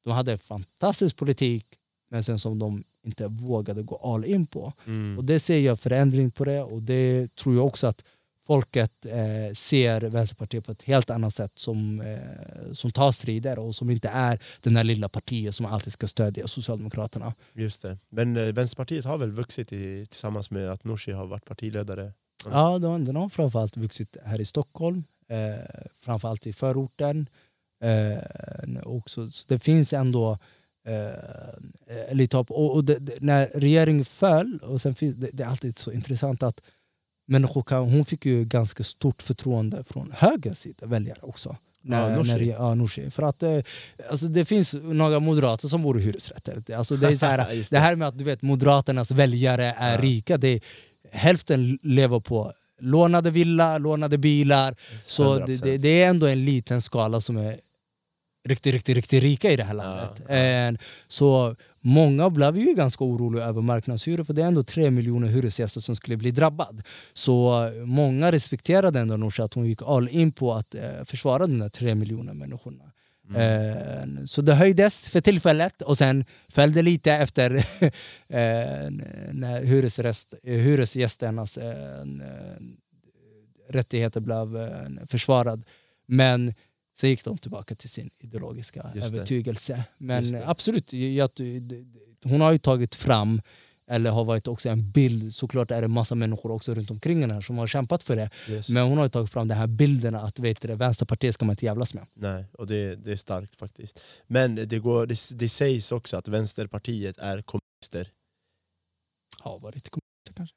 [0.04, 1.66] de hade en fantastisk politik
[2.10, 4.72] men sen som de inte vågade gå all in på.
[4.86, 5.18] Mm.
[5.18, 8.04] Och det ser jag förändring på det och det tror jag också att
[8.40, 13.74] folket eh, ser Vänsterpartiet på ett helt annat sätt som, eh, som tar strider och
[13.74, 17.34] som inte är den här lilla partiet som alltid ska stödja Socialdemokraterna.
[17.52, 17.98] Just det.
[18.08, 22.12] Men eh, Vänsterpartiet har väl vuxit i, tillsammans med att Nooshi har varit partiledare?
[22.50, 27.26] Ja, den, den har framförallt vuxit här i Stockholm, eh, framförallt i förorten.
[27.82, 28.18] Eh,
[28.82, 29.28] också.
[29.28, 30.38] Så det finns ändå
[30.86, 32.50] eh, lite hopp.
[32.50, 35.92] Och, och det, det, när regeringen föll, och sen finns, det, det är alltid så
[35.92, 36.60] intressant att
[37.26, 41.56] människor kan, hon fick ju ganska stort förtroende från högerns sida, väljare också.
[41.84, 43.10] När, Ja, när, ja, Nooshi.
[43.10, 43.58] För att eh,
[44.10, 46.74] alltså, det finns några moderater som bor i hyresrätter.
[46.74, 49.98] Alltså, det, är så här, Just det här med att du vet, moderaternas väljare är
[49.98, 50.60] rika, det är,
[51.10, 54.76] hälften lever på lånade villa, lånade bilar.
[55.06, 55.62] Så det, 100%.
[55.62, 57.60] det, det är ändå en liten skala som är
[58.48, 60.20] riktigt, riktigt, riktigt rika i det här landet.
[60.28, 65.28] Eh, Så många blev ju ganska oroliga över marknadshyror för det är ändå tre miljoner
[65.28, 66.82] hyresgäster som skulle bli drabbad.
[67.12, 71.58] Så många respekterade ändå Nooshi att hon gick all in på att eh, försvara de
[71.58, 72.84] där tre miljoner människorna.
[73.36, 77.50] Eh, så det höjdes för tillfället och sen föll det lite efter
[79.32, 79.64] när
[80.46, 81.58] hyresgästernas
[83.68, 84.68] rättigheter blev
[85.06, 85.64] försvarad.
[86.06, 86.54] Men
[86.96, 89.16] sen gick de tillbaka till sin ideologiska Just det.
[89.16, 89.84] övertygelse.
[89.98, 91.30] Men absolut, jag,
[92.24, 93.40] hon har ju tagit fram
[93.90, 97.42] eller har varit också en bild, såklart är det massa människor också runt omkring henne
[97.42, 98.30] som har kämpat för det.
[98.48, 98.68] Yes.
[98.68, 101.52] Men hon har ju tagit fram de här bilderna att vet du, Vänsterpartiet ska man
[101.52, 102.06] inte jävlas med.
[102.14, 104.00] Nej, och det, det är starkt faktiskt.
[104.26, 108.08] Men det, går, det, det sägs också att Vänsterpartiet är kommunister.
[109.38, 110.56] Har varit kommunister kanske?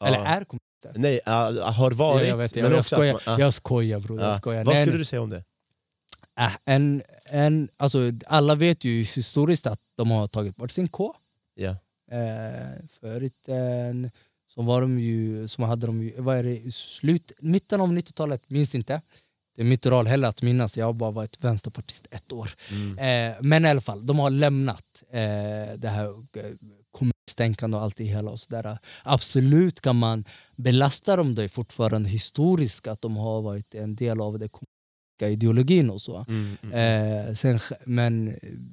[0.00, 0.06] Ja.
[0.06, 0.92] Eller är kommunister?
[0.94, 2.22] Nej, äh, har varit.
[2.22, 4.20] Ja, jag, vet, jag, men jag, också skojar, man, jag skojar bror.
[4.20, 4.26] ja.
[4.26, 4.64] Jag skojar.
[4.64, 4.98] Vad Nej, skulle nej.
[4.98, 5.44] du säga om det?
[6.40, 11.14] Äh, en, en, alltså, alla vet ju historiskt att de har tagit bort sin K.
[11.54, 11.76] Ja.
[12.10, 14.10] Eh, förut eh,
[14.54, 18.50] så var de ju, som hade de ju, vad är det, slut, mitten av 90-talet,
[18.50, 19.00] minns inte.
[19.56, 22.50] Det är mitt roll heller att minnas, jag har bara varit vänsterpartist ett år.
[22.70, 22.98] Mm.
[22.98, 26.44] Eh, men i alla fall, de har lämnat eh, det här eh,
[26.98, 28.30] kommunisttänkande och allt det hela.
[28.30, 28.78] Och så där.
[29.02, 30.24] Absolut kan man
[30.56, 34.73] belasta dem det fortfarande historiskt att de har varit en del av kommunistiska
[35.22, 36.24] ideologin och så.
[36.28, 37.26] Mm, mm.
[37.28, 38.28] Eh, sen, men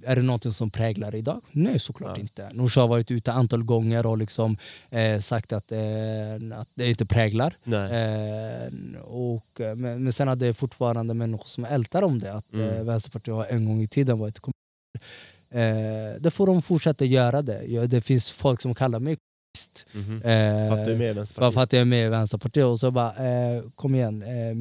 [0.05, 1.41] är det något som präglar idag?
[1.51, 2.21] Nej såklart Ja.
[2.21, 2.49] inte.
[2.53, 4.57] Nooshi har varit ute antal gånger och liksom,
[4.89, 5.79] eh, sagt att, eh,
[6.59, 7.57] att det inte präglar.
[7.65, 12.33] Eh, och, eh, men, men sen är det fortfarande människor som ältar om det.
[12.33, 12.69] Att Mm.
[12.69, 14.39] eh, Vänsterpartiet har en gång i tiden varit.
[15.51, 15.61] Eh,
[16.19, 17.63] det får de fortsätta göra det.
[17.65, 19.17] Ja, det finns folk som kallar mig
[19.51, 19.85] kommunist.
[19.93, 20.15] Mhm.
[20.21, 21.53] Eh, För att du är med i bara Vänsterpartiet?
[21.53, 22.65] för att jag är med i Vänsterpartiet.
[22.65, 24.55] Och så bara, eh, kom igen, eh,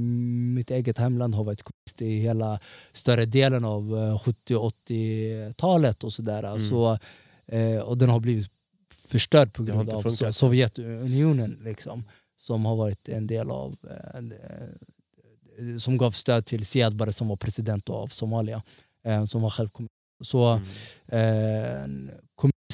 [0.54, 2.60] mitt eget hemland har varit kommunist i hela
[2.92, 6.42] större delen av eh, 70 och 80-talet och sådär.
[6.42, 6.58] Mm.
[6.60, 6.98] Så,
[7.46, 8.50] eh, och den har blivit
[8.94, 10.12] förstörd på grund av funkat.
[10.28, 11.58] so- Sovjetunionen.
[11.64, 12.04] Liksom,
[12.38, 17.28] som har varit en del av eh, eh, som gav stöd till Siad Barre som
[17.28, 18.62] var president av Somalia.
[19.04, 19.68] Eh, som var själv.
[20.22, 20.60] Så
[21.04, 22.10] Mm.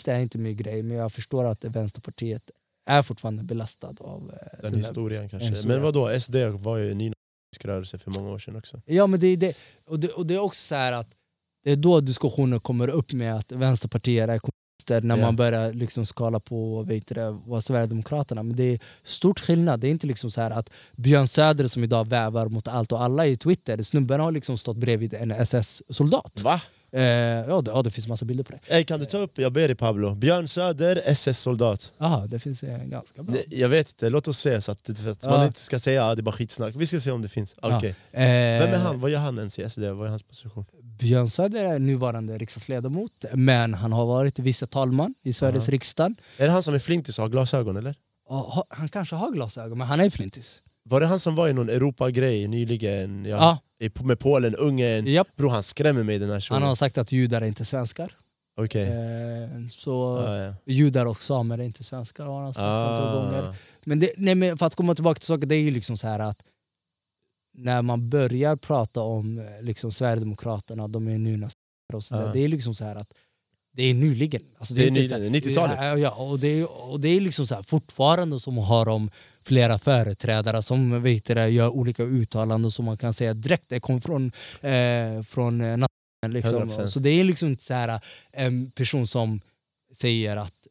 [0.06, 2.50] Kommunist är inte min grej, men jag förstår att Vänsterpartiet
[2.90, 5.48] är fortfarande belastad av eh, Den den där- historien kanske.
[5.48, 5.74] historia.
[5.76, 6.20] Men vad då?
[6.20, 7.12] SD var ju en ny
[7.64, 8.80] rörelse för många år sedan också.
[8.86, 9.56] Ja, men det, är det,
[9.86, 11.08] och det, och det är också så här att
[11.64, 15.22] det är då diskussionen kommer upp med att Vänsterpartiet är kommunister när Ja.
[15.26, 19.80] man börjar liksom skala på vet du, det, vad Sverigedemokraterna Men det är stort skillnad.
[19.80, 23.26] Det är inte liksom så att Björn Söder som idag vävar mot allt och alla
[23.26, 26.40] i Twitter, snubben har liksom stått bredvid en SS-soldat.
[26.44, 26.60] Va?
[26.92, 28.74] Eh, ja, det, ja, det finns massa bilder på det.
[28.74, 31.94] Ey, kan du ta upp, jag ber dig Pablo, Björn Söder, SS-soldat.
[31.98, 33.34] Aha, det finns eh, ganska bra.
[33.48, 36.04] Det- Jag vet inte, låt oss se så att, för att man inte ska säga
[36.06, 36.74] att det är bara skitsnack.
[36.76, 37.54] Vi ska se om det finns.
[37.62, 37.68] Ja.
[37.68, 39.00] Eh, Vem är han?
[39.00, 39.80] Vad gör han ens i SD?
[39.82, 40.64] Vad är hans position?
[40.82, 45.72] Björn Söder är nuvarande riksdagsledamot men han har varit vice talman i Sveriges Aha.
[45.72, 46.14] riksdag.
[46.36, 47.94] Är det han som är flintis och har glasögon eller?
[48.28, 50.62] Ha- han kanske har glasögon men han är flintis.
[50.88, 53.24] Var det han som var i någon Europa-grej nyligen?
[53.24, 55.06] Ja, i- Med Polen, Ungern?
[55.06, 55.28] japp.
[55.36, 56.62] Bro han skrämmer mig den här Han shunon.
[56.62, 58.12] har sagt att judar är inte svenskar.
[58.58, 58.82] Okej.
[58.82, 60.54] Eh, så Ah, ja.
[60.66, 63.42] judar och samer är inte svenskar har han sagt antal gånger.
[63.48, 63.54] Ah.
[63.84, 66.08] Men, det, nej, men för att komma tillbaka till saker, det är ju liksom så
[66.08, 66.42] här att
[67.54, 72.26] när man börjar prata om eh, liksom, Sverigedemokraterna, de är nu nazister och så där,
[72.26, 72.32] Ja.
[72.32, 73.12] det är liksom så här att
[73.72, 74.42] det är nyligen.
[74.58, 76.00] Alltså, Det är ny- så här- 90-talet.
[76.00, 79.10] Ja, och det är, och det är liksom så här, fortfarande som har de
[79.46, 84.00] flera företrädare som vet det, gör olika uttalanden som man kan säga direkt det kom
[84.00, 85.86] från, eh, från eh, nationen.
[86.28, 86.68] Liksom.
[86.68, 86.86] 100%.
[86.86, 88.00] Så det är liksom inte så här,
[88.32, 89.40] en person som
[89.92, 90.66] säger att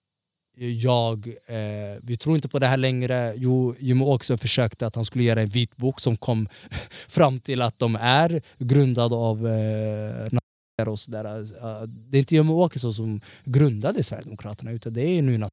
[0.58, 3.34] jag, eh, vi tror inte på det här längre.
[3.38, 6.48] Jo, Jimmie Åkesson försökte att han skulle göra en vitbok som kom
[7.08, 11.26] fram till att de är grundade av eh, och sådär.
[11.26, 15.48] Eh, det är inte Jimmie Åkesson som grundade Sverigedemokraterna utan det är nu.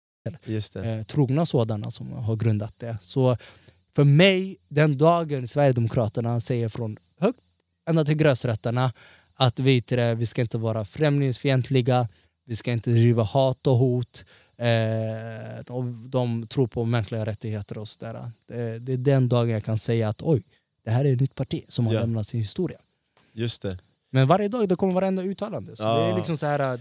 [0.76, 2.98] Eh, trogna sådana som har grundat det.
[3.00, 3.36] Så
[3.96, 7.38] för mig, den dagen Sverigedemokraterna säger från högt
[7.88, 8.92] ända till gräsrötterna
[9.34, 12.08] att det, vi ska inte vara främlingsfientliga,
[12.46, 14.24] vi ska inte driva hat och hot.
[14.58, 18.30] Eh, och de tror på mänskliga rättigheter och sådär.
[18.46, 20.42] Det, det är den dagen jag kan säga att oj,
[20.84, 22.00] det här är ett nytt parti som har Ja.
[22.00, 22.78] lämnat sin historia.
[23.32, 23.78] Just det.
[24.14, 25.76] Men varje dag det kommer varenda uttalande.
[25.76, 26.16] Så det är Ja.
[26.16, 26.78] liksom så här,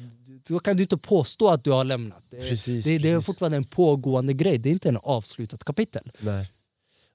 [0.47, 2.23] då kan du inte påstå att du har lämnat.
[2.29, 3.25] Det, Precis, det, det är precis.
[3.25, 6.11] fortfarande en pågående grej, det är inte en avslutat kapitel.
[6.19, 6.51] Nej.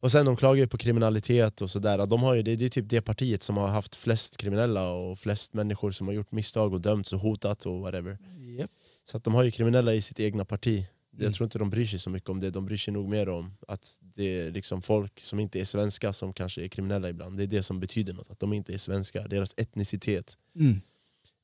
[0.01, 2.06] Och sen de klagar ju på kriminalitet och sådär.
[2.06, 5.18] De har ju, det, det är typ det partiet som har haft flest kriminella och
[5.18, 8.18] flest människor som har gjort misstag och dömts och hotat och whatever.
[8.59, 8.70] Yep.
[9.05, 10.84] Så att de har ju kriminella i sitt egna parti.
[11.16, 11.24] Mm.
[11.24, 12.51] Jag tror inte de bryr sig så mycket om det.
[12.51, 16.12] De bryr sig nog mer om att det är liksom folk som inte är svenska
[16.12, 17.36] som kanske är kriminella ibland.
[17.36, 19.28] Det är det som betyder något, att de inte är svenska.
[19.28, 20.38] Deras etnicitet.
[20.59, 20.80] Mm.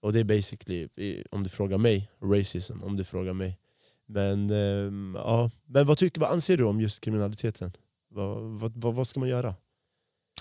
[0.01, 0.89] Och det är basically,
[1.31, 3.59] om du frågar mig, racism om du frågar mig.
[4.07, 5.51] Men, ehm, ja.
[5.67, 7.73] Men vad, tycker, vad anser du om just kriminaliteten?
[8.09, 9.55] Vad, vad, vad, vad ska man göra?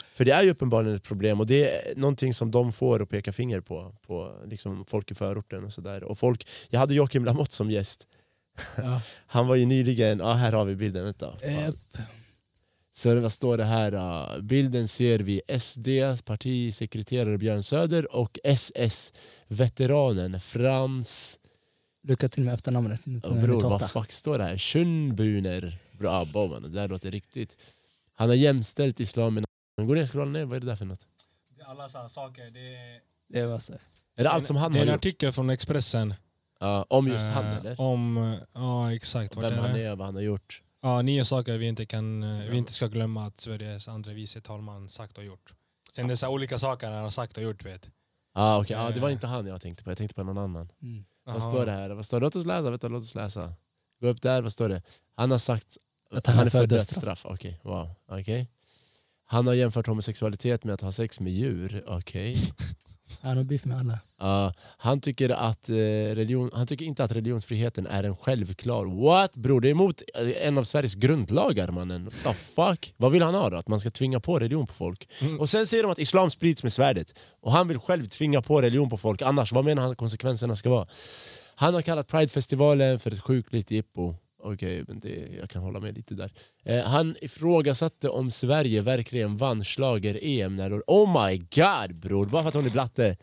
[0.09, 3.09] För det är ju uppenbarligen ett problem och det är någonting som de får att
[3.09, 6.03] peka finger på, på liksom folk i förorten och sådär.
[6.03, 8.07] Och folk, jag hade Joakim Lamotte som gäst.
[8.77, 9.01] Ja.
[9.27, 11.37] Han var ju nyligen, ja här har vi bilden, vänta.
[11.37, 11.79] Fan.
[12.93, 13.93] Så det- vad står det här?
[13.93, 15.87] uh, bilden ser vi SD,
[16.25, 21.37] partisekreterare Björn Söder och SS-veteranen Frans...
[22.07, 23.77] Lycka till med efternamnet Oh, bror, 1998.
[23.77, 24.57] vad fuck står det här?
[24.57, 25.77] Schönbuner.
[25.99, 27.57] Bra, bomman, det där låter riktigt.
[28.13, 29.45] Han har jämställt islam med...
[29.81, 31.07] Gå ner, scrolla ner, vad är det där för något?
[31.57, 32.51] Det är alla så här saker.
[32.51, 32.99] Det är,
[33.29, 33.73] det var så.
[34.15, 35.05] Är det allt som han det är har en gjort?
[35.05, 36.13] artikel från Expressen.
[36.61, 37.81] Ja, om just han eh, eller?
[37.81, 39.37] Om, ja exakt.
[39.37, 39.83] Vem är han det?
[39.83, 40.61] är och vad han har gjort.
[40.81, 44.41] Ja, nio saker vi inte, kan, eh, vi inte ska glömma att Sveriges andra vice
[44.41, 45.53] talman sagt och gjort.
[45.95, 47.89] Sen det är så här olika saker han har sagt och gjort vet.
[48.33, 48.77] Ah, okay.
[48.77, 49.13] ah, det var Eh.
[49.13, 50.69] inte han jag tänkte på, jag tänkte på någon annan.
[50.81, 51.05] Mm.
[51.25, 51.89] Vad står det här?
[51.89, 52.23] Vad står det?
[52.25, 53.53] Låt oss läsa, vänta, låt oss läsa.
[54.01, 54.81] Gå upp där, vad står det?
[55.15, 55.77] Han har sagt
[56.11, 57.25] Att han är för för dödsstraff.
[57.25, 57.89] Okej, wow.
[58.07, 58.47] Okej.
[59.25, 61.83] Han har jämfört homosexualitet med att ha sex med djur.
[61.87, 62.37] Okej.
[63.21, 63.99] Han har beef med alla.
[64.19, 68.85] Ja, han, tycker att, eh, religion, han tycker inte att religionsfriheten är en självklar...
[68.85, 69.61] What bror?
[69.61, 72.09] Det är emot eh, en av Sveriges grundlagar mannen.
[72.23, 72.93] The fuck?
[72.97, 73.57] Vad vill han ha då?
[73.57, 75.09] Att man ska tvinga på religion på folk?
[75.21, 75.39] Mm.
[75.39, 77.19] Och sen säger de att islam sprids med svärdet.
[77.41, 79.21] Och han vill själv tvinga på religion på folk.
[79.21, 80.87] Annars, vad menar han konsekvenserna ska vara?
[81.55, 84.15] Han har kallat Pridefestivalen för ett sjukligt jippo.
[84.43, 86.31] Okej, men det, jag kan hålla med lite där.
[86.63, 90.83] Eh, han ifrågasatte om Sverige verkligen vann schlager-EM när.
[90.87, 93.17] Oh my god bror, bara för att hon är blatte.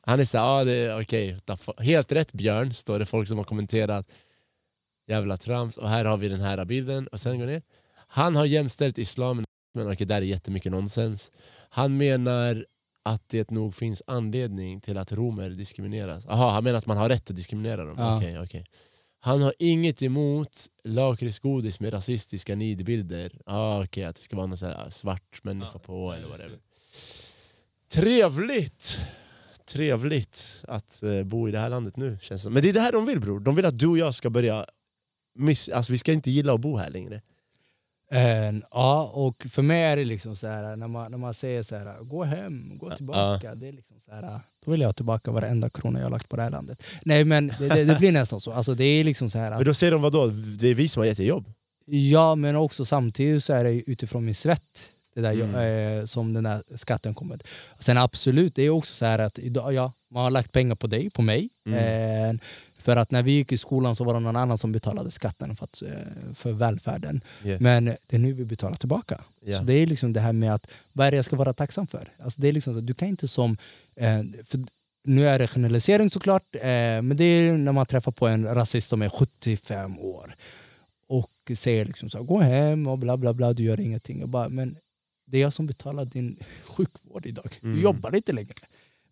[0.00, 1.36] Han är såhär, ah, det är okej.
[1.78, 4.08] Helt rätt Björn, står det folk som har kommenterat.
[5.08, 5.76] Jävla trams.
[5.76, 7.06] Och här har vi den här bilden.
[7.06, 7.62] Och sen går ner.
[8.08, 9.44] Han har jämställt islam
[9.74, 11.32] men okej, där är jättemycket nonsens.
[11.68, 12.66] Han menar
[13.02, 16.26] att det nog finns anledning till att romer diskrimineras.
[16.26, 17.94] Aha, han menar att man har rätt att diskriminera dem.
[17.98, 18.16] Ja.
[18.16, 18.66] Okej, okej.
[19.24, 23.32] Han har inget emot lakritsgodis med rasistiska nidbilder.
[23.46, 26.36] Ah, okej, att det ska vara någon så här svart människa Ja, på eller just
[26.38, 26.42] det.
[26.42, 26.58] whatever.
[27.92, 29.00] Trevligt!
[29.66, 32.18] Trevligt att eh, bo i det här landet nu.
[32.20, 32.50] Känns det.
[32.50, 33.40] Men det är det här de vill bror.
[33.40, 34.66] De vill att du och jag ska börja...
[35.38, 37.22] Miss, alltså, vi ska inte gilla att bo här längre.
[38.14, 41.62] Eh, ja, och för mig är det liksom så här när man, när man säger
[41.62, 43.54] så här, gå hem, gå tillbaka.
[43.54, 46.28] Det är liksom så här, då vill jag ha tillbaka varenda krona jag har lagt
[46.28, 46.82] på det här landet.
[47.04, 48.52] Nej men det, det, det blir nästan så.
[48.52, 50.26] Alltså, det är liksom så här, Men då säger de vad då?
[50.58, 51.44] Det är vi som har gett er jobb.
[51.86, 55.98] Ja, men också samtidigt så är det utifrån min svett det där Mm.
[55.98, 57.38] eh, som den där skatten kommer.
[57.78, 60.86] Sen absolut, det är också så här att idag, ja, man har lagt pengar på
[60.86, 61.48] dig, på mig.
[61.66, 61.78] Mm.
[62.36, 62.40] Eh,
[62.84, 65.56] för att när vi gick i skolan så var det någon annan som betalade skatten
[65.56, 67.20] för, att, eh, för välfärden.
[67.44, 67.60] Yeah.
[67.62, 69.24] Men det är nu vi betalar tillbaka.
[69.44, 69.58] Ja.
[69.58, 71.86] Så det är liksom det här med att vad är det jag ska vara tacksam
[71.86, 72.12] för?
[72.18, 73.56] Alltså det är liksom så, du kan inte som...
[73.96, 74.64] Eh, för
[75.06, 76.62] nu är det generalisering såklart, eh,
[77.02, 80.34] men det är när man träffar på en rasist som är 75 år
[81.08, 84.20] och säger liksom så här, gå hem och bla bla bla, du gör ingenting.
[84.20, 84.76] Jag bara, men
[85.26, 87.58] det är jag som betalar din sjukvård idag.
[87.62, 87.76] Mm.
[87.76, 88.54] Du jobbar inte längre.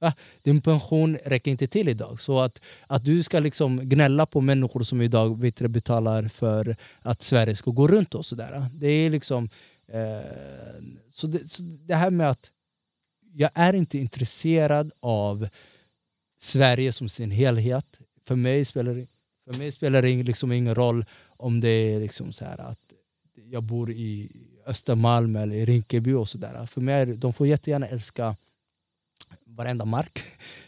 [0.04, 0.12] Ah,
[0.42, 2.20] din pension räcker inte till idag.
[2.20, 6.76] Så att, att du ska liksom gnälla på människor som idag vet du, betalar för
[7.00, 8.66] att Sverige ska gå runt och sådär.
[8.74, 9.48] Det är liksom...
[9.88, 12.50] Eh, så, det, så det här med att
[13.34, 15.48] jag är inte intresserad av
[16.40, 18.00] Sverige som sin helhet.
[18.26, 19.06] För mig spelar det,
[19.46, 22.78] för mig spelar det liksom ingen roll om det är liksom så här att
[23.34, 24.30] jag bor i
[24.66, 26.66] Östermalm eller i Rinkeby och sådär.
[26.66, 28.36] För mig är, de får jättegärna älska
[29.56, 30.22] varenda mark,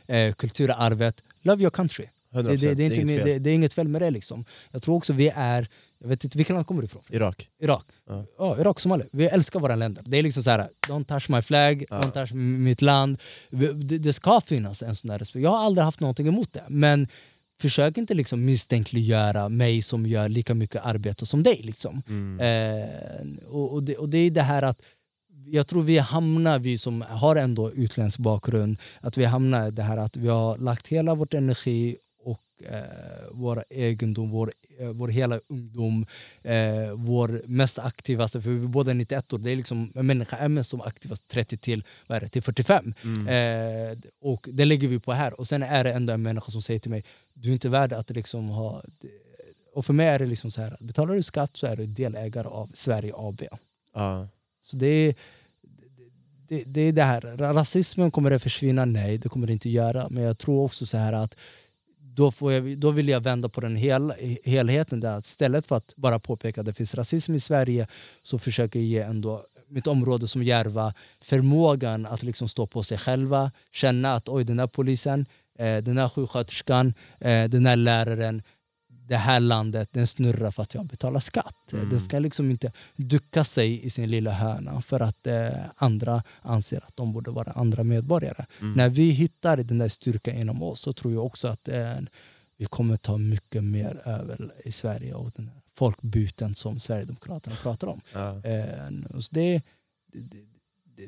[0.06, 1.22] eh, kulturarvet.
[1.42, 2.06] Love your country.
[2.34, 2.42] 100%.
[2.42, 3.26] Det, det, det, är inte, inget min- fel.
[3.26, 4.10] det, det är inget fel med det.
[4.10, 4.44] Liksom.
[4.70, 5.68] Jag tror också vi är,
[6.00, 7.02] jag vet inte vilket land kommer du ifrån?
[7.08, 7.48] Irak.
[7.62, 7.84] Irak.
[8.08, 8.24] Ja.
[8.38, 8.58] Ja.
[8.60, 9.06] Irak, Somalia.
[9.12, 10.02] Vi älskar våra länder.
[10.06, 12.00] Det är liksom så här, don't touch my flag, Ja.
[12.00, 13.18] don't touch mitt land.
[13.50, 15.42] Det, det ska finnas en sån där respekt.
[15.42, 16.64] Jag har aldrig haft någonting emot det.
[16.68, 17.08] Men
[17.60, 21.60] försök inte liksom misstänkliggöra mig som gör lika mycket arbete som dig.
[21.62, 22.02] Liksom.
[22.08, 22.40] Mm.
[22.40, 24.82] Eh, och, och, det, och det är det här att
[25.46, 29.82] jag tror vi hamnar, vi som har ändå utländsk bakgrund, att vi hamnar i det
[29.82, 35.08] här att vi har lagt hela vårt energi och eh, vår egendom, vår, eh, vår
[35.08, 36.06] hela ungdom,
[36.42, 40.36] eh, vår mest aktivaste, för vi är båda 91 år, det är liksom, en människa
[40.36, 42.94] är mest som aktivast 30 till, vad det, till 45.
[43.04, 43.28] Mm.
[43.28, 45.40] Eh, och det lägger vi på här.
[45.40, 47.04] Och sen är det ändå en människa som säger till mig,
[47.34, 48.82] du är inte värd att liksom ha...
[49.74, 52.48] Och för mig är det liksom så här, betalar du skatt så är du delägare
[52.48, 53.42] av Sverige AB.
[53.94, 54.28] Ja.
[54.64, 55.14] Så det är,
[56.48, 58.84] det, det är det här, rasismen kommer det försvinna?
[58.84, 60.06] Nej, det kommer det inte göra.
[60.10, 61.36] Men jag tror också så här att
[61.98, 64.12] då, får jag, då vill jag vända på den hel,
[64.44, 65.00] helheten.
[65.00, 65.18] Där.
[65.18, 67.86] Istället för att bara påpeka att det finns rasism i Sverige
[68.22, 72.98] så försöker jag ge ändå mitt område som Järva förmågan att liksom stå på sig
[72.98, 75.26] själva, känna att oj den här polisen,
[75.58, 78.42] eh, den här sjuksköterskan, eh, den här läraren
[79.06, 81.72] det här landet den snurrar för att jag betalar skatt.
[81.72, 81.90] Mm.
[81.90, 86.76] Den ska liksom inte ducka sig i sin lilla hörna för att eh, andra anser
[86.76, 88.46] att de borde vara andra medborgare.
[88.60, 88.72] Mm.
[88.72, 91.94] När vi hittar den där styrkan inom oss så tror jag också att eh,
[92.56, 97.86] vi kommer ta mycket mer över i Sverige och den här folkbyten som Sverigedemokraterna pratar
[97.86, 98.00] om.
[98.12, 98.42] Ja.
[98.44, 99.62] Eh, så det,
[100.12, 100.53] det,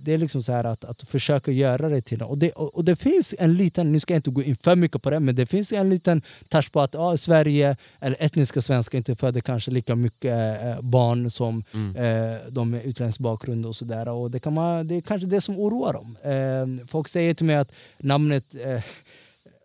[0.00, 2.22] det är liksom så här att, att försöka göra det till...
[2.22, 5.02] Och det, och det finns en liten, nu ska jag inte gå in för mycket
[5.02, 8.98] på det, men det finns en liten touch på att ja, Sverige, eller etniska svenskar,
[8.98, 11.96] inte föder kanske lika mycket eh, barn som Mm.
[11.96, 14.08] eh, de med utländsk bakgrund och sådär.
[14.08, 16.16] Och det, kan man, det är kanske det som oroar dem.
[16.22, 18.82] Eh, folk säger till mig att namnet eh,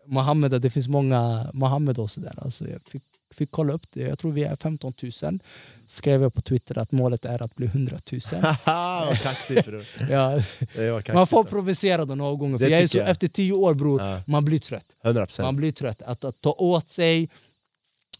[0.06, 2.34] Mohammed, det finns många Mohammed och sådär.
[2.36, 4.92] Alltså jag fick, fick kolla upp det, jag tror vi är 15
[5.22, 5.38] 000.
[5.86, 8.20] Skrev jag på Twitter att målet är att bli 100 000.
[8.42, 9.84] Haha, vad kaxigt bror.
[10.10, 10.42] ja, Det
[10.76, 11.44] kaxigt, man får alltså.
[11.54, 12.58] provocera då några gånger.
[12.58, 13.08] Det För jag är så, jag.
[13.10, 14.20] Efter tio år bror, Ja.
[14.26, 14.86] man blir trött.
[15.04, 15.42] 100%.
[15.42, 16.02] Man blir trött.
[16.02, 17.28] Att, att ta åt sig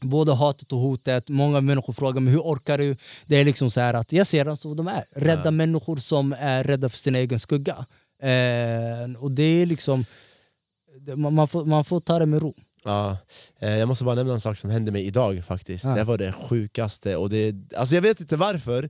[0.01, 1.29] både hatet och hotet.
[1.29, 2.97] Många människor frågar mig hur orkar du?
[3.27, 5.05] Det är liksom så att jag ser dem som de är.
[5.11, 5.51] Rädda Ja.
[5.51, 7.87] människor som är rädda för sin egen skugga.
[8.23, 10.05] Eh, och det är liksom...
[11.01, 12.55] det- Man, man, får, man får ta det med ro.
[12.85, 13.17] Ja,
[13.61, 15.85] eh, jag måste bara nämna en sak som hände mig idag faktiskt.
[15.85, 15.91] Ja.
[15.95, 17.17] Det var det sjukaste.
[17.17, 18.89] Och det, alltså jag vet inte varför.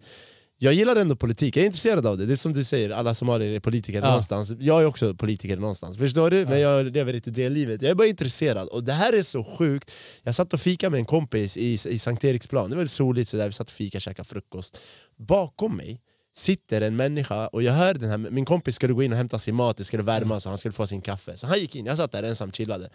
[0.58, 2.26] Jag gillar ändå politik, jag är intresserad av det.
[2.26, 4.06] Det är som du säger, alla somalier är politiker Ja.
[4.06, 4.52] någonstans.
[4.60, 6.46] Jag är också politiker någonstans, förstår du?
[6.46, 7.82] Men jag lever inte det livet.
[7.82, 8.68] Jag är bara intresserad.
[8.68, 9.92] Och det här är så sjukt.
[10.22, 13.36] Jag satt och fika med en kompis i, i Sankt Eriksplan, det var soligt så
[13.36, 13.46] där.
[13.46, 14.78] vi satt och fika och käkade frukost.
[15.18, 16.00] Bakom mig
[16.34, 19.38] sitter en människa och jag hör den här, min kompis skulle gå in och hämta
[19.38, 21.36] sin mat, det skulle värmas och han skulle få sin kaffe.
[21.36, 22.90] Så han gick in, jag satt där ensam chillade.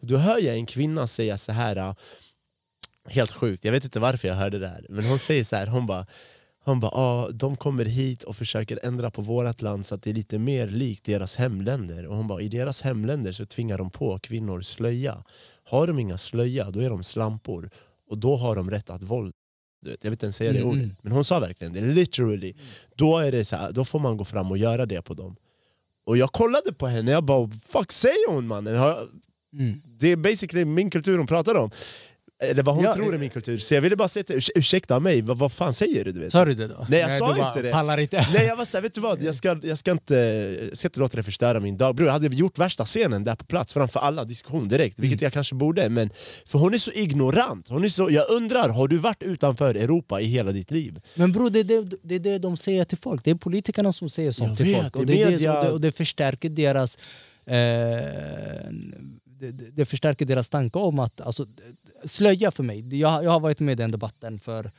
[0.00, 1.94] Och då hör jag en kvinna säga så här äh,
[3.08, 5.66] helt sjukt, jag vet inte varför jag hörde det här, men hon säger så här,
[5.66, 6.06] hon bara
[6.68, 10.10] hon bara, ah, de kommer hit och försöker ändra på vårt land så att det
[10.10, 12.06] är lite mer likt deras hemländer.
[12.06, 15.24] Och hon bara, i deras hemländer så tvingar de på kvinnor slöja.
[15.64, 17.70] Har de inga slöja, då är de slampor.
[18.10, 19.34] Och då har de rätt att våld.
[19.80, 20.96] Du vet, jag vet inte ens säga det Mm, ordet, mm.
[21.02, 22.54] men hon sa verkligen det, literally.
[22.96, 25.36] Då, är det så här, då får man gå fram och göra det på dem.
[26.06, 28.74] Och jag kollade på henne, jag bara, fuck säger hon mannen?
[29.52, 29.80] Mm.
[29.98, 31.70] Det är basically min kultur hon pratar om.
[32.40, 33.58] Eller vad hon Ja, tror är min kultur.
[33.58, 36.12] Så jag ville bara säga till Urs ursäkta mig, vad, vad fan säger du?
[36.12, 36.32] du vet?
[36.32, 36.86] Sa du det då?
[36.90, 37.70] Nej, jag sa du bara inte det.
[37.72, 38.26] Pallar inte.
[38.34, 39.22] Nej jag var såhär, vet du vad?
[39.22, 40.14] Jag ska, jag, ska inte,
[40.68, 41.94] jag ska inte låta det förstöra min dag.
[41.94, 45.32] Bror, jag hade gjort värsta scenen där på plats framför alla, diskussion direkt, vilket jag
[45.32, 45.88] kanske borde.
[45.88, 46.10] Men,
[46.46, 47.68] för hon är så ignorant.
[47.68, 51.00] Hon är så, jag undrar, har du varit utanför Europa i hela ditt liv?
[51.14, 53.24] Men bror, det är det, det är det de säger till folk.
[53.24, 54.96] Det är politikerna som säger sånt Jag till vet, folk.
[54.96, 56.98] Och det, är det, media- som- och det förstärker deras...
[57.46, 57.54] Eh,
[59.38, 61.20] det, det förstärker deras tanke om att...
[61.20, 61.46] Alltså,
[62.04, 62.98] slöja för mig.
[62.98, 64.70] Jag, jag har varit med i den debatten för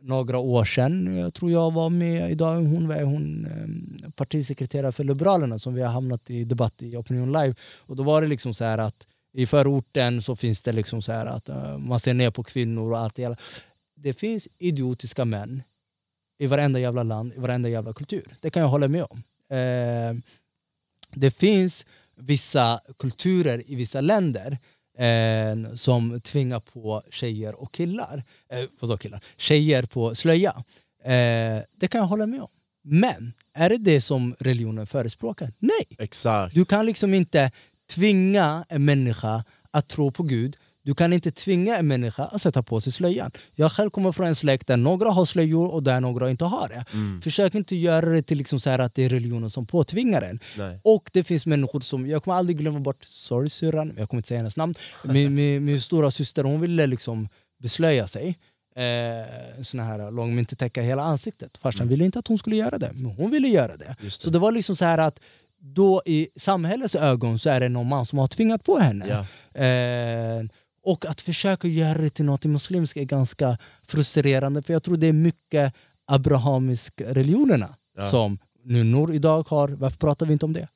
[0.00, 1.16] några år sedan.
[1.16, 2.54] Jag tror jag var med idag.
[2.54, 7.32] Hon var hon, ehm, partisekreterare för Liberalerna som vi har hamnat i debatt i Opinion
[7.32, 7.54] Live.
[7.78, 11.12] Och då var det liksom så här att i förorten så finns det liksom så
[11.12, 13.36] här att eh, man ser ner på kvinnor och allt det hela.
[13.96, 15.62] Det finns idiotiska män
[16.38, 18.34] i varenda jävla land, i varenda jävla kultur.
[18.40, 19.22] Det kan jag hålla med om.
[19.56, 20.14] Eh,
[21.14, 21.86] det finns
[22.20, 24.58] vissa kulturer i vissa länder
[24.98, 29.20] eh, som tvingar på tjejer och killar, eh, vadå killar?
[29.36, 30.64] Tjejer på slöja.
[31.04, 32.48] Eh, det kan jag hålla med om.
[32.84, 35.52] Men är det det som religionen förespråkar?
[35.58, 35.86] Nej.
[35.98, 36.54] Exakt.
[36.54, 37.50] Du kan liksom inte
[37.94, 40.56] tvinga en människa att tro på Gud.
[40.86, 43.30] Du kan inte tvinga en människa att sätta på sig slöjan.
[43.54, 46.68] Jag själv kommer från en släkt där några har slöjor och där några inte har
[46.68, 46.84] det.
[46.92, 47.22] Mm.
[47.22, 50.40] Försök inte göra det till liksom så att det är religionen som påtvingar en.
[50.58, 50.80] Nej.
[50.84, 54.28] Och det finns människor som, jag kommer aldrig glömma bort, sorry syrran, jag kommer inte
[54.28, 54.74] säga hennes namn.
[55.04, 57.28] Min, min, min stora syster hon ville liksom
[57.62, 58.38] beslöja sig.
[58.76, 61.58] Eh, sån här lång, men inte täcka hela ansiktet.
[61.58, 63.96] Farsan ville inte att hon skulle göra det, men hon ville göra det.
[64.00, 65.20] Just Så det var liksom så här att
[65.58, 69.06] då i samhällets ögon så är det någon man som har tvingat på henne.
[69.08, 69.60] Ja.
[69.60, 70.44] Eh,
[70.86, 75.06] och att försöka göra det till något muslimskt är ganska frustrerande för jag tror det
[75.06, 75.74] är mycket
[76.06, 78.02] abrahamisk religionerna Ja.
[78.02, 79.68] som nunnor idag har.
[79.68, 80.68] Varför pratar vi inte om det?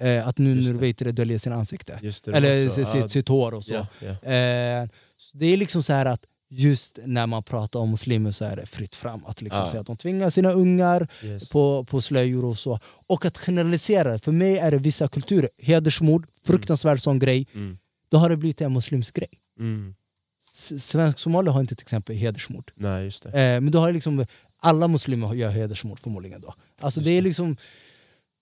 [0.00, 0.80] eh, att nu Just när det.
[0.80, 1.98] du vet det döljer sin ansikte.
[2.02, 3.74] Det, Eller sitt, Ja, sitt hår och så.
[3.74, 4.30] ja, ja.
[4.32, 8.44] Eh, så det är liksom så här att just när man pratar om muslimer så
[8.44, 9.70] är det fritt fram att liksom Ja.
[9.70, 11.48] säga att de tvingar sina ungar Yes.
[11.48, 12.78] på, på slöjor och så.
[13.06, 17.78] Och att generalisera, för mig är det vissa kulturer, hedersmord, fruktansvärd sån grej, Mm.
[18.08, 19.28] Då har det blivit en muslimsk grej.
[19.58, 19.94] Mm.
[20.42, 22.72] S- Svensk somalier har inte till exempel hedersmord.
[22.74, 23.28] Nej, just det.
[23.28, 24.26] Eh, men då har liksom
[24.60, 26.54] alla muslimer gör hedersmord förmodligen då.
[26.80, 27.56] Alltså det är liksom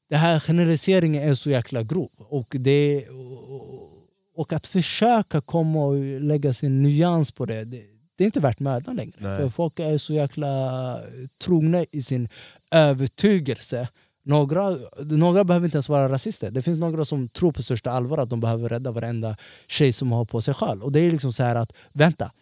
[0.09, 2.11] det här generaliseringen är så jäkla grov.
[2.19, 3.91] Och, det, och,
[4.37, 7.83] och att försöka komma och lägga sin nyans på det, det,
[8.17, 9.15] det är inte värt mödan längre.
[9.19, 9.39] Nej.
[9.39, 11.01] För folk är så jäkla
[11.45, 12.29] trogna i sin
[12.71, 13.89] övertygelse.
[14.27, 16.51] Några, några behöver inte ens vara rasister.
[16.51, 19.37] Det finns några som tror på största allvar att de behöver rädda varenda
[19.69, 20.83] tjej som har på sig sjal.
[20.83, 22.33] Och det är liksom så här att, vänta.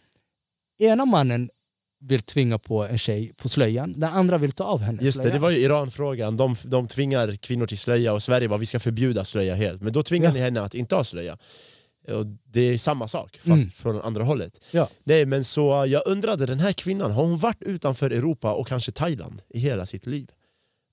[0.78, 1.50] Ena mannen
[2.00, 5.22] vill tvinga på en tjej på slöjan, den andra vill ta av henne Just det,
[5.22, 5.32] slöjan.
[5.34, 6.36] det var ju Iran-frågan.
[6.36, 9.82] De, de tvingar kvinnor till slöja och Sverige bara vi ska förbjuda slöja helt.
[9.82, 10.34] Men då tvingar Ja.
[10.34, 11.38] ni henne att inte ha slöja.
[12.08, 13.68] Och det är samma sak, fast Mm.
[13.70, 14.60] från andra hållet.
[14.70, 14.88] Ja.
[15.04, 18.92] Nej, men så jag undrade, den här kvinnan, har hon varit utanför Europa och kanske
[18.92, 20.28] Thailand i hela sitt liv?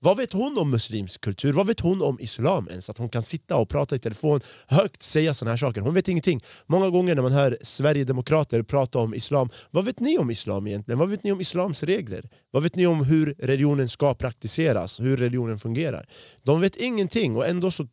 [0.04, 1.54] Vad vet hon om muslimsk kultur?
[1.54, 2.90] Vad vet hon om islam ens?
[2.90, 5.82] Att hon kan sitta och prata i telefon högt, säga såna här saker.
[5.82, 6.42] Hon vet ingenting.
[6.68, 11.00] Många gånger när man hör Sverigedemokrater prata om islam, vad vet ni om islam egentligen?
[11.00, 12.30] Vad vet ni om islams regler?
[12.52, 15.00] Vad vet ni om hur religionen ska praktiseras?
[15.00, 16.06] Hur religionen fungerar?
[16.44, 17.88] De vet ingenting och ändå så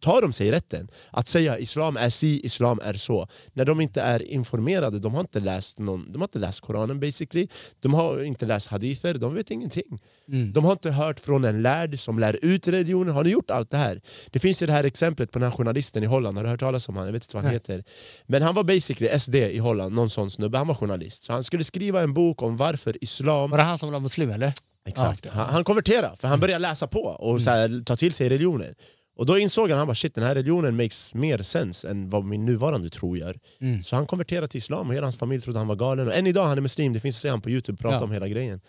[0.00, 3.28] tar de sig rätten att säga islam är si, islam är så.
[3.52, 7.00] När de inte är informerade, de har inte läst, någon, de har inte läst Koranen
[7.00, 7.48] basically.
[7.80, 10.00] De har inte läst hadither, de vet ingenting.
[10.28, 10.52] Mm.
[10.52, 13.14] De har inte hört från en lärd som lär ut religionen.
[13.14, 14.00] Har ni gjort allt det här?
[14.30, 16.60] Det finns ju det här exemplet på den här journalisten i Holland, har du hört
[16.60, 17.06] talas om han?
[17.06, 17.54] Jag vet inte vad han Nej.
[17.54, 17.84] heter.
[18.26, 21.24] Men han var basically SD i Holland, någon sån snubbe, han var journalist.
[21.24, 24.30] Så han skulle skriva en bok om varför islam Var det han som var muslim
[24.30, 24.52] eller?
[24.88, 25.26] Exakt.
[25.26, 28.74] Han, han konverterade för han började läsa på och så här, ta till sig religionen.
[29.18, 32.24] Och då insåg han, han bara, shit den här religionen makes mer sense än vad
[32.24, 33.38] min nuvarande tro gör.
[33.60, 33.82] Mm.
[33.82, 36.06] Så han konverterade till islam och hela hans familj trodde han var galen.
[36.06, 38.02] Och än idag han är muslim, det finns att se han på youtube prata Ja.
[38.04, 38.60] om hela grejen.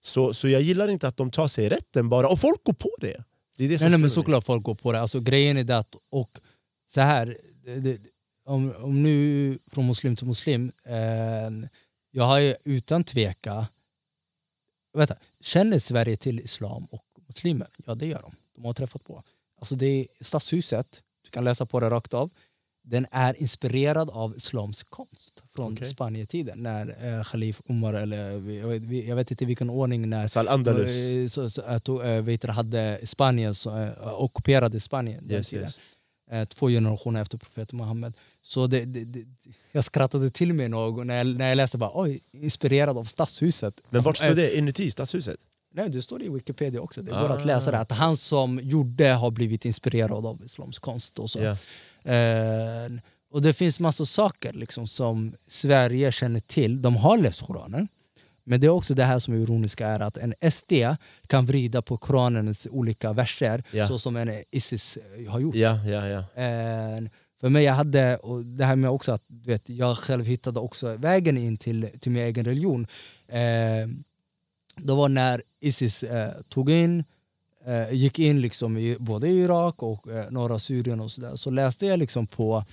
[0.00, 2.90] Så, så jag gillar inte att de tar sig rätten bara, och folk går på
[3.00, 3.24] det.
[3.56, 5.00] Det är det Nej, nej men såklart folk går på det.
[5.00, 6.30] Alltså, grejen är det att, och
[6.86, 7.36] så här,
[7.80, 7.98] det,
[8.44, 11.68] om, om nu från muslim till muslim, eh,
[12.10, 13.66] jag har ju utan tveka,
[14.96, 17.68] vänta, känner Sverige till islam och muslimer?
[17.86, 19.22] Ja det gör de, de har träffat på.
[19.64, 22.30] Alltså det är stadshuset, du kan läsa på det rakt av,
[22.82, 25.86] den är inspirerad av islamsk konst från Okej.
[25.86, 30.38] Spanietiden när eh, Khalif Umar, eller jag vet, jag vet inte vilken ordning, när Så
[30.40, 31.14] Al-Andalus.
[31.14, 35.64] Eh, så, så, att, eh, vet hade Spanien, så, eh, ockuperade Spanien Yes, tiden.
[35.64, 35.80] yes.
[36.30, 38.14] Eh, två generationer efter profeten Muhammed.
[38.42, 39.24] Så det, det, det,
[39.72, 43.80] jag skrattade till mig någon när jag, när jag läste bara, oj, inspirerad av stadshuset.
[43.90, 44.58] Men vart Eh, står det?
[44.58, 45.38] Inuti stadshuset?
[45.76, 47.02] Nej, det står i Wikipedia också.
[47.02, 47.36] Det går Ah.
[47.36, 47.78] att läsa det.
[47.78, 51.18] Att han som gjorde har blivit inspirerad av islamsk konst.
[51.18, 51.38] Och, så.
[51.38, 51.56] Ja.
[52.12, 52.90] Eh,
[53.32, 56.82] och det finns massor saker liksom, som Sverige känner till.
[56.82, 57.88] De har läst Koranen.
[58.46, 60.72] Men det är också det här som är ironiska är att en SD
[61.26, 63.88] kan vrida på Koranens olika verser Ja.
[63.88, 64.98] så som en Isis
[65.28, 65.54] har gjort.
[65.54, 66.18] Ja, ja, ja.
[66.42, 67.02] Eh,
[67.40, 70.60] för mig jag hade, och det här med också att du vet, jag själv hittade
[70.60, 72.86] också vägen in till, till min egen religion.
[73.28, 73.88] Eh,
[74.76, 77.04] det var när Isis eh, tog in,
[77.66, 81.36] eh, gick in liksom i både i Irak och eh, norra Syrien och så där.
[81.36, 82.64] Så läste jag liksom på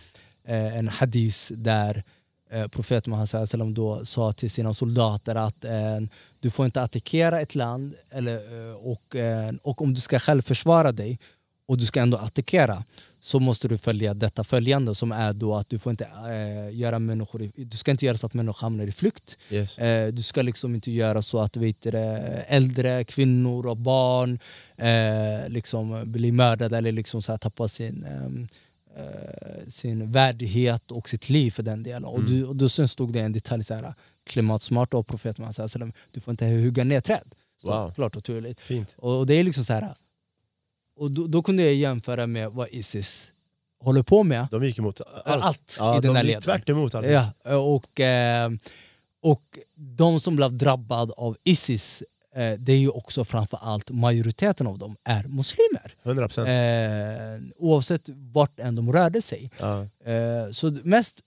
[0.48, 2.04] eh, en hadis där
[2.52, 6.00] eh, profeten Muhammed då sa till sina soldater att eh,
[6.40, 10.42] du får inte attackera ett land eller, eh, och, eh, och om du ska själv
[10.42, 11.20] försvara dig
[11.72, 12.84] och du ska ändå attackera
[13.20, 17.00] så måste du följa detta följande som är då att du får inte eh, göra
[17.00, 19.38] människor i, du ska inte göra så att människor hamnar i flykt.
[19.50, 19.80] Yes.
[19.80, 21.90] Eh, du ska liksom inte göra så att vet du,
[22.48, 24.40] äldre kvinnor och barn
[24.78, 28.48] eh, liksom blir mördade eller liksom så här tappar sin, ehm,
[28.98, 32.06] eh, sin värdighet och sitt liv för den delen.
[32.06, 33.94] Och, du, och då sen stod det en detalj så här,
[34.26, 37.36] klimatsmart av profeten wasallam, du får inte hugga ner träd.
[37.58, 37.92] Stod Wow.
[37.96, 38.62] Klart och tydligt.
[38.62, 38.96] Fint.
[38.98, 39.96] Och det är liksom så här.
[40.96, 43.34] Och då, då kunde jag jämföra med vad Isis
[43.80, 44.48] håller på med.
[44.52, 45.44] De gick emot allt.
[45.44, 46.42] Allt ja, i den de här gick leden.
[46.42, 47.08] tvärt emot allt.
[47.08, 48.52] Ja, och, eh,
[49.22, 49.44] och
[49.76, 52.04] de som blev drabbade av Isis,
[52.36, 55.96] eh, det är ju också framför allt majoriteten av dem är muslimer.
[56.04, 56.48] 100 procent.
[56.50, 59.52] Eh, oavsett vart än de rörde sig.
[59.60, 59.82] Ja.
[60.12, 61.20] Eh, så mest,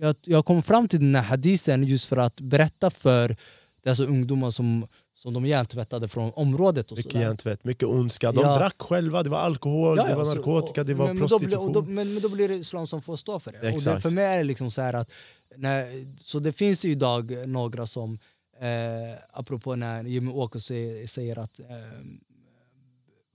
[0.00, 3.36] jag, jag kom fram till den här hadisen just för att berätta för
[3.84, 4.86] dessa ungdomar som,
[5.18, 6.90] som de hjärntvättade från området.
[6.90, 7.24] Och Mycket sådär.
[7.24, 8.32] hjärntvätt, mycket ondska.
[8.32, 8.58] De Ja.
[8.58, 11.26] drack själva, det var alkohol, Ja, det ja, var så- narkotika, det var men, men
[11.28, 11.66] då blir- prostitution.
[11.66, 13.58] och då, men, men då blir det islam som får stå för det.
[13.58, 14.02] Och det Exakt.
[14.02, 15.12] för mig är det liksom så här att
[15.56, 15.84] när,
[16.22, 18.18] så det finns ju idag några som,
[18.60, 21.66] eh, apropå när Jimmy Åkesson säger, säger att eh,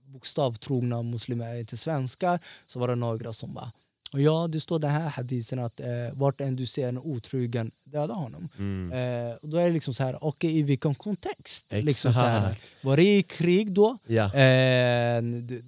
[0.05, 2.39] bokstavtrogna muslimer är inte svenskar.
[2.65, 3.71] Så var det några som bara
[4.13, 7.71] och ja, det står den här hadisen att eh, vart än du ser en otrogen,
[7.83, 8.49] döda honom.
[8.57, 8.91] Mm.
[8.91, 11.65] Eh, och då är det liksom så här, okej i vilken kontext?
[11.69, 13.97] Liksom så här, var det i krig då?
[14.07, 14.33] Ja.
[14.33, 15.21] Eh,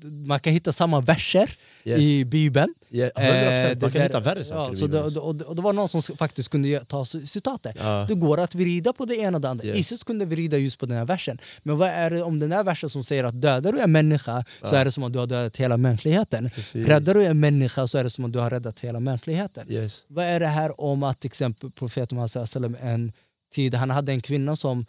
[0.04, 1.50] man kan hitta samma verser
[1.88, 2.00] Yes.
[2.00, 2.74] i bibeln.
[2.90, 5.20] Ja, 100%, Eh, man det kan där- hitta värre saker ja, i så det, också.
[5.20, 7.76] och, och det var någon som faktiskt kunde ta citatet.
[7.80, 8.06] Ja.
[8.08, 9.66] Det går att vrida på det ena och det andra.
[9.66, 9.78] Yes.
[9.78, 11.38] Isis kunde vrida just på den här versen.
[11.64, 14.46] Men vad är det om den här versen som säger att dödar du en människa
[14.64, 16.50] så är det som att du har dödat hela mänskligheten.
[16.50, 16.88] Precis.
[16.88, 19.72] Räddar du en människa så är det som att du har räddat hela mänskligheten.
[19.72, 20.06] Yes.
[20.08, 23.12] Vad är det här om att till exempel profeten Muhammed en
[23.56, 24.86] tid, han hade en kvinna som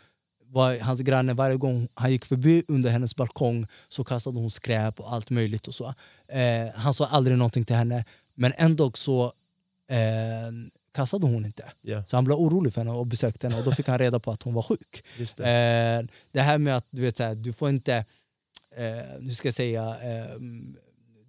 [0.56, 5.00] var hans granne varje gång han gick förbi under hennes balkong så kastade hon skräp
[5.00, 5.94] och allt möjligt och så.
[6.28, 8.04] Eh, han sa aldrig någonting till henne
[8.34, 9.24] men ändå så
[9.90, 10.50] eh,
[10.94, 11.64] kastade hon inte.
[11.82, 14.20] Ja, Så han blev orolig för henne och besökte henne och då fick han reda
[14.20, 15.04] på att hon var sjuk.
[15.36, 15.50] det.
[15.50, 18.04] Eh, det här med att du vet så här, du får inte,
[18.76, 20.36] eh, ska jag säga, eh,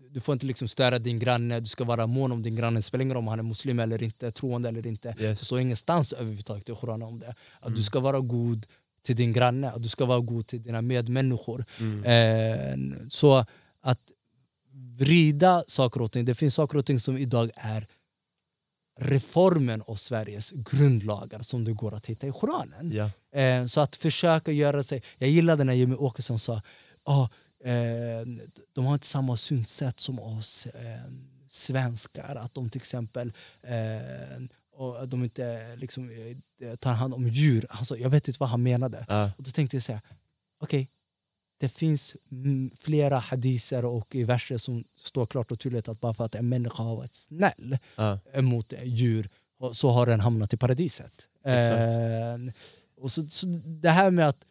[0.09, 2.81] du får inte liksom störa din granne, du ska vara mån om din granne, det
[2.81, 5.15] spelar ingen roll om han är muslim eller inte, troende eller inte.
[5.19, 5.45] Yes.
[5.45, 7.35] Står ingenstans överhuvudtaget i Koranen om det.
[7.59, 8.65] Att du ska vara god
[9.07, 11.65] till din granne, att du ska vara god till dina medmänniskor.
[12.05, 12.77] Eh,
[13.09, 13.45] så
[13.81, 13.99] att
[14.97, 17.87] vrida saker och ting, det finns saker och ting som idag är
[18.99, 22.91] reformen av Sveriges grundlagar som det går att hitta i Koranen.
[22.91, 23.11] Ja.
[23.41, 25.03] Eh, så att försöka göra sig...
[25.17, 26.61] Jag gillade när Jimmy Åkesson sa
[27.05, 27.29] oh,
[27.63, 28.27] eh,
[28.73, 31.11] de har inte samma synsätt som oss eh,
[31.47, 32.35] svenskar.
[32.35, 34.41] Att de till exempel eh,
[34.77, 36.09] och att de inte liksom,
[36.61, 37.65] eh, tar hand om djur.
[37.69, 39.05] Alltså, jag vet inte vad han menade.
[39.09, 39.31] Ja.
[39.37, 40.01] Och då tänkte jag säga,
[40.61, 40.89] okej,
[41.59, 46.13] det finns mm, flera hadiser och i verser som står klart och tydligt att bara
[46.13, 48.19] för att en människa har varit snäll Ja.
[48.41, 49.29] mot djur
[49.71, 51.27] så har den hamnat i paradiset.
[51.45, 52.53] Eh,
[53.01, 54.45] och så, så det här med att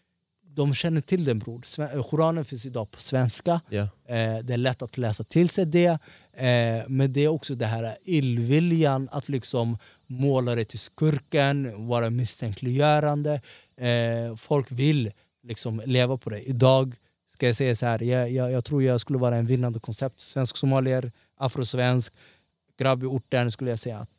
[0.57, 2.03] de känner till den bror.
[2.03, 3.61] Koranen finns idag på svenska.
[3.69, 3.83] Ja.
[3.83, 5.99] Eh, det är lätt att läsa till sig det.
[6.33, 12.11] Eh, men det är också det här illviljan att liksom måla det till skurken, vara
[12.11, 13.41] misstänkliggörande.
[13.81, 15.13] Eh, folk vill
[15.43, 16.41] liksom leva på det.
[16.41, 16.95] Idag
[17.29, 20.21] ska jag säga så här, jag, jag, jag tror jag skulle vara en vinnande koncept.
[20.21, 22.13] Svensk-somalier, afrosvensk,
[22.79, 24.11] grabb i orten skulle jag säga att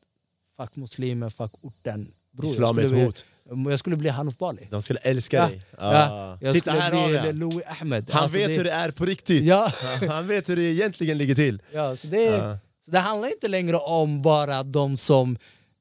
[0.57, 2.11] fuck muslimer, fuck orten.
[2.33, 3.25] Bror, Islam är ett hot.
[3.69, 4.67] Jag skulle bli Hanif Bali.
[4.71, 5.47] De skulle älska Ja.
[5.47, 5.61] dig.
[5.77, 7.39] Ja, jag Titta skulle här har bli han.
[7.39, 8.09] Louis Ahmed.
[8.11, 9.43] Han Alltså, vet det- hur det är på riktigt.
[9.43, 9.71] Ja.
[10.09, 11.61] Han vet hur det egentligen ligger till.
[11.73, 12.57] Ja, så det, Ja.
[12.85, 15.37] så det handlar inte längre om bara de som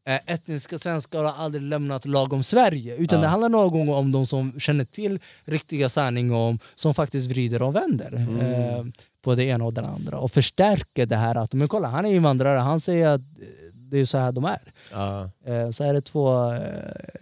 [0.07, 2.97] etniska svenskar har aldrig lämnat lagom Sverige.
[2.97, 3.23] Utan Ja.
[3.23, 7.63] det handlar några gånger om de som känner till riktiga sanningar om som faktiskt vrider
[7.63, 8.41] och vänder Mm.
[8.41, 8.85] eh,
[9.23, 10.19] på det ena och det andra.
[10.19, 13.99] Och förstärker det här att men kolla, han är invandrare, han säger att eh, det
[13.99, 14.73] är så här de är.
[14.93, 15.31] Ja.
[15.47, 16.61] Eh, så är det två eh,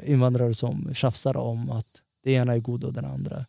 [0.05, 1.87] invandrare som tjafsar om att
[2.25, 3.45] det ena är god och den andra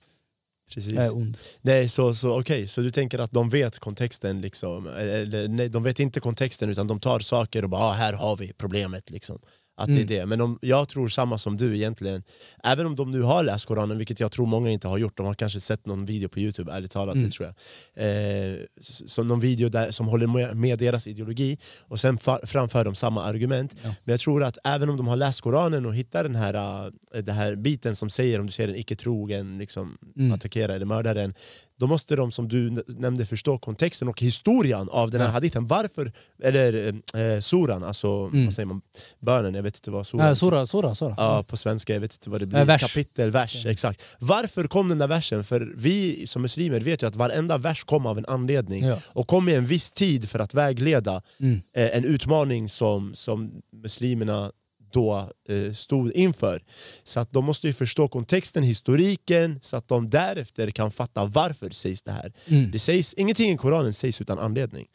[0.73, 0.97] Precis.
[0.97, 1.37] är ond.
[1.61, 5.83] Nej, så, så, okej, så du tänker att de vet kontexten, liksom, eller, nej, de
[5.83, 9.09] vet inte kontexten utan de tar saker och bara ah, här har vi problemet.
[9.09, 9.39] Liksom.
[9.77, 10.05] Att Mm.
[10.07, 10.25] det är det.
[10.25, 12.23] Men om, jag tror samma som du egentligen,
[12.63, 15.25] även om de nu har läst Koranen, vilket jag tror många inte har gjort, de
[15.25, 17.25] har kanske sett någon video på Youtube, ärligt talat, Mm.
[17.27, 17.55] det tror jag.
[18.07, 18.55] Eh,
[19.05, 22.95] som någon video där, som håller med, med deras ideologi och sen fa- framför de
[22.95, 23.75] samma argument.
[23.83, 23.89] Ja.
[24.03, 26.91] Men jag tror att även om de har läst Koranen och hittar den här, äh,
[27.23, 30.31] den här biten som säger om du ser en icke-trogen liksom, Mm.
[30.31, 31.33] attackera eller mörda den,
[31.79, 35.31] då måste de som du nämnde förstå kontexten och historien av den här Ja.
[35.33, 35.67] hadithen.
[35.67, 36.11] Varför,
[36.43, 38.45] eller eh, suran, alltså Mm.
[38.45, 38.81] vad säger man,
[39.25, 41.13] bönen, jag vet inte vad suran Äh, sora, sora, sora.
[41.17, 42.59] Ja, på svenska, jag vet inte vad det blir.
[42.59, 42.81] Eh, vers.
[42.81, 44.15] Kapitel, vers, exakt.
[44.19, 45.43] Varför kom den där versen?
[45.43, 48.99] För vi som muslimer vet ju att varenda vers kom av en anledning Ja.
[49.05, 51.61] och kom i en viss tid för att vägleda Mm.
[51.77, 53.51] eh, en utmaning som, som
[53.83, 54.51] muslimerna
[54.95, 56.63] då eh, stod inför.
[57.03, 61.69] Så att de måste ju förstå kontexten, historiken, så att de därefter kan fatta varför
[61.69, 62.33] sägs det här.
[62.47, 62.71] Mm.
[62.71, 64.87] Det sägs, ingenting i Koranen sägs utan anledning.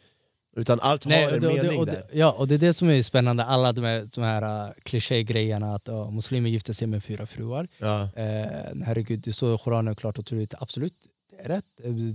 [0.56, 2.05] Utan allt har en det, och det, mening där.
[2.12, 5.74] ja, och det är det som är spännande, alla de här, de här uh, klichégrejerna
[5.74, 7.68] att uh, muslimer gifter sig med fyra fruar.
[7.78, 10.93] Ja, Eh, herregud, det står i Koranen klart och tydligt, absolut,
[11.31, 11.64] det är rätt.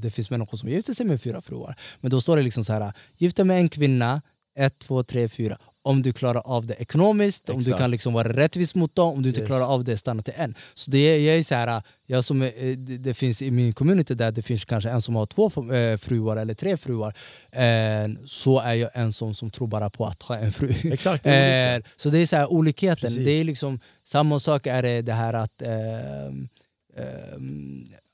[0.01, 1.75] Det finns människor som gifter sig med fyra fruar.
[2.01, 4.21] Men då står det liksom så här, gifta med en kvinna,
[4.59, 5.57] ett, två, tre, fyra.
[5.85, 7.79] Om du klarar av det ekonomiskt, om du Exakt.
[7.79, 9.47] kan liksom vara rättvis mot dem, om du inte Yes.
[9.47, 10.55] klarar av det, stanna till en.
[10.73, 13.73] Så det är, jag är så här, jag som eh, det, det finns i min
[13.73, 17.13] community där det finns kanske en som har två eh, fruar eller tre fruar.
[17.51, 20.73] Eh, så är jag en som, som tror bara på att ha en fru.
[20.93, 21.25] exakt.
[21.35, 23.01] Eh, så det är så här, olikheten.
[23.01, 23.25] Precis.
[23.25, 26.47] Det är liksom, samma sak är det, det här att, ehm,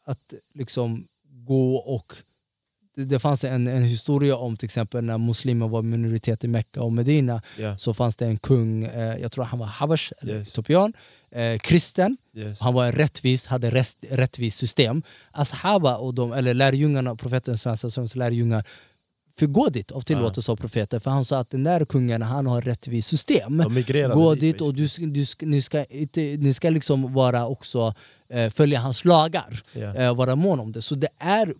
[0.05, 1.07] att liksom
[1.45, 2.13] gå och
[2.95, 6.93] det, fanns en, en historia om till exempel när muslimer var minoritet i Mecka och
[6.93, 7.77] Medina Ja.
[7.77, 10.47] så fanns det en kung, eh, jag tror han var habash, eller Yes.
[10.49, 10.93] etiopian,
[11.31, 12.17] eh, kristen.
[12.37, 12.59] Yes.
[12.59, 15.03] Han var en rättvis, hade rest, rättvist system.
[15.31, 18.63] Ashaba, och de, eller lärjungarna, profeten Svensson lärjungar
[19.37, 22.47] fick gå dit av tillåtelse av profeten för han sa att den där kungen han
[22.47, 23.57] har rättvist system.
[24.13, 25.85] Gå dit, dit och du, du, ni ska,
[26.37, 27.93] ni ska liksom vara också
[28.33, 29.61] eh, följa hans lagar,
[29.95, 30.81] eh, vara mån om det.
[30.81, 31.53] Så det är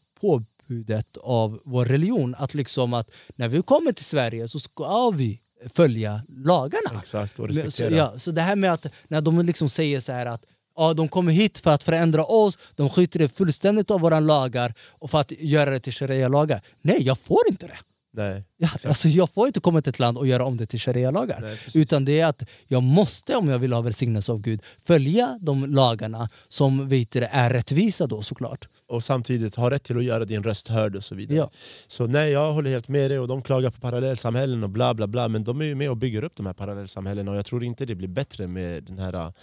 [0.72, 5.40] påbudet av vår religion att liksom att när vi kommer till Sverige så ska vi
[5.70, 7.00] följa lagarna.
[7.00, 7.98] Exakt, och Men, så, respektera.
[7.98, 10.44] ja, så det här med att när de liksom säger så här att
[10.78, 15.10] ja, de kommer hit för att förändra oss, de skiter fullständigt av våra lagar och
[15.12, 16.62] för att göra det till sharia-lagar.
[16.82, 17.78] Nej, jag får inte det.
[18.14, 18.44] Nej.
[18.58, 21.60] Ja, alltså jag får inte komma till ett land och göra om det till sharia-lagar.
[21.76, 25.74] Utan det är att jag måste, om jag vill ha välsignelse av Gud, följa de
[25.74, 28.68] lagarna som vet det, är rättvisa då såklart.
[28.88, 31.38] och samtidigt ha rätt till att göra din röst hörd och så vidare.
[31.38, 31.52] Ja.
[31.88, 35.08] Så nej, jag håller helt med dig och de klagar på parallellsamhällen och bla bla
[35.08, 37.64] bla men de är ju med och bygger upp de här parallellsamhällena och jag tror
[37.64, 39.34] inte det blir bättre med den här,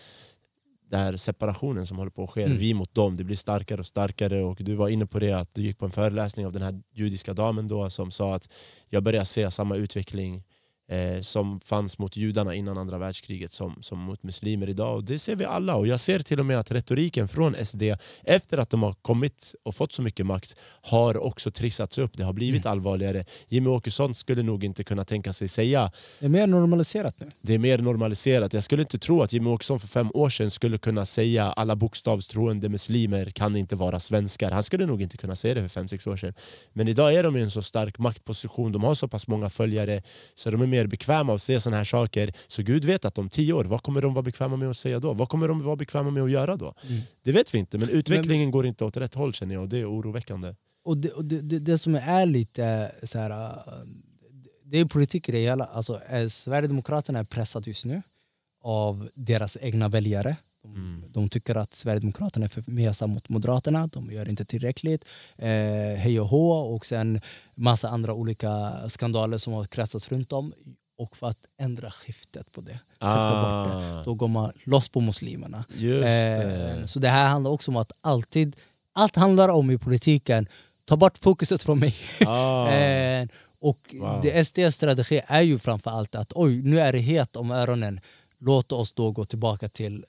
[0.88, 2.42] den här separationen som håller på att ske.
[2.42, 2.58] Mm.
[2.58, 5.54] Vi mot dem, det blir starkare och starkare och du var inne på det att
[5.54, 8.48] du gick på en föreläsning av den här judiska damen då som sa att
[8.88, 10.42] jag börjar se samma utveckling
[10.88, 14.96] eh, som fanns mot judarna innan andra världskriget som, som mot muslimer idag.
[14.96, 15.76] Och det ser vi alla.
[15.76, 17.82] Och jag ser till och med att retoriken från SD
[18.24, 22.16] efter att de har kommit och fått så mycket makt har också trissats upp.
[22.16, 23.24] Det har blivit allvarligare.
[23.48, 27.28] Jimmy Åkesson skulle nog inte kunna tänka sig säga Det är mer normaliserat nu.
[27.40, 28.52] det är mer normaliserat.
[28.52, 31.76] Jag skulle inte tro att Jimmy Åkesson för fem år sedan skulle kunna säga alla
[31.76, 34.50] bokstavstroende muslimer kan inte vara svenskar.
[34.50, 36.34] Han skulle nog inte kunna säga det för fem, sex år sedan.
[36.72, 40.02] Men idag är de i en så stark maktposition, de har så pass många följare
[40.34, 42.32] så de är mer bekväma att säga sådana här saker.
[42.48, 44.98] Så Gud vet att om tio år, vad kommer de vara bekväma med att säga
[44.98, 45.12] då?
[45.12, 46.74] Vad kommer de vara bekväma med att göra då?
[47.24, 49.78] Det vet vi inte, men utvecklingen går inte åt rätt håll känner jag och det
[49.78, 50.54] är oroväckande.
[50.84, 53.50] Och det, och det, det, det som är lite så här, äh,
[54.64, 55.64] det är politik i det hela.
[55.64, 58.02] Alltså, Sverigedemokraterna är pressade just nu
[58.62, 60.36] av deras egna väljare.
[60.74, 65.04] De, de tycker att Sverigedemokraterna är för mesa mot Moderaterna, de gör inte tillräckligt.
[65.36, 65.48] Eh,
[65.96, 67.20] hej och hå och sen
[67.54, 70.52] massa andra olika skandaler som har kretsats runt om.
[70.98, 74.88] Och för att ändra skiftet på det, skifta bort det, Ah, då går man loss
[74.88, 75.64] på muslimerna.
[75.74, 76.74] just det.
[76.78, 78.56] Eh, så det här handlar också om att alltid,
[78.92, 80.48] allt handlar om i politiken,
[80.84, 81.94] ta bort fokuset från mig.
[82.26, 82.68] Ah.
[82.72, 83.26] eh,
[83.60, 84.20] och Wow.
[84.22, 88.00] det SDs strategi är ju framför allt att oj, nu är det het om öronen,
[88.40, 90.00] låt oss då gå tillbaka till eh,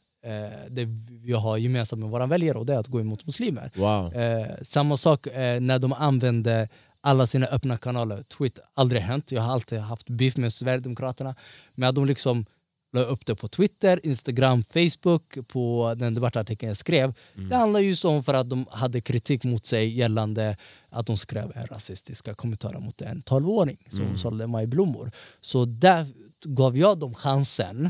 [0.69, 0.85] det
[1.23, 3.72] vi har gemensamt med våra väljare och det är att gå emot muslimer.
[3.76, 4.14] Wow.
[4.14, 6.69] Eh, samma sak eh, när de använde
[7.01, 8.23] alla sina öppna kanaler.
[8.23, 9.31] Twitter, aldrig hänt.
[9.31, 11.35] Jag har alltid haft beef med Sverigedemokraterna.
[11.76, 12.45] Men att de liksom
[12.93, 17.14] la upp det på Twitter, Instagram, Facebook, på den debattartikeln jag skrev.
[17.49, 20.57] Det handlar just om för att de hade kritik mot sig gällande
[20.89, 25.11] att de skrev en rasistiska kommentarer mot en 12-åring som sålde majblommor.
[25.41, 26.07] Så där
[26.45, 27.89] gav jag dem chansen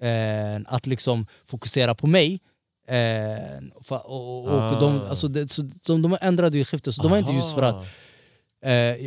[0.00, 2.40] eh, att liksom fokusera på mig.
[2.88, 5.08] Eh, och, och, och de, Ah.
[5.08, 7.74] alltså det, så, de, de ändrade ju skiftet, så de var inte just för att
[7.74, 7.82] Aha.
[7.82, 7.88] eh,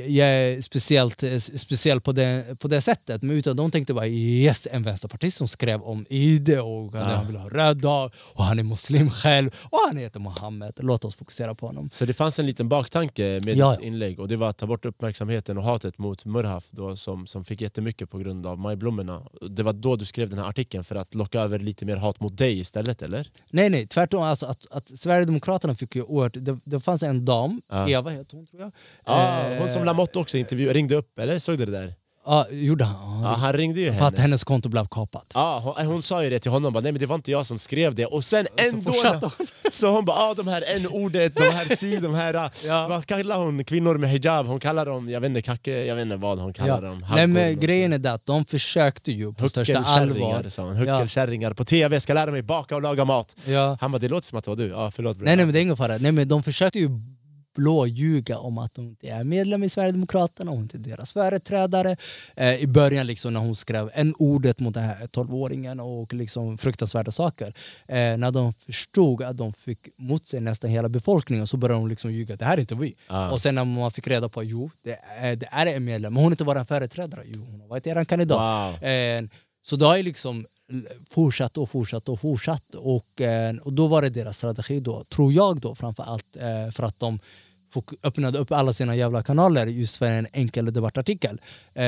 [0.07, 3.21] jag är speciellt, eh, speciell på det, på det sättet.
[3.21, 7.15] Men utan de tänkte bara yes, en vänsterpartist som skrev om id och att Ah.
[7.15, 10.73] han vill ha röd dag och han är muslim själv och han heter Mohammed.
[10.79, 11.89] Låt oss fokusera på honom.
[11.89, 13.87] Så det fanns en liten baktanke med Ja, ditt ja.
[13.87, 17.43] inlägg och det var att ta bort uppmärksamheten och hatet mot Murhaf då, som, som
[17.43, 19.21] fick jättemycket på grund av majblommorna.
[19.49, 22.19] Det var då du skrev den här artikeln för att locka över lite mer hat
[22.19, 23.27] mot dig istället eller?
[23.51, 24.23] Nej, nej, tvärtom.
[24.23, 26.33] Alltså att, att Sverigedemokraterna fick ju oerhört...
[26.35, 27.89] Det, det fanns en dam, Ja.
[27.89, 28.71] Eva heter hon tror jag.
[29.03, 31.39] Ah, Eh, hon som Lamotte också intervjuade, ringde upp eller?
[31.39, 31.93] Såg du det där?
[32.25, 33.21] Ja, gjorde han.
[33.23, 34.07] Ja, han ringde ju För henne.
[34.07, 35.31] att hennes konto blev kapat.
[35.33, 37.45] Ja, hon, hon sa ju det till honom, bara, nej men det var inte jag
[37.45, 38.91] som skrev det och sen ändå...
[38.91, 39.29] fortsatte
[39.71, 42.51] Så hon bara, ah, de här n-ordet, de här si, de här...
[42.67, 42.87] Ja.
[42.89, 44.47] Vad kallar hon kvinnor med hijab?
[44.47, 46.81] Hon kallar dem, jag vet inte, kacke, jag vet inte vad hon kallar Ja.
[46.89, 47.05] dem.
[47.15, 50.49] Nej, men grejen är det att de försökte ju på största allvar.
[50.49, 53.35] Sa hon, huckelkärringar på tv, ska lära mig baka och laga mat.
[53.45, 53.77] Ja.
[53.81, 54.67] Han bara, det låter som att det var du.
[54.67, 55.25] Ja, förlåt bror.
[55.25, 55.97] Nej, nej men det är ingen fara.
[55.97, 56.89] Nej, men de försökte ju
[57.55, 61.97] blåljuga om att hon inte är medlem i Sverigedemokraterna, hon är inte deras företrädare.
[62.35, 66.57] Eh, I början liksom när hon skrev en ordet mot den här 12-åringen och liksom
[66.57, 67.53] fruktansvärda saker.
[67.87, 71.87] Eh, när de förstod att de fick mot sig nästan hela befolkningen så började de
[71.87, 72.95] liksom ljuga, det här är inte vi.
[73.07, 73.31] Ah.
[73.31, 76.23] Och sen när man fick reda på jo, det är, det är en medlem, men
[76.23, 77.21] hon är inte vår företrädare.
[77.25, 78.73] Jo, hon har varit er kandidat.
[78.81, 78.89] Wow.
[78.89, 79.23] Eh,
[79.65, 80.45] så det har ju liksom
[81.09, 82.75] fortsatt och fortsatt och fortsatt.
[82.75, 86.69] Och, eh, och då var det deras strategi då, tror jag då framför allt, eh,
[86.71, 87.19] för att de
[88.03, 91.41] öppnade upp alla sina jävla kanaler just för en enkel debattartikel.
[91.73, 91.83] Eh,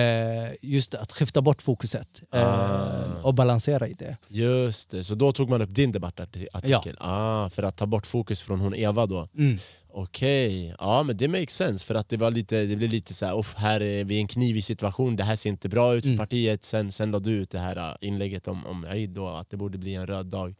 [0.61, 3.21] just att skifta bort fokuset eh, Ah.
[3.23, 4.17] och balansera i det.
[4.27, 6.97] Just det, så då tog man upp din debattartikel?
[6.99, 9.27] Ah, för att ta bort fokus från hon Eva då?
[9.37, 9.57] Mm.
[9.97, 13.25] Okej, ja men det makes sense för att det var lite, det blev lite så
[13.25, 16.03] här, "Uff, här är vi i en knivig situation, det här ser inte bra ut
[16.03, 16.17] för Mm.
[16.17, 16.63] partiet.
[16.63, 19.57] Sen, sen la du ut det här äh, inlägget om, om Eid då, att det
[19.57, 20.55] borde bli en röd dag.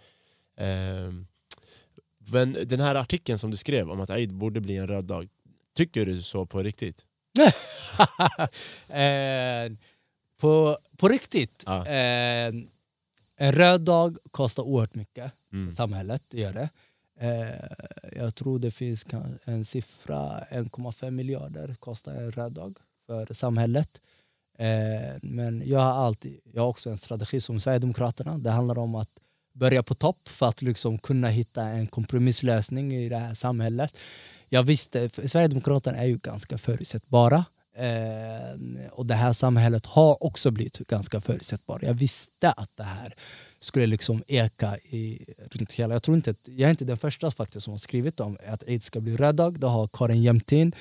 [0.59, 1.27] Ehm,
[2.31, 5.27] men den här artikeln som du skrev om att Eid borde bli en röd dag,
[5.75, 7.05] tycker du så på riktigt?
[8.89, 9.71] eh,
[10.39, 11.85] på, på riktigt, Ja.
[11.87, 12.53] eh,
[13.37, 15.67] en röd dag kostar oerhört mycket Mm.
[15.69, 16.23] för samhället.
[16.27, 16.69] Det gör det.
[17.19, 19.05] Eh, jag tror det finns
[19.45, 22.77] en siffra, 1,5 miljarder kostar en röd dag
[23.07, 24.01] för samhället.
[24.57, 28.37] Eh, men jag har, alltid, jag har också en strategi som Sverigedemokraterna.
[28.37, 29.09] Det handlar om att
[29.55, 33.97] börja på topp för att liksom kunna hitta en kompromisslösning i det här samhället.
[34.49, 37.45] Jag visste, eh, Sverigedemokraterna är ju ganska förutsättbara.
[37.77, 41.83] Eh, och det här samhället har också blivit ganska förutsättbart.
[41.83, 43.15] Jag visste att det här
[43.59, 45.95] skulle liksom eka i, runt hela...
[45.95, 48.85] Jag, tror inte jag är inte den första faktiskt som har skrivit om att aids
[48.85, 49.59] ska bli röd dag.
[49.59, 50.71] Det har Karin Jämtin,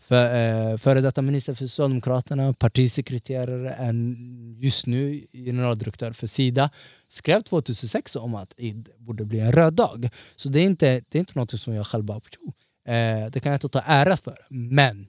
[0.00, 4.16] för, eh, före detta minister för Socialdemokraterna, partisekreterare, en,
[4.58, 6.70] just nu generaldirektör för Sida,
[7.08, 10.08] skrev 2006 om att Eid borde bli en röd dag.
[10.36, 12.20] Så det är inte, det är inte något som jag själv bara...
[12.40, 12.52] "Jo,
[12.90, 14.38] Eh, det kan jag inte ta ära för.
[14.48, 15.08] Men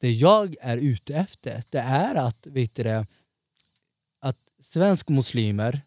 [0.00, 3.06] det jag är ute efter det är att, vet du det,
[4.20, 5.80] att svensk muslimer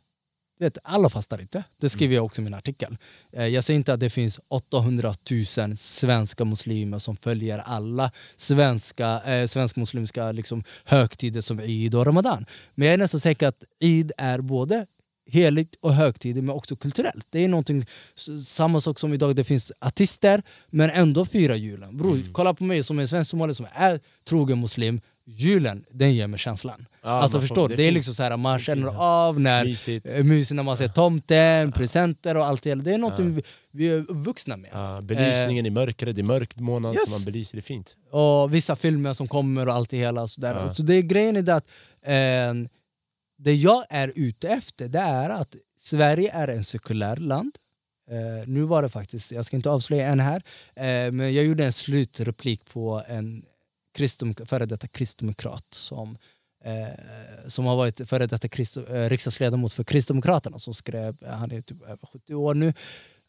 [0.60, 1.64] vet, alla fastar inte.
[1.82, 2.98] Det skriver jag också i min artikel.
[3.34, 5.14] Eh, Jag säger inte att det finns 800
[5.58, 12.46] 000 svenska muslimer som följer alla svenska, eh, svensk-muslimska liksom, högtider som Eid och Ramadan.
[12.76, 14.86] Men jag är nästan säker att Eid är både
[15.30, 17.28] heligt och högtidigt men också kulturellt.
[17.30, 17.86] Det är någonting,
[18.46, 21.98] samma sak som idag det finns artister men ändå firar julen.
[21.98, 24.00] Bror, kolla på mig som är svensk somalier som är
[24.30, 25.02] trogen muslim.
[25.28, 26.86] Julen, den ger mig känslan.
[27.04, 27.76] Ja, alltså förstår du?
[27.76, 30.06] det Det är liksom så här, man känner av när Mysigt.
[30.06, 34.12] eh, när man ser tomten, presenter och allt det Det är någonting vi, vi är
[34.12, 34.70] uppvuxna med.
[34.74, 37.10] Ja, belysningen i mörkret, det är mörkt månad Yes.
[37.12, 37.96] så man belyser det fint.
[38.12, 40.28] och vissa filmer som kommer och allt det hela.
[40.28, 40.68] Så, där.
[40.68, 41.68] Så det är grejen är det att
[42.06, 42.70] eh,
[43.38, 47.52] det jag är ute efter det är att Sverige är en sekulär land.
[48.12, 50.44] Eh, nu var det faktiskt, jag ska inte avslöja än här,
[50.76, 53.44] eh, men jag gjorde en slutreplik på en
[53.98, 56.18] kristdemok- före detta kristdemokrat som
[56.66, 61.52] eh, som har varit före detta krist, eh, riksdagsledamot för Kristdemokraterna som skrev, eh, han
[61.52, 62.74] är typ över 70 år nu,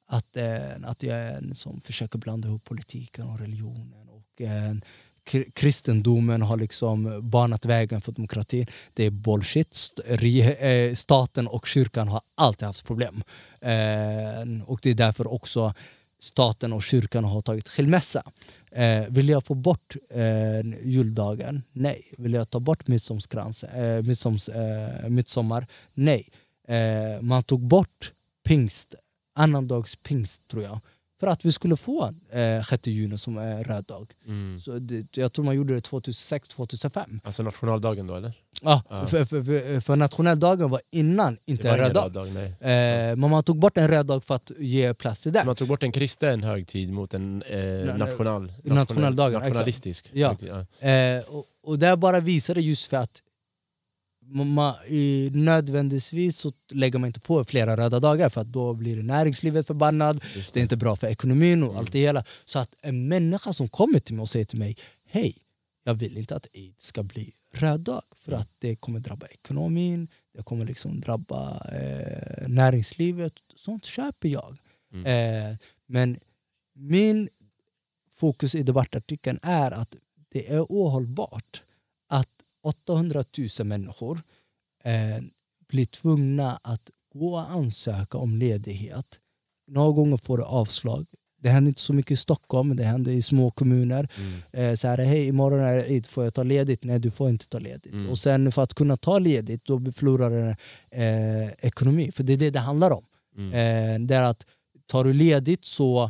[0.09, 4.75] att, eh, att jag är en som försöker blanda ihop politiken och religionen och eh,
[5.55, 8.67] kristendomen har liksom banat vägen för demokratin.
[8.95, 10.01] Det är bullshit.
[10.09, 13.23] Eh, staten och kyrkan har alltid haft problem.
[13.61, 15.75] Eh, och det är därför också
[16.19, 18.23] staten och kyrkan har tagit skilmässa.
[18.77, 21.63] Eh, vill jag få bort eh, juldagen?
[21.73, 22.03] Nej.
[22.19, 25.67] Vill jag ta bort midsomskransen, eh, midsoms, eh, midsommar?
[25.95, 26.29] Nej.
[26.69, 28.13] Eh, man tog bort
[28.49, 28.95] pingst,
[29.35, 30.81] annandags pingst tror jag.
[31.21, 34.13] För att vi skulle få eh, 6 juni som är röd dag.
[34.27, 34.61] Mm.
[34.61, 37.21] Så det, jag tror man gjorde det 2006-2005.
[37.25, 38.33] Alltså nationaldagen då eller?
[38.63, 39.07] Ja, Ja.
[39.07, 42.13] För, för, för, nationaldagen var innan inte var en röd dag.
[42.13, 42.27] dag.
[42.27, 45.45] Eh, men man tog bort en röd dag för att ge plats till Så det.
[45.45, 49.49] man tog bort en kristen högtid mot en eh, national, Nationaldagen, exakt.
[49.55, 50.29] nationalistisk Ja.
[50.29, 50.49] högtid.
[50.81, 50.89] Ja.
[50.89, 53.23] Eh, och, och det bara visade just för att
[54.29, 59.03] man, i, nödvändigtvis så lägger man inte på flera röda dagar för att då blir
[59.03, 62.25] näringslivet förbannad, Just det är inte bra för ekonomin och allt det hela.
[62.45, 64.77] Så att en människa som kommer till mig och säger till mig
[65.09, 65.39] Hej,
[65.85, 70.09] jag vill inte att Eid ska bli röd dag för att det kommer drabba ekonomin,
[70.37, 73.33] det kommer liksom drabba eh, näringslivet.
[73.55, 74.59] Sånt köper jag.
[75.05, 76.19] Eh, men
[76.75, 77.29] min
[78.13, 79.95] fokus i debattartikeln är att
[80.29, 81.63] det är ohållbart
[82.67, 83.25] 800
[83.59, 84.23] 000 människor
[84.85, 85.25] eh,
[85.69, 89.21] blir tvungna att gå och ansöka om ledighet.
[89.71, 91.07] Några gånger får du avslag.
[91.43, 94.09] Det händer inte så mycket i Stockholm, men det händer i små kommuner.
[94.19, 94.71] Mm.
[94.71, 96.85] Eh, så här, hej imorgon är det Eid, får jag ta ledigt?
[96.85, 97.93] Nej du får inte ta ledigt.
[97.93, 98.11] Mm.
[98.11, 100.55] Och sen för att kunna ta ledigt då förlorar du
[101.03, 102.13] eh, ekonomi.
[102.13, 103.05] För det är det det handlar om.
[103.37, 103.53] Mm.
[103.53, 104.47] Eh, det är att
[104.87, 106.05] tar du ledigt så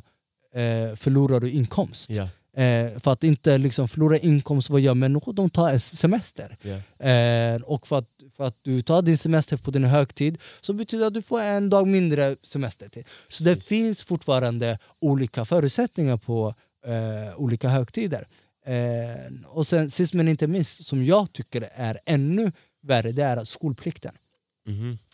[0.55, 2.11] eh, förlorar du inkomst.
[2.11, 2.29] Ja.
[2.57, 5.33] Eh, för att inte liksom förlora inkomst, vad gör människor?
[5.33, 6.57] De tar semester.
[6.63, 7.07] Ja.
[7.07, 11.01] Eh, och för att, för att du tar din semester på din högtid så betyder
[11.03, 12.89] det att du får en dag mindre semester.
[12.89, 13.05] till.
[13.29, 13.69] Så det Precis.
[13.69, 16.55] finns fortfarande olika förutsättningar på
[16.87, 18.27] eh, olika högtider.
[18.67, 22.53] Eh, och sen sist men inte minst, som jag tycker är ännu
[22.83, 24.15] värre, det är skolplikten.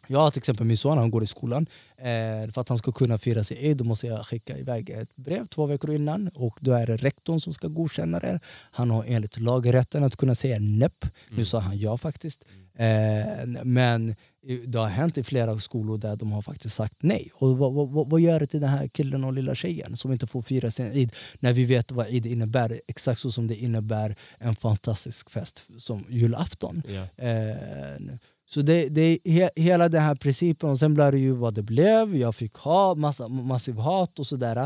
[0.08, 0.14] Mhm.
[0.14, 1.66] Ja, till exempel min son han går i skolan.
[1.98, 5.46] Eh, för att han ska kunna fira sin Eid måste jag skicka iväg ett brev
[5.46, 6.28] två veckor innan.
[6.34, 8.40] Och då är det rektorn som ska godkänna det.
[8.72, 11.06] Han har enligt lagrätten att kunna säga nepp.
[11.30, 12.44] Nu sa han ja faktiskt.
[12.74, 14.14] Eh, men
[14.66, 17.30] det har hänt i flera skolor där de har faktiskt sagt nej.
[17.34, 20.26] Och vad, vad, vad gör det till den här killen och lilla tjejen som inte
[20.26, 24.16] får fira sin Eid när vi vet vad Eid innebär exakt så som det innebär
[24.38, 26.82] en fantastisk fest som julafton.
[26.88, 27.24] Ja.
[27.26, 28.00] Eh,
[28.54, 31.62] så det, det he, hela den här principen och sen blev det ju vad det
[31.62, 32.16] blev.
[32.16, 34.56] Jag fick ha massa, massiv hat och sådär.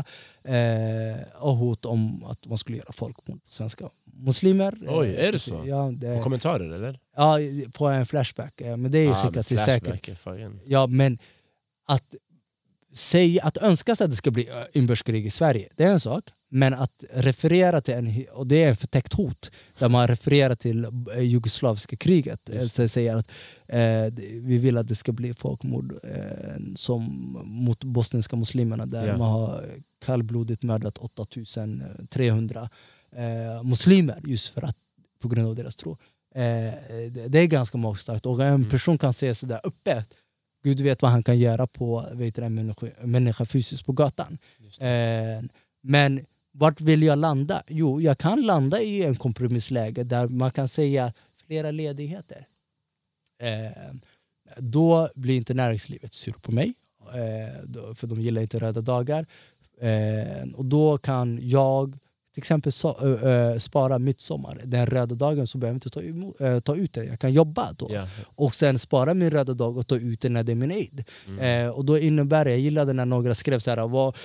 [0.43, 4.73] Eh, och hot om att man skulle göra folkmord på svenska muslimer.
[4.87, 5.63] Oj, är det Eh, så?
[5.65, 6.99] Ja, det, På kommentarer eller?
[7.15, 7.37] ja,
[7.73, 8.61] på en flashback.
[8.61, 10.09] Eh, Men det är ju Ah, skickat till säkert.
[10.65, 11.17] Ja, men
[11.87, 12.15] att,
[12.97, 16.23] säga, att önska sig att det ska bli inbördeskrig i Sverige, det är en sak.
[16.49, 20.85] Men att referera till en, och det är en förtäckt hot, där man refererar till
[21.15, 22.39] eh, jugoslaviska kriget.
[22.53, 23.31] Just Så säger att
[23.67, 24.13] eh,
[24.43, 27.03] vi vill att det ska bli folkmord eh, som
[27.45, 29.17] mot bosniska muslimerna där Ja.
[29.17, 29.65] man har
[30.05, 32.69] kallblodigt mördat 8300
[33.15, 34.77] eh, muslimer just för att,
[35.21, 35.91] på grund av deras tro.
[36.35, 36.73] Eh,
[37.29, 38.69] det, är ganska magstarkt och en Mm.
[38.69, 40.09] person kan se sådär öppet
[40.63, 44.37] Gud vet vad han kan göra på vet du, en människa, människa fysiskt på gatan.
[44.81, 45.43] Eh,
[45.81, 47.63] men vart vill jag landa?
[47.67, 51.13] Jo, jag kan landa i en kompromissläge där man kan säga
[51.47, 52.47] flera ledigheter.
[53.39, 53.93] Eh,
[54.57, 56.73] då blir inte näringslivet sur på mig,
[57.13, 59.25] eh, för de gillar inte röda dagar.
[59.81, 61.97] Eh, och då kan jag
[62.37, 66.01] till exempel så, ö, ö, spara midsommar, den röda dagen så behöver jag inte ta,
[66.01, 67.03] emo- eh, ta ut det.
[67.03, 68.07] Jag kan jobba då Ja.
[68.35, 71.03] och sen spara min röda dag och ta ut den när det är min Eid.
[71.41, 74.15] Eh, och då innebär det, jag gillade när några skrev så här, vad,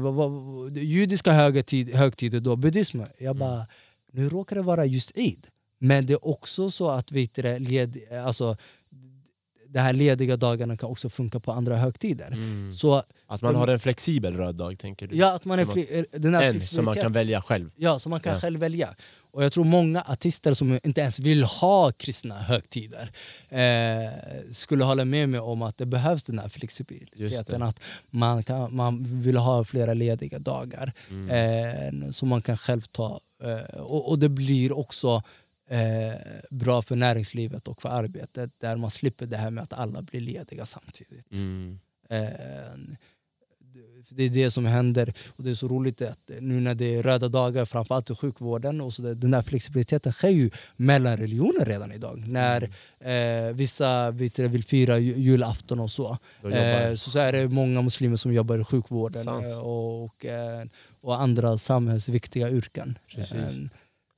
[0.00, 3.00] vad, vad, judiska högtid, högtider då, buddhism.
[3.18, 3.66] Jag bara,
[4.12, 5.46] nu råkar det vara just Eid.
[5.80, 7.96] Men det är också så att vet du, det, led,
[8.26, 8.56] alltså,
[9.72, 12.26] de här lediga dagarna kan också funka på andra högtider.
[12.32, 12.72] Mm.
[12.72, 15.16] Så Att man har en flexibel röd dag tänker du?
[15.16, 17.70] ja, att man är Som fri, den här en som man kan välja själv.
[17.76, 18.40] Ja, som man kan Ja.
[18.40, 18.94] själv välja.
[19.32, 23.10] Och jag tror många artister som inte ens vill ha kristna högtider
[23.48, 24.10] eh,
[24.52, 27.62] skulle hålla med mig om att det behövs den här flexibiliteten.
[27.62, 27.80] Att
[28.10, 32.04] man, kan, man vill ha flera lediga dagar Mm.
[32.04, 33.20] eh, som man kan själv ta.
[33.44, 35.22] Eh, och, och det blir också eh,
[36.50, 40.20] bra för näringslivet och för arbetet där man slipper det här med att alla blir
[40.20, 41.32] lediga samtidigt.
[41.32, 41.78] Mm.
[42.10, 42.18] Eh,
[44.10, 47.02] det är det som händer och det är så roligt att nu när det är
[47.02, 51.64] röda dagar framförallt i sjukvården och så där, den där flexibiliteten sker ju mellan religioner
[51.64, 52.24] redan idag.
[52.26, 52.62] När
[53.00, 56.18] eh, vissa vill fira ju- julafton och så.
[56.50, 60.64] Eh, så, så är det många muslimer som jobbar i sjukvården eh, och, och, eh,
[61.00, 62.98] och andra samhällsviktiga yrken.
[63.14, 63.56] Precis.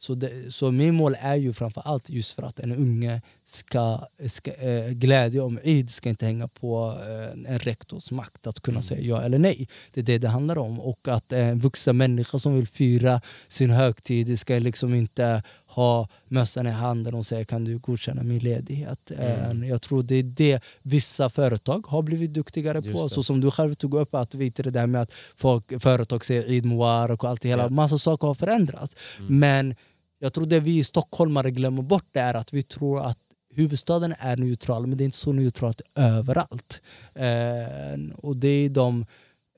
[0.01, 3.22] Eh, så, det, så min mål är ju framför allt just för att en unge
[3.44, 8.60] ska, ska eh, glädje om Eid ska inte hänga på eh, en rektors makt att
[8.60, 8.82] kunna Mm.
[8.82, 9.68] säga ja eller nej.
[9.93, 10.81] Det är det det handlar om.
[10.81, 16.66] Och att en vuxen människa som vill fira sin högtid ska liksom inte ha mössan
[16.66, 19.10] i handen och säga kan du godkänna min ledighet.
[19.10, 19.62] Mm.
[19.62, 23.09] Eh, Jag tror det är det vissa företag har blivit duktigare Just på.
[23.09, 23.14] det.
[23.14, 26.44] Så som du själv tog upp, att vet det där med att folk, företag säger
[26.51, 27.62] Eid Mubarak och allt det hela.
[27.62, 27.68] Ja.
[27.68, 28.97] Massa saker har förändrats.
[29.18, 29.39] Mm.
[29.39, 29.74] Men
[30.22, 33.18] jag tror det vi stockholmare glömmer bort det är att vi tror att
[33.55, 36.82] huvudstaden är neutral men det är inte så neutralt överallt.
[37.14, 39.06] Eh, och det är, de,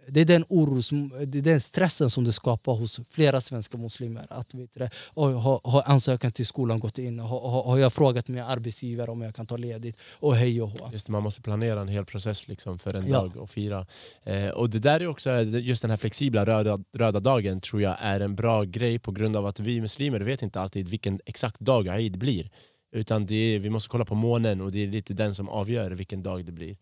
[0.09, 0.91] det är den oros,
[1.27, 4.27] det är den stressen som det skapar hos flera svenska muslimer.
[4.31, 7.19] Att, vet du, har, har ansökan till skolan gått in?
[7.19, 9.97] Har, har, har jag frågat min arbetsgivare om jag kan ta ledigt?
[10.21, 10.91] Och hej och hå.
[10.93, 13.19] Just det, man måste planera en hel process liksom för en Ja.
[13.19, 13.87] dag och fira.
[14.23, 17.97] Eh, och det där är också, just den här flexibla röda, röda dagen tror jag
[18.01, 21.61] är en bra grej på grund av att vi muslimer vet inte alltid vilken exakt
[21.61, 22.51] dag Eid blir.
[22.95, 25.91] Utan det är, vi måste kolla på månen och det är lite den som avgör
[25.91, 26.77] vilken dag det blir.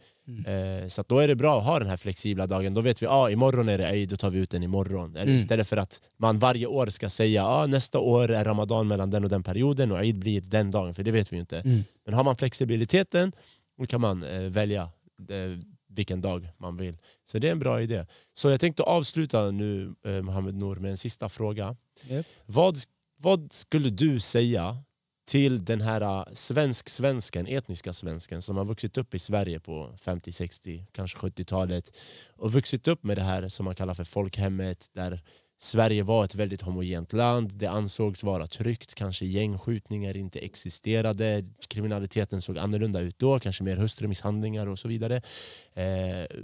[0.46, 2.74] Eh, så då är det bra att ha den här flexibla dagen.
[2.74, 5.16] Då vet vi att ah, imorgon är det Eid, då tar vi ut den imorgon.
[5.16, 5.36] Eller Mm.
[5.36, 9.24] Istället för att man varje år ska säga ah, nästa år är Ramadan mellan den
[9.24, 11.60] och den perioden och Eid blir den dagen, för det vet vi ju inte.
[11.60, 11.84] Mm.
[12.04, 13.32] Men har man flexibiliteten
[13.78, 14.82] då kan man eh, välja
[15.30, 15.58] eh,
[15.88, 16.98] vilken dag man vill.
[17.24, 18.06] Så det är en bra idé.
[18.32, 21.76] Så jag tänkte avsluta nu, eh, Mohammed Nour, med en sista fråga.
[22.08, 22.26] Japp.
[22.46, 22.78] Vad,
[23.20, 24.82] vad skulle du säga
[25.30, 30.32] till den här äh, svensk-svensken, etniska svensken som har vuxit upp i Sverige på 50,
[30.32, 31.96] 60, kanske 70-talet
[32.36, 35.20] och vuxit upp med det här som man kallar för folkhemmet där
[35.58, 42.42] Sverige var ett väldigt homogent land, det ansågs vara tryggt, kanske gängskjutningar inte existerade, kriminaliteten
[42.42, 45.16] såg annorlunda ut då, kanske mer hustrumisshandlingar och så vidare.
[45.74, 46.36] Eh,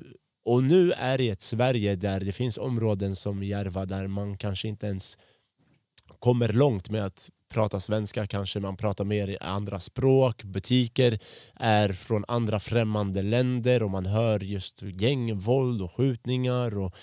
[0.44, 4.68] och nu är det ett Sverige där det finns områden som Järva där man kanske
[4.68, 5.18] inte ens
[6.18, 11.18] kommer långt med att prata svenska, kanske man pratar mer i andra språk, butiker
[11.54, 16.94] är från andra främmande länder och man hör just gängvåld och skjutningar och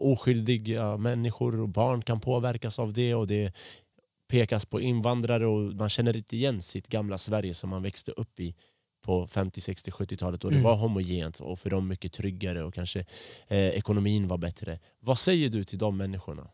[0.00, 3.52] oskyldiga människor och barn kan påverkas av det och det
[4.30, 8.40] pekas på invandrare och man känner inte igen sitt gamla Sverige som man växte upp
[8.40, 8.54] i
[9.04, 10.64] på 50, 60, 70-talet och det Mm.
[10.64, 13.00] var homogent och för dem mycket tryggare och kanske
[13.48, 14.78] eh, ekonomin var bättre.
[15.00, 16.48] Vad säger du till de människorna?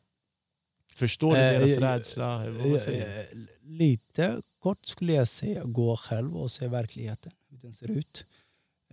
[0.97, 2.45] Förstår du Eh, deras eh, rädsla?
[2.45, 2.75] Du?
[2.97, 3.25] Eh,
[3.63, 8.27] Lite kort skulle jag säga, gå själv och se verkligheten, hur den ser ut.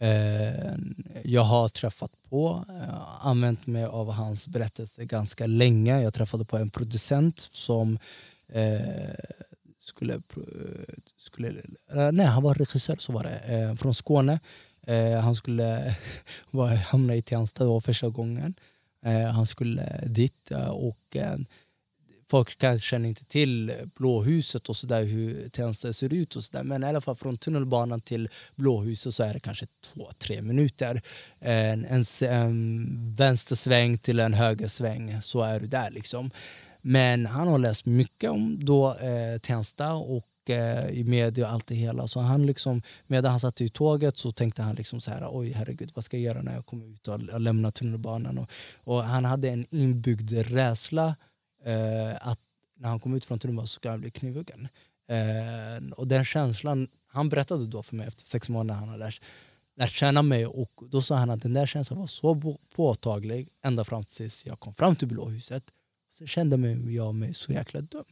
[0.02, 0.73] Eh,
[1.23, 6.02] Jag har träffat på, eh, använt mig av hans berättelse ganska länge.
[6.02, 7.99] Jag träffade på en producent som
[8.49, 8.82] eh,
[9.80, 10.22] skulle,
[11.18, 11.49] skulle
[11.94, 14.40] eh, nej han var regissör så var det, eh, från Skåne.
[14.88, 15.95] Eh, Han skulle
[16.91, 18.53] hamna i Tensta då första gången.
[19.06, 21.38] Eh, Han skulle dit eh, och eh,
[22.32, 26.58] folk kanske känner inte till Blåhuset och så där, hur Tensta ser ut och så
[26.58, 26.64] där.
[26.64, 31.02] men i alla fall från tunnelbanan till Blåhuset så är det kanske två, tre minuter.
[31.40, 36.32] En, en, en vänstersväng till en högersväng så är du där liksom.
[36.82, 41.68] Men han har läst mycket om då, eh, Tensta och eh, i media och allt
[41.68, 42.08] det hela.
[42.08, 45.52] Så han liksom, medan han satt i tåget så tänkte han liksom så här, oj
[45.52, 48.38] herregud vad ska jag göra när jag kommer ut och, och lämnar tunnelbanan?
[48.38, 48.49] Och,
[48.84, 51.14] och han hade en inbyggd rädsla eh,
[52.22, 52.40] att
[52.78, 54.68] när han kom ut från tunnelbanan så skulle han bli knivhuggen.
[55.10, 59.22] Eh, och den känslan, han berättade då för mig efter sex månader han hade lärt,
[59.78, 63.84] lärt känna mig och då sa han att den där känslan var så påtaglig ända
[63.84, 65.64] fram tills jag kom fram till Blåhuset.
[66.10, 68.04] Så kände mig, jag mig så jäkla dum.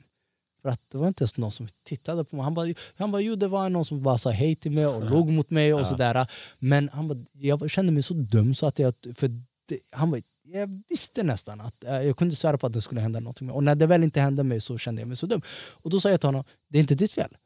[0.61, 2.43] För att det var inte ens någon som tittade på mig.
[2.43, 5.09] Han bara, han bara jo det var någon som bara sa hej till mig och
[5.11, 5.85] låg mot mig och Ja.
[5.85, 6.27] sådär.
[6.59, 8.93] Men han bara, jag kände mig så dum så att jag...
[9.15, 9.27] För
[9.67, 10.21] det, han bara,
[10.53, 13.47] jag visste nästan att eh, jag kunde svära på att det skulle hända någonting.
[13.47, 15.41] med- Och när det väl inte hände mig så kände jag mig så dum.
[15.83, 17.37] Och då sa jag till honom, det är inte ditt fel.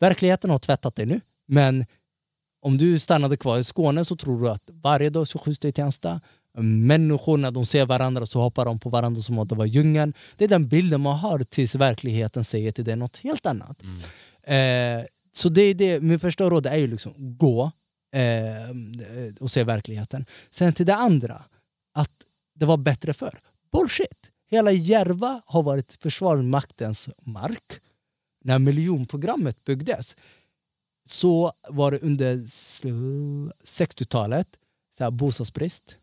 [0.00, 1.20] Verkligheten har tvättat dig nu.
[1.48, 1.86] Men
[2.62, 5.68] om du stannade kvar i Skåne så tror du att varje dag så skjuts det
[5.68, 6.20] i Tensta.
[6.58, 10.14] Människor när de ser varandra så hoppar de på varandra som om det var djungeln.
[10.36, 13.82] Det är den bilden man har tills verkligheten säger till dig något helt annat.
[14.42, 17.72] Eh, så det är det, min första råd är ju liksom gå
[18.14, 18.76] eh,
[19.40, 20.26] och se verkligheten.
[20.50, 21.44] Sen till det andra,
[21.94, 22.10] att
[22.62, 23.38] det var bättre förr.
[23.72, 24.30] Bullshit!
[24.50, 27.80] Hela Järva har varit Försvarsmaktens mark.
[28.44, 30.16] När miljonprogrammet byggdes
[31.04, 32.82] så var det under s-
[33.64, 34.48] 60-talet
[34.96, 35.98] så här bostadsbrist.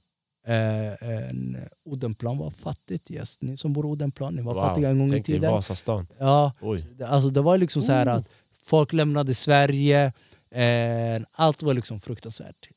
[0.48, 3.12] Eh, en, Odenplan var fattigt.
[3.12, 5.52] Yes, ni som bor i Odenplan, ni var fattiga en gång i tänk dig tiden.
[5.52, 6.08] Vasastan.
[6.20, 6.88] Ja, Oj.
[7.06, 8.30] Alltså det var liksom så här att
[8.62, 10.14] folk lämnade Sverige,
[10.52, 12.70] eh, allt var liksom fruktansvärt.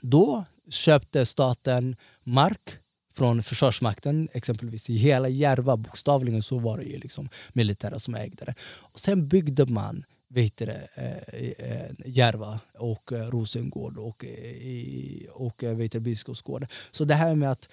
[0.00, 2.78] Då köpte staten mark
[3.14, 8.44] från Försvarsmakten, exempelvis i hela Järva, bokstavligen så var det ju liksom militära som ägde
[8.44, 8.54] det.
[8.62, 15.62] Och sen byggde man vet det, eh, eh, Järva och eh, Rosengård och, eh, och
[15.62, 16.68] vet Biskopsgården.
[16.90, 17.68] Så det här med att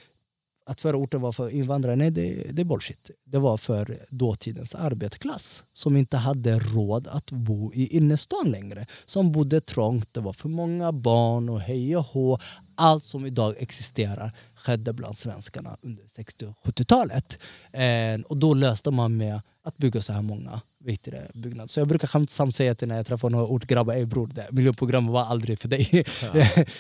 [0.66, 3.12] att förorten var för invandrare, nej det, det är bullshit.
[3.26, 8.86] Det var för dåtidens arbetarklass som inte hade råd att bo i innerstan längre.
[9.06, 12.40] Som bodde trångt, det var för många barn och hej och hå.
[12.76, 17.40] Allt som idag existerar skedde bland svenskarna under 60 och 70-talet.
[17.72, 21.68] Eh, och då löste man med att bygga så här många vet du det, byggnader.
[21.68, 25.12] Så jag brukar skämtsamt säga till när jag träffar några ortgrabbar, ey bror, det miljonprogrammet
[25.14, 25.88] var aldrig för dig.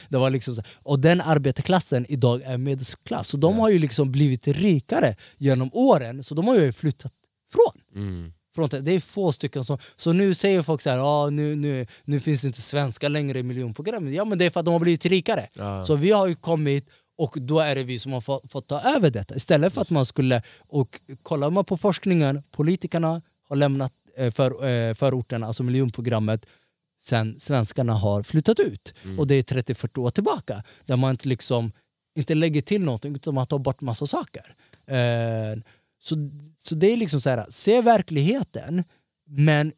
[0.10, 0.61] det var liksom så.
[0.84, 3.27] Och den arbetarklassen idag är medelklass.
[3.27, 7.14] Så de har ju liksom blivit rikare genom åren, så de har ju flyttat
[7.53, 8.03] från.
[8.03, 8.34] Mm.
[8.56, 8.91] Det.
[8.91, 9.77] är få stycken som...
[9.95, 13.40] Så nu säger folk så här, ah, nu, nu, nu finns det inte svenskar längre
[13.40, 14.14] i miljonprogrammet.
[14.14, 15.48] Ja men det är för att de har blivit rikare.
[15.56, 15.86] Ja.
[15.86, 18.82] Så vi har ju kommit och då är det vi som har fått, fått ta
[18.82, 19.36] över detta.
[19.36, 20.41] Istället för att man skulle...
[20.57, 26.45] Och kollar man på forskningen, politikerna har lämnat eh, för, eh, förorterna, alltså miljonprogrammet
[26.99, 28.93] sen svenskarna har flyttat ut.
[29.19, 30.63] Och det är 30-40 år tillbaka.
[30.85, 31.72] Där man inte, liksom,
[32.15, 34.55] inte lägger till någonting utan man tar bort massa saker.
[34.88, 35.61] Eh,
[35.99, 36.15] så,
[36.57, 38.84] så det är liksom så här, se verkligheten
[39.27, 39.72] men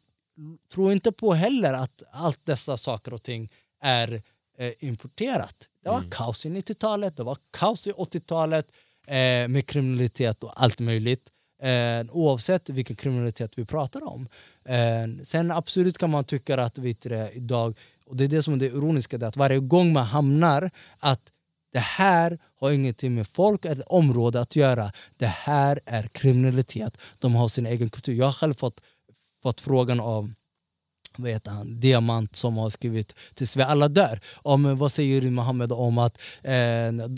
[0.74, 3.50] tro inte på heller att allt dessa saker och ting
[3.82, 4.22] är
[4.58, 5.68] eh, importerat.
[5.82, 8.66] Det var kaos i 90-talet, det var kaos i 80-talet
[9.06, 11.28] eh, med kriminalitet och allt möjligt.
[11.62, 14.28] Eh, oavsett vilken kriminalitet vi pratar om.
[14.64, 18.42] Eh, sen absolut kan man tycka att vet du, det, idag, och det är det
[18.42, 21.20] som är det ironiska, det är att varje gång man hamnar att
[21.72, 24.92] det här har ingenting med folk eller område att göra.
[25.16, 26.98] Det här är kriminalitet.
[27.18, 28.14] De har sin egen kultur.
[28.14, 28.80] Jag har själv fått,
[29.42, 30.32] fått frågan av
[31.18, 34.20] vad heter han, Diamant som har skrivit Tills vi alla dör.
[34.36, 36.52] Om, vad säger du Mohammed om att eh,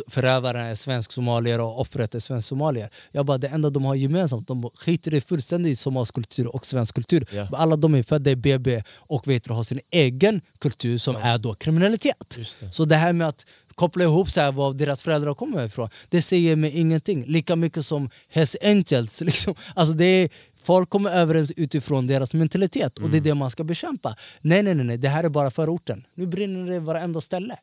[0.09, 2.91] förövaren är svensk somalier och offret är svensk somalier?
[3.13, 6.67] Jag bara, det enda de har gemensamt, de skiter i fullständigt i somalisk kultur och
[6.67, 7.27] svensk kultur.
[7.33, 7.49] Ja.
[7.53, 11.39] Alla de är födda i BB och vet du, har sin egen kultur som är
[11.39, 12.37] då kriminalitet.
[12.37, 12.73] Det.
[12.73, 13.47] Så det här med att
[13.81, 17.25] koppla ihop så här, var deras föräldrar kommer ifrån, det säger mig ingenting.
[17.27, 19.21] Lika mycket som Hells Angels.
[19.31, 19.55] Liksom.
[19.75, 20.29] Alltså det är,
[20.71, 24.17] folk kommer överens utifrån deras mentalitet och det är det man ska bekämpa.
[24.41, 26.07] Nej, nej, nej, nej, det här är bara förorten.
[26.15, 27.57] Nu brinner det varenda ställe.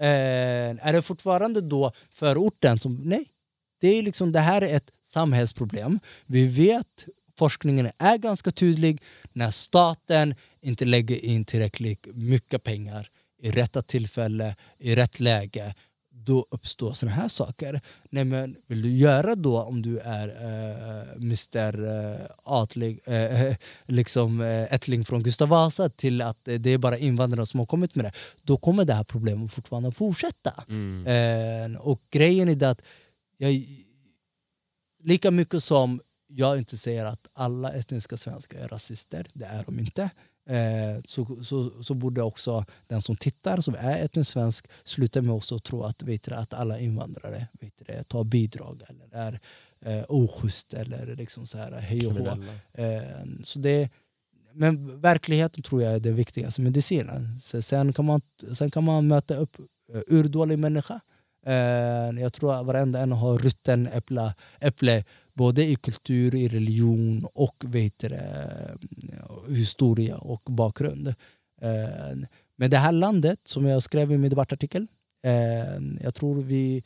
[0.00, 0.08] Eh,
[0.88, 3.00] är det fortfarande då förorten som...
[3.04, 3.26] Nej.
[3.80, 6.00] Det, är liksom, det här är ett samhällsproblem.
[6.26, 7.06] Vi vet,
[7.38, 9.02] forskningen är ganska tydlig,
[9.32, 13.08] när staten inte lägger in tillräckligt mycket pengar
[13.42, 15.74] i rätta tillfälle, i rätt läge,
[16.24, 17.80] då uppstår såna här saker.
[18.10, 24.74] Nej, men vill du göra då om du är eh, Mr Atlig, eh, liksom eh,
[24.74, 28.04] ättling från Gustav Vasa till att eh, det är bara invandrare som har kommit med
[28.04, 28.12] det,
[28.42, 30.54] då kommer det här problemet fortfarande fortsätta.
[31.06, 32.82] Eh, och grejen är det att
[33.38, 33.66] jag,
[35.04, 39.78] lika mycket som jag inte säger att alla etniska svenskar är rasister, det är de
[39.78, 40.10] inte.
[40.46, 45.34] Eh, så, så, så borde också den som tittar som är etnisk svensk sluta med
[45.34, 49.40] också att tro att, vet du, att alla invandrare vet du, tar bidrag eller är
[49.84, 52.26] eh, oschysst eller liksom så här hej och hå.
[52.72, 53.02] Eh,
[53.42, 53.90] så det,
[54.52, 57.38] men verkligheten tror jag är det viktigaste medicinen.
[57.38, 58.20] Så sen, kan man,
[58.52, 59.56] sen kan man möta upp
[59.94, 61.00] eh, urdålig människa.
[61.46, 65.04] Eh, jag tror att varenda en har rutten äpple, äpple
[65.34, 68.78] både i kultur, i religion och vet du, det,
[69.48, 71.08] historia och bakgrund.
[71.60, 72.16] Eh,
[72.56, 74.86] men det här landet, som jag skrev i min debattartikel,
[75.22, 76.84] eh, jag tror vi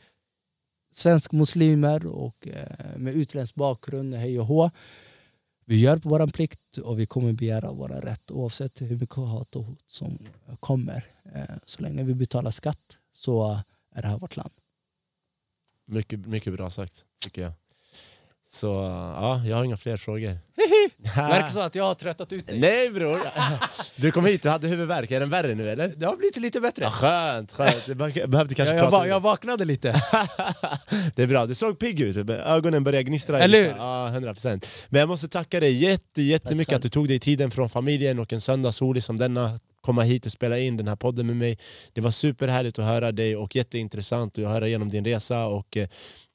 [0.91, 4.71] svensk muslimer och eh, med utländsk bakgrund, hej och hå,
[5.65, 9.63] vi gör vår plikt och vi kommer begära våra rätt oavsett hur mycket hat och
[9.63, 10.19] hot som
[10.59, 11.05] kommer.
[11.65, 13.61] Så länge vi betalar skatt så
[13.95, 14.53] är det här vårt land.
[15.85, 17.53] Mycket, mycket bra sagt, tycker jag.
[18.49, 18.67] Så
[19.17, 20.37] ja, jag har inga fler frågor.
[21.15, 22.59] Verkar så att jag har tröttat ut dig.
[22.59, 23.19] Nej bror!
[23.95, 25.11] Du kom hit, du hade huvudvärk.
[25.11, 25.87] Är den värre nu eller?
[25.97, 26.83] Det har blivit lite bättre.
[26.83, 27.85] Ja, skönt, skönt.
[27.85, 29.87] Be- behövde kanske Jag, jag, prata va- jag vaknade lite.
[31.15, 32.29] Det är bra, du såg pigg ut.
[32.29, 33.39] Ögonen började gnistra.
[33.39, 33.67] Eller hur?
[33.77, 34.87] Ja, 100%.
[34.89, 36.77] Men jag måste tacka dig jätte, jättemycket själv.
[36.77, 40.25] att du tog dig tiden från familjen och en söndag solig som denna komma hit
[40.25, 41.57] och spela in den här podden med mig.
[41.93, 45.77] Det var superhärligt att höra dig och jätteintressant att höra igenom din resa och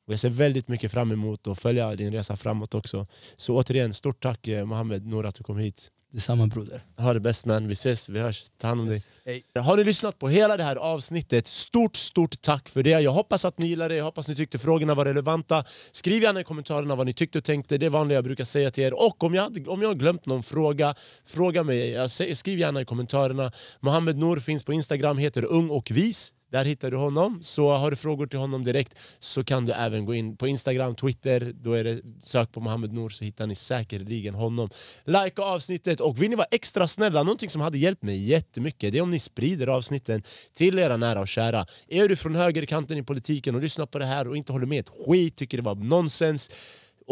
[0.09, 3.07] eh, jag ser väldigt mycket fram emot att följa din resa framåt också.
[3.37, 5.91] Så återigen, stort tack eh, Mohammed Nour att du kom hit.
[6.12, 6.85] Detsamma broder.
[6.97, 8.45] Ha det bäst man, vi ses, vi hörs.
[8.59, 9.03] Ta hand om dig.
[9.24, 9.43] Hej.
[9.59, 12.91] Har ni lyssnat på hela det här avsnittet, stort stort tack för det.
[12.91, 15.65] Jag hoppas att ni gillade det, jag hoppas ni tyckte frågorna var relevanta.
[15.93, 18.70] Skriv gärna i kommentarerna vad ni tyckte och tänkte, det är vanliga jag brukar säga
[18.70, 18.95] till er.
[18.95, 22.09] Och om jag, om jag har glömt någon fråga, fråga mig.
[22.35, 23.53] Skriv gärna i kommentarerna.
[23.81, 26.33] Mohammed Nour finns på Instagram, heter ung och vis.
[26.53, 27.39] Där hittar du honom.
[27.43, 30.95] Så har du frågor till honom direkt så kan du även gå in på Instagram,
[30.95, 31.53] Twitter.
[31.62, 34.70] Då är det sök på Mohammed Nour så hittar ni säkerligen honom.
[35.05, 38.99] Like avsnittet och vill ni vara extra snälla, någonting som hade hjälpt mig jättemycket det
[38.99, 40.23] är om ni sprider avsnitten
[40.55, 41.66] till era nära och kära.
[41.89, 44.81] Är du från högerkanten i politiken och lyssnar på det här och inte håller med
[44.81, 46.51] ett skit, tycker det var nonsens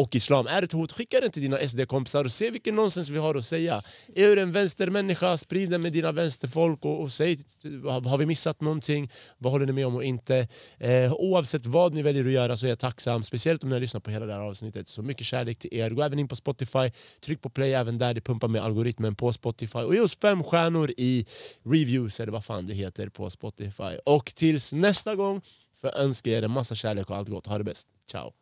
[0.00, 3.18] och islam är ett hot, skicka den till dina SD-kompisar och se vilken nonsens vi
[3.18, 3.82] har att säga.
[4.14, 7.38] Är du en vänstermänniska, sprid den med dina vänsterfolk och, och säg
[7.84, 10.48] har vi missat någonting, vad håller ni med om och inte.
[10.78, 13.80] Eh, oavsett vad ni väljer att göra så är jag tacksam, speciellt om ni har
[13.80, 14.88] lyssnat på hela det här avsnittet.
[14.88, 15.90] Så mycket kärlek till er.
[15.90, 16.90] Gå även in på Spotify,
[17.24, 20.42] tryck på play även där, det pumpar med algoritmen på Spotify och ge oss fem
[20.42, 21.26] stjärnor i
[21.64, 23.98] reviews eller vad fan det heter på Spotify.
[24.04, 25.40] Och tills nästa gång
[25.74, 27.46] för önskar er en massa kärlek och allt gott.
[27.46, 27.88] Ha det bäst.
[28.10, 28.39] Ciao!